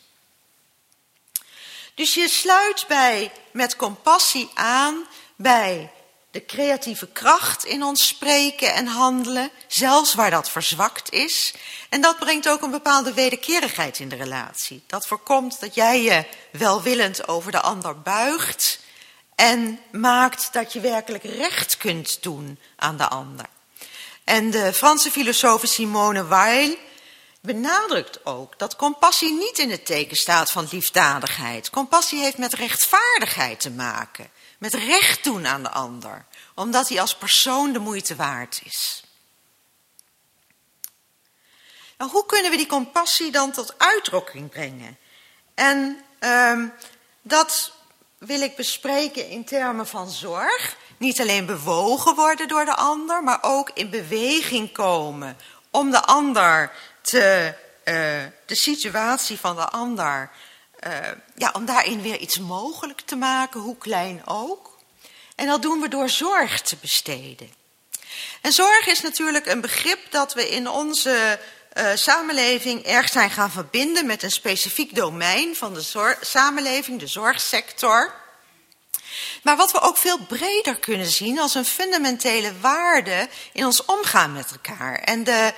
Dus 1.94 2.14
je 2.14 2.28
sluit 2.28 2.84
bij, 2.88 3.32
met 3.53 3.76
compassie 3.76 4.51
aan 4.55 5.07
bij 5.36 5.92
de 6.31 6.45
creatieve 6.45 7.07
kracht 7.07 7.64
in 7.64 7.83
ons 7.83 8.07
spreken 8.07 8.74
en 8.74 8.87
handelen, 8.87 9.51
zelfs 9.66 10.14
waar 10.14 10.31
dat 10.31 10.51
verzwakt 10.51 11.12
is. 11.12 11.55
En 11.89 12.01
dat 12.01 12.18
brengt 12.18 12.49
ook 12.49 12.62
een 12.62 12.70
bepaalde 12.70 13.14
wederkerigheid 13.14 13.99
in 13.99 14.09
de 14.09 14.16
relatie. 14.16 14.83
Dat 14.87 15.07
voorkomt 15.07 15.61
dat 15.61 15.74
jij 15.74 16.03
je 16.03 16.24
welwillend 16.53 17.28
over 17.28 17.53
de 17.53 17.61
ander 17.61 18.01
buigt 18.01 18.81
en 19.35 19.81
maakt 19.93 20.53
dat 20.53 20.72
je 20.72 20.81
werkelijk 20.81 21.24
recht 21.24 21.76
kunt 21.76 22.22
doen 22.22 22.59
aan 22.76 22.97
de 22.97 23.09
ander. 23.09 23.47
En 24.24 24.51
de 24.51 24.72
Franse 24.72 25.11
filosoof 25.11 25.62
Simone 25.64 26.26
Weil 26.26 26.76
benadrukt 27.41 28.26
ook 28.26 28.59
dat 28.59 28.76
compassie 28.76 29.33
niet 29.33 29.59
in 29.59 29.70
het 29.70 29.87
teken 29.87 30.16
staat 30.16 30.51
van 30.51 30.68
liefdadigheid. 30.70 31.70
Compassie 31.70 32.22
heeft 32.22 32.39
met 32.39 32.55
rechtvaardigheid 32.55 33.61
te 33.61 33.70
maken, 33.70 34.31
met 34.61 34.75
recht 34.75 35.25
doen 35.25 35.47
aan 35.47 35.63
de 35.63 35.71
ander, 35.71 36.25
omdat 36.55 36.89
hij 36.89 37.01
als 37.01 37.17
persoon 37.17 37.73
de 37.73 37.79
moeite 37.79 38.17
waard 38.17 38.61
is. 38.65 39.05
Nou, 41.99 42.11
hoe 42.11 42.27
kunnen 42.27 42.51
we 42.51 42.57
die 42.57 42.67
compassie 42.67 43.31
dan 43.31 43.53
tot 43.53 43.75
uitdrukking 43.79 44.51
brengen? 44.51 44.99
En 45.55 46.05
uh, 46.21 46.65
dat 47.23 47.73
wil 48.19 48.41
ik 48.41 48.57
bespreken 48.57 49.29
in 49.29 49.45
termen 49.45 49.87
van 49.87 50.11
zorg. 50.11 50.77
Niet 50.97 51.21
alleen 51.21 51.47
bewogen 51.47 52.15
worden 52.15 52.49
door 52.49 52.65
de 52.65 52.77
ander, 52.77 53.23
maar 53.23 53.39
ook 53.43 53.71
in 53.75 53.91
beweging 53.91 54.73
komen 54.73 55.37
om 55.71 55.91
de 55.91 56.05
ander 56.05 56.73
te, 57.01 57.55
uh, 57.85 57.95
de 58.47 58.55
situatie 58.55 59.39
van 59.39 59.57
de 59.57 59.69
ander, 59.69 60.31
ja, 61.35 61.51
om 61.53 61.64
daarin 61.64 62.03
weer 62.03 62.18
iets 62.18 62.39
mogelijk 62.39 63.01
te 63.01 63.16
maken, 63.16 63.61
hoe 63.61 63.78
klein 63.78 64.26
ook. 64.26 64.78
En 65.35 65.47
dat 65.47 65.62
doen 65.62 65.81
we 65.81 65.89
door 65.89 66.09
zorg 66.09 66.61
te 66.61 66.76
besteden. 66.81 67.51
En 68.41 68.53
zorg 68.53 68.87
is 68.87 69.01
natuurlijk 69.01 69.47
een 69.47 69.61
begrip 69.61 69.99
dat 70.11 70.35
we 70.35 70.49
in 70.51 70.68
onze 70.68 71.39
uh, 71.74 71.91
samenleving 71.95 72.83
erg 72.83 73.09
zijn 73.09 73.31
gaan 73.31 73.51
verbinden 73.51 74.07
met 74.07 74.22
een 74.22 74.31
specifiek 74.31 74.95
domein 74.95 75.57
van 75.57 75.74
de 75.74 76.16
samenleving, 76.20 77.01
de 77.01 77.07
zorgsector. 77.07 78.14
Maar 79.43 79.57
wat 79.57 79.72
we 79.72 79.81
ook 79.81 79.97
veel 79.97 80.18
breder 80.18 80.78
kunnen 80.78 81.07
zien 81.07 81.41
als 81.41 81.55
een 81.55 81.64
fundamentele 81.64 82.53
waarde 82.61 83.28
in 83.53 83.64
ons 83.64 83.85
omgaan 83.85 84.33
met 84.33 84.51
elkaar. 84.51 84.99
En 84.99 85.24
de 85.24 85.53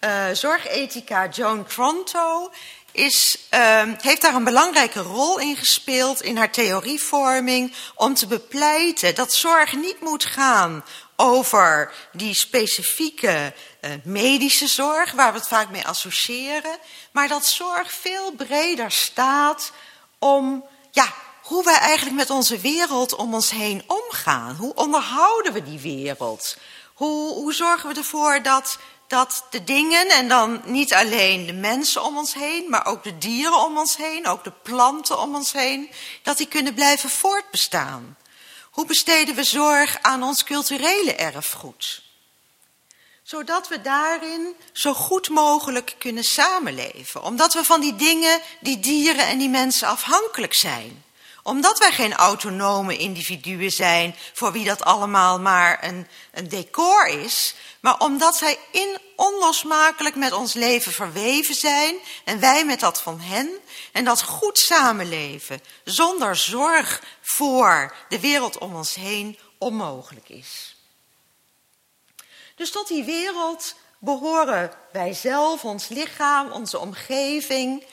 uh, 0.00 0.26
zorgethica 0.32 1.28
Joan 1.28 1.66
Tronto 1.66 2.52
is, 2.92 3.38
uh, 3.54 3.82
heeft 4.00 4.20
daar 4.20 4.34
een 4.34 4.44
belangrijke 4.44 5.00
rol 5.00 5.38
in 5.38 5.56
gespeeld 5.56 6.22
in 6.22 6.36
haar 6.36 6.50
theorievorming 6.50 7.74
om 7.94 8.14
te 8.14 8.26
bepleiten 8.26 9.14
dat 9.14 9.32
zorg 9.32 9.72
niet 9.72 10.00
moet 10.00 10.24
gaan 10.24 10.84
over 11.16 11.92
die 12.12 12.34
specifieke 12.34 13.54
uh, 13.80 13.90
medische 14.04 14.66
zorg, 14.66 15.12
waar 15.12 15.32
we 15.32 15.38
het 15.38 15.48
vaak 15.48 15.70
mee 15.70 15.86
associëren, 15.86 16.78
maar 17.12 17.28
dat 17.28 17.46
zorg 17.46 17.92
veel 17.92 18.32
breder 18.32 18.90
staat 18.90 19.72
om 20.18 20.64
ja, 20.90 21.14
hoe 21.42 21.64
wij 21.64 21.78
eigenlijk 21.78 22.16
met 22.16 22.30
onze 22.30 22.58
wereld 22.58 23.14
om 23.14 23.34
ons 23.34 23.50
heen 23.50 23.82
omgaan. 23.86 24.56
Hoe 24.56 24.74
onderhouden 24.74 25.52
we 25.52 25.62
die 25.62 25.80
wereld? 25.80 26.56
Hoe, 26.94 27.34
hoe 27.34 27.54
zorgen 27.54 27.88
we 27.88 27.94
ervoor 27.94 28.42
dat, 28.42 28.78
dat 29.08 29.44
de 29.50 29.64
dingen, 29.64 30.08
en 30.08 30.28
dan 30.28 30.60
niet 30.64 30.94
alleen 30.94 31.46
de 31.46 31.52
mensen 31.52 32.04
om 32.04 32.16
ons 32.16 32.34
heen, 32.34 32.70
maar 32.70 32.86
ook 32.86 33.02
de 33.04 33.18
dieren 33.18 33.64
om 33.64 33.78
ons 33.78 33.96
heen, 33.96 34.26
ook 34.26 34.44
de 34.44 34.52
planten 34.62 35.20
om 35.20 35.34
ons 35.34 35.52
heen, 35.52 35.90
dat 36.22 36.36
die 36.36 36.48
kunnen 36.48 36.74
blijven 36.74 37.10
voortbestaan? 37.10 38.16
Hoe 38.70 38.86
besteden 38.86 39.34
we 39.34 39.44
zorg 39.44 39.98
aan 40.02 40.22
ons 40.22 40.44
culturele 40.44 41.14
erfgoed? 41.14 42.02
Zodat 43.22 43.68
we 43.68 43.80
daarin 43.80 44.54
zo 44.72 44.94
goed 44.94 45.28
mogelijk 45.28 45.94
kunnen 45.98 46.24
samenleven. 46.24 47.22
Omdat 47.22 47.54
we 47.54 47.64
van 47.64 47.80
die 47.80 47.96
dingen, 47.96 48.40
die 48.60 48.80
dieren 48.80 49.26
en 49.26 49.38
die 49.38 49.48
mensen 49.48 49.88
afhankelijk 49.88 50.54
zijn 50.54 51.04
omdat 51.48 51.78
wij 51.78 51.92
geen 51.92 52.14
autonome 52.14 52.96
individuen 52.96 53.72
zijn, 53.72 54.14
voor 54.32 54.52
wie 54.52 54.64
dat 54.64 54.84
allemaal 54.84 55.40
maar 55.40 55.84
een, 55.84 56.06
een 56.32 56.48
decor 56.48 57.06
is, 57.06 57.54
maar 57.80 57.98
omdat 57.98 58.36
zij 58.36 58.58
in, 58.72 58.98
onlosmakelijk 59.16 60.14
met 60.14 60.32
ons 60.32 60.52
leven 60.52 60.92
verweven 60.92 61.54
zijn 61.54 61.94
en 62.24 62.40
wij 62.40 62.64
met 62.64 62.80
dat 62.80 63.02
van 63.02 63.20
hen, 63.20 63.50
en 63.92 64.04
dat 64.04 64.22
goed 64.22 64.58
samenleven 64.58 65.60
zonder 65.84 66.36
zorg 66.36 67.02
voor 67.20 67.94
de 68.08 68.20
wereld 68.20 68.58
om 68.58 68.74
ons 68.74 68.94
heen 68.94 69.38
onmogelijk 69.58 70.28
is. 70.28 70.76
Dus 72.54 72.70
tot 72.70 72.88
die 72.88 73.04
wereld 73.04 73.74
behoren 73.98 74.72
wij 74.92 75.12
zelf, 75.12 75.64
ons 75.64 75.88
lichaam, 75.88 76.50
onze 76.50 76.78
omgeving, 76.78 77.84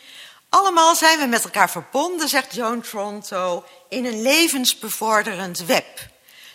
allemaal 0.56 0.96
zijn 0.96 1.20
we 1.20 1.26
met 1.26 1.44
elkaar 1.44 1.70
verbonden, 1.70 2.30
zegt 2.30 2.56
Joan 2.56 2.82
Tronto, 2.82 3.64
in 3.90 4.06
een 4.06 4.22
levensbevorderend 4.22 5.66
web. 5.66 5.88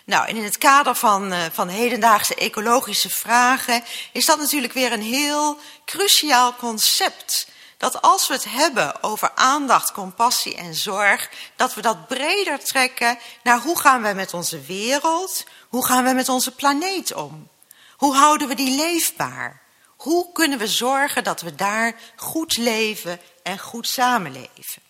Nou, 0.04 0.28
en 0.28 0.36
in 0.36 0.44
het 0.44 0.58
kader 0.58 0.94
van, 0.94 1.32
uh, 1.32 1.38
van 1.52 1.68
hedendaagse 1.68 2.34
ecologische 2.34 3.10
vragen 3.10 3.84
is 4.12 4.26
dat 4.26 4.38
natuurlijk 4.38 4.72
weer 4.72 4.92
een 4.92 5.02
heel 5.02 5.58
cruciaal 5.84 6.54
concept. 6.56 7.48
Dat 7.76 8.02
als 8.02 8.28
we 8.28 8.34
het 8.34 8.44
hebben 8.44 9.02
over 9.02 9.30
aandacht, 9.34 9.92
compassie 9.92 10.56
en 10.56 10.74
zorg, 10.74 11.30
dat 11.56 11.74
we 11.74 11.80
dat 11.80 12.08
breder 12.08 12.64
trekken 12.64 13.18
naar 13.42 13.58
hoe 13.58 13.80
gaan 13.80 14.02
wij 14.02 14.14
met 14.14 14.34
onze 14.34 14.60
wereld, 14.60 15.44
hoe 15.68 15.86
gaan 15.86 16.04
we 16.04 16.12
met 16.12 16.28
onze 16.28 16.54
planeet 16.54 17.14
om? 17.14 17.48
Hoe 17.96 18.14
houden 18.14 18.48
we 18.48 18.54
die 18.54 18.76
leefbaar? 18.76 19.60
Hoe 20.00 20.32
kunnen 20.32 20.58
we 20.58 20.66
zorgen 20.66 21.24
dat 21.24 21.40
we 21.40 21.54
daar 21.54 21.94
goed 22.16 22.56
leven 22.56 23.20
en 23.42 23.58
goed 23.58 23.88
samenleven? 23.88 24.82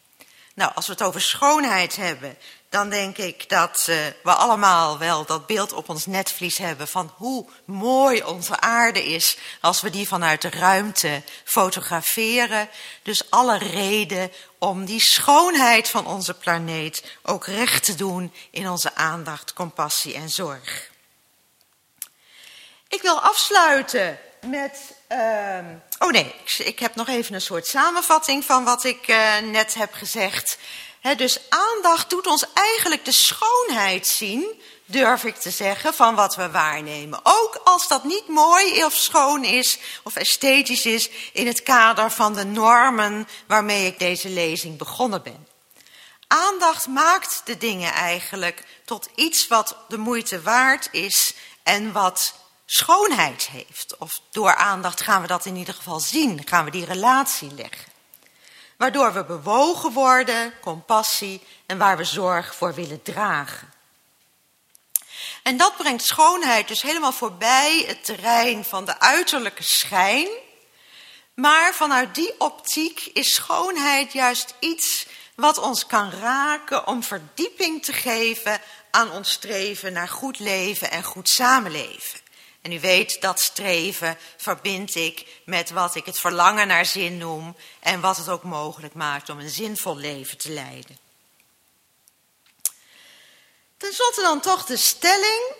Nou, 0.54 0.72
als 0.74 0.86
we 0.86 0.92
het 0.92 1.02
over 1.02 1.20
schoonheid 1.20 1.96
hebben, 1.96 2.36
dan 2.68 2.90
denk 2.90 3.16
ik 3.16 3.48
dat 3.48 3.86
uh, 3.88 3.96
we 4.22 4.32
allemaal 4.32 4.98
wel 4.98 5.26
dat 5.26 5.46
beeld 5.46 5.72
op 5.72 5.88
ons 5.88 6.06
netvlies 6.06 6.58
hebben 6.58 6.88
van 6.88 7.12
hoe 7.16 7.46
mooi 7.64 8.22
onze 8.22 8.60
aarde 8.60 9.04
is 9.04 9.36
als 9.60 9.80
we 9.80 9.90
die 9.90 10.08
vanuit 10.08 10.42
de 10.42 10.50
ruimte 10.50 11.22
fotograferen. 11.44 12.68
Dus 13.02 13.30
alle 13.30 13.58
reden 13.58 14.32
om 14.58 14.84
die 14.84 15.00
schoonheid 15.00 15.88
van 15.88 16.06
onze 16.06 16.34
planeet 16.34 17.04
ook 17.22 17.46
recht 17.46 17.84
te 17.84 17.94
doen 17.94 18.32
in 18.50 18.68
onze 18.68 18.94
aandacht, 18.94 19.52
compassie 19.52 20.14
en 20.14 20.30
zorg. 20.30 20.90
Ik 22.88 23.02
wil 23.02 23.20
afsluiten 23.20 24.18
met. 24.40 24.98
Uh, 25.12 25.58
oh 25.98 26.10
nee, 26.10 26.34
ik, 26.44 26.58
ik, 26.58 26.78
heb 26.78 26.94
nog 26.94 27.08
even 27.08 27.34
een 27.34 27.40
soort 27.40 27.66
samenvatting 27.66 28.44
van 28.44 28.64
wat 28.64 28.84
ik 28.84 29.08
uh, 29.08 29.38
net 29.38 29.74
heb 29.74 29.92
gezegd. 29.92 30.58
Dus 31.16 31.40
aandacht 31.48 32.10
doet 32.10 32.26
ons 32.26 32.44
eigenlijk 32.54 33.04
de 33.04 33.12
schoonheid 33.12 34.06
zien, 34.06 34.62
durf 34.84 35.24
ik 35.24 35.36
te 35.36 35.50
zeggen, 35.50 35.94
van 35.94 36.14
wat 36.14 36.36
we 36.36 36.50
waarnemen. 36.50 37.20
Ook 37.22 37.60
als 37.64 37.88
dat 37.88 38.04
niet 38.04 38.28
mooi 38.28 38.84
of 38.84 38.94
schoon 38.94 39.44
is 39.44 39.78
of 40.02 40.16
esthetisch 40.16 40.86
is 40.86 41.10
in 41.32 41.46
het 41.46 41.62
kader 41.62 42.10
van 42.10 42.34
de 42.34 42.44
normen 42.44 43.28
waarmee 43.46 43.86
ik 43.86 43.98
deze 43.98 44.28
lezing 44.28 44.78
begonnen 44.78 45.22
ben. 45.22 45.46
Aandacht 46.26 46.86
maakt 46.86 47.42
de 47.44 47.56
dingen 47.56 47.92
eigenlijk 47.92 48.64
tot 48.84 49.08
iets 49.14 49.48
wat 49.48 49.76
de 49.88 49.98
moeite 49.98 50.42
waard 50.42 50.88
is 50.90 51.34
en 51.62 51.92
wat 51.92 52.34
schoonheid 52.72 53.48
heeft. 53.48 53.96
Of 53.98 54.20
door 54.30 54.54
aandacht 54.54 55.00
gaan 55.00 55.20
we 55.20 55.26
dat 55.26 55.44
in 55.44 55.56
ieder 55.56 55.74
geval 55.74 56.00
zien, 56.00 56.42
gaan 56.44 56.64
we 56.64 56.70
die 56.70 56.84
relatie 56.84 57.54
leggen. 57.54 57.92
Waardoor 58.76 59.12
we 59.12 59.24
bewogen 59.24 59.92
worden, 59.92 60.52
compassie 60.60 61.42
en 61.66 61.78
waar 61.78 61.96
we 61.96 62.04
zorg 62.04 62.54
voor 62.54 62.74
willen 62.74 63.02
dragen. 63.02 63.72
En 65.42 65.56
dat 65.56 65.76
brengt 65.76 66.04
schoonheid 66.04 66.68
dus 66.68 66.82
helemaal 66.82 67.12
voorbij 67.12 67.84
het 67.86 68.04
terrein 68.04 68.64
van 68.64 68.84
de 68.84 69.00
uiterlijke 69.00 69.62
schijn. 69.62 70.28
Maar 71.34 71.74
vanuit 71.74 72.14
die 72.14 72.34
optiek 72.38 73.00
is 73.12 73.34
schoonheid 73.34 74.12
juist 74.12 74.54
iets 74.58 75.06
wat 75.34 75.58
ons 75.58 75.86
kan 75.86 76.10
raken 76.10 76.86
om 76.86 77.02
verdieping 77.02 77.84
te 77.84 77.92
geven 77.92 78.60
aan 78.90 79.10
ons 79.10 79.30
streven 79.30 79.92
naar 79.92 80.08
goed 80.08 80.38
leven 80.38 80.90
en 80.90 81.02
goed 81.02 81.28
samenleven. 81.28 82.19
En 82.62 82.72
u 82.72 82.80
weet, 82.80 83.20
dat 83.20 83.40
streven 83.40 84.18
verbind 84.36 84.94
ik 84.94 85.26
met 85.44 85.70
wat 85.70 85.94
ik 85.94 86.06
het 86.06 86.18
verlangen 86.18 86.66
naar 86.66 86.86
zin 86.86 87.18
noem 87.18 87.56
en 87.80 88.00
wat 88.00 88.16
het 88.16 88.28
ook 88.28 88.42
mogelijk 88.42 88.94
maakt 88.94 89.28
om 89.28 89.38
een 89.38 89.50
zinvol 89.50 89.96
leven 89.96 90.38
te 90.38 90.50
leiden. 90.50 90.98
Ten 93.76 93.92
slotte 93.92 94.20
dan 94.20 94.40
toch 94.40 94.64
de 94.64 94.76
stelling, 94.76 95.52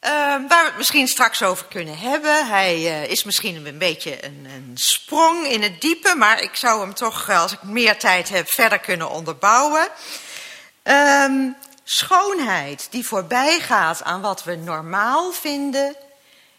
uh, 0.00 0.10
waar 0.48 0.62
we 0.62 0.66
het 0.66 0.76
misschien 0.76 1.08
straks 1.08 1.42
over 1.42 1.66
kunnen 1.66 1.98
hebben. 1.98 2.48
Hij 2.48 2.76
uh, 2.76 3.10
is 3.10 3.24
misschien 3.24 3.66
een 3.66 3.78
beetje 3.78 4.24
een, 4.24 4.46
een, 4.54 4.72
sprong 4.74 5.46
in 5.46 5.62
het 5.62 5.80
diepe, 5.80 6.14
maar 6.14 6.42
ik 6.42 6.56
zou 6.56 6.80
hem 6.80 6.94
toch, 6.94 7.30
als 7.30 7.52
ik 7.52 7.62
meer 7.62 7.98
tijd 7.98 8.28
heb, 8.28 8.50
verder 8.50 8.78
kunnen 8.78 9.10
onderbouwen. 9.10 9.88
Uh, 10.84 11.52
Schoonheid 11.90 12.86
die 12.90 13.06
voorbij 13.06 13.60
gaat 13.60 14.02
aan 14.02 14.20
wat 14.20 14.44
we 14.44 14.56
normaal 14.56 15.32
vinden, 15.32 15.96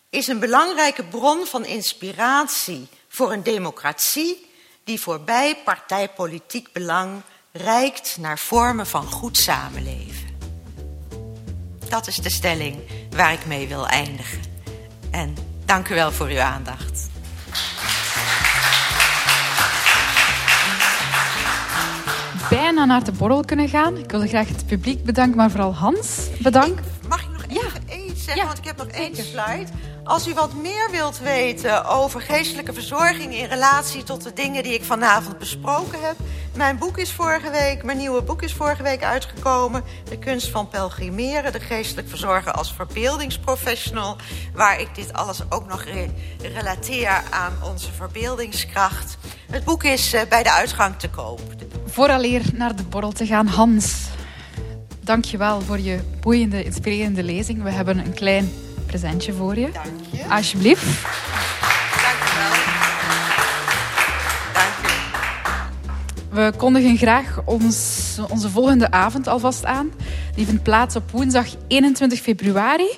is 0.09 0.27
een 0.27 0.39
belangrijke 0.39 1.03
bron 1.03 1.45
van 1.45 1.65
inspiratie 1.65 2.88
voor 3.07 3.32
een 3.32 3.43
democratie 3.43 4.49
die 4.84 4.99
voorbij 4.99 5.57
partijpolitiek 5.65 6.71
belang 6.73 7.21
reikt 7.51 8.17
naar 8.19 8.39
vormen 8.39 8.88
van 8.88 9.05
goed 9.05 9.38
samenleven. 9.38 10.38
Dat 11.89 12.07
is 12.07 12.17
de 12.17 12.32
stelling 12.32 12.77
waar 13.09 13.34
ik 13.34 13.45
mee 13.45 13.67
wil 13.67 13.88
eindigen. 13.88 14.41
En 15.11 15.36
dank 15.65 15.89
u 15.89 15.95
wel 15.95 16.11
voor 16.11 16.27
uw 16.27 16.41
aandacht. 16.41 17.09
Bijna 22.49 22.85
naar 22.85 23.03
de 23.03 23.11
borrel 23.11 23.45
kunnen 23.45 23.69
gaan. 23.69 23.97
Ik 23.97 24.11
wil 24.11 24.27
graag 24.27 24.47
het 24.47 24.65
publiek 24.65 25.03
bedanken, 25.03 25.37
maar 25.37 25.51
vooral 25.51 25.75
Hans 25.75 26.27
bedanken. 26.39 26.85
Mag 27.07 27.21
ik 27.21 27.29
nog 27.29 27.43
even 27.47 27.81
ja. 27.87 27.95
iets 28.05 28.23
zeggen? 28.23 28.45
Want 28.45 28.57
ik 28.57 28.65
heb 28.65 28.77
nog 28.77 28.87
één 28.87 29.15
slide. 29.15 29.65
Als 30.03 30.27
u 30.27 30.33
wat 30.33 30.53
meer 30.53 30.87
wilt 30.91 31.19
weten 31.19 31.85
over 31.85 32.21
geestelijke 32.21 32.73
verzorging 32.73 33.33
in 33.33 33.45
relatie 33.45 34.03
tot 34.03 34.23
de 34.23 34.33
dingen 34.33 34.63
die 34.63 34.73
ik 34.73 34.83
vanavond 34.83 35.37
besproken 35.37 36.01
heb. 36.01 36.15
Mijn 36.55 36.77
boek 36.77 36.97
is 36.97 37.11
vorige 37.11 37.49
week, 37.49 37.83
mijn 37.83 37.97
nieuwe 37.97 38.21
boek 38.21 38.41
is 38.41 38.53
vorige 38.53 38.83
week 38.83 39.03
uitgekomen. 39.03 39.83
De 40.09 40.19
kunst 40.19 40.47
van 40.47 40.67
pelgrimeren, 40.67 41.51
de 41.51 41.59
geestelijk 41.59 42.09
verzorger 42.09 42.51
als 42.51 42.73
verbeeldingsprofessional. 42.73 44.15
Waar 44.53 44.79
ik 44.79 44.95
dit 44.95 45.13
alles 45.13 45.41
ook 45.49 45.67
nog 45.67 45.85
relateer 46.41 47.23
aan 47.29 47.53
onze 47.63 47.91
verbeeldingskracht. 47.91 49.17
Het 49.49 49.63
boek 49.63 49.83
is 49.83 50.13
eh, 50.13 50.21
bij 50.29 50.43
de 50.43 50.51
uitgang 50.51 50.95
te 50.95 51.09
koop. 51.09 51.41
Vooraleer 51.85 52.41
naar 52.53 52.75
de 52.75 52.83
borrel 52.83 53.11
te 53.11 53.25
gaan, 53.25 53.47
Hans. 53.47 53.93
Dank 54.99 55.25
je 55.25 55.37
wel 55.37 55.61
voor 55.61 55.79
je 55.79 55.99
boeiende, 56.21 56.63
inspirerende 56.63 57.23
lezing. 57.23 57.63
We 57.63 57.69
hebben 57.69 57.97
een 57.97 58.13
klein 58.13 58.51
presentje 58.85 59.33
voor 59.33 59.57
je. 59.57 59.71
Dank 59.71 59.85
je. 60.11 60.25
Alsjeblieft. 60.29 60.83
Dank 60.85 62.21
je 62.23 62.35
wel. 62.37 62.51
Dank 64.53 64.73
je. 66.31 66.51
We 66.51 66.57
kondigen 66.57 66.97
graag 66.97 67.41
ons, 67.45 68.17
onze 68.29 68.49
volgende 68.49 68.91
avond 68.91 69.27
alvast 69.27 69.65
aan. 69.65 69.91
Die 70.35 70.45
vindt 70.45 70.63
plaats 70.63 70.95
op 70.95 71.11
woensdag 71.11 71.47
21 71.67 72.19
februari. 72.19 72.97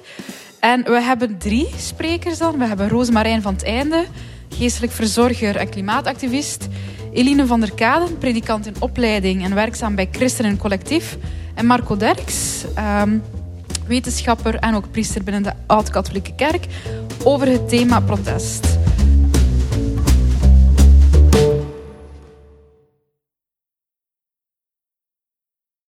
En 0.60 0.84
we 0.84 1.02
hebben 1.02 1.38
drie 1.38 1.70
sprekers 1.78 2.38
dan. 2.38 2.58
We 2.58 2.66
hebben 2.66 2.90
Roosmarijn 2.90 3.42
van 3.42 3.54
het 3.54 3.64
Einde, 3.64 4.06
geestelijk 4.56 4.92
verzorger 4.92 5.56
en 5.56 5.70
klimaatactivist. 5.70 6.68
Eline 7.14 7.46
van 7.46 7.60
der 7.60 7.74
Kaden, 7.74 8.18
predikant 8.18 8.66
in 8.66 8.76
opleiding 8.80 9.44
en 9.44 9.56
werkzaam 9.56 9.96
bij 9.96 10.08
Christen 10.12 10.58
Collectief. 10.58 11.18
En 11.54 11.66
Marco 11.66 11.98
Derks, 11.98 12.64
um, 13.02 13.22
wetenschapper 13.88 14.56
en 14.56 14.76
ook 14.76 14.92
priester 14.92 15.24
binnen 15.24 15.44
de 15.44 15.54
Oud-Katholieke 15.66 16.36
Kerk, 16.36 16.66
over 17.24 17.48
het 17.48 17.70
thema 17.70 18.00
protest. 18.00 18.68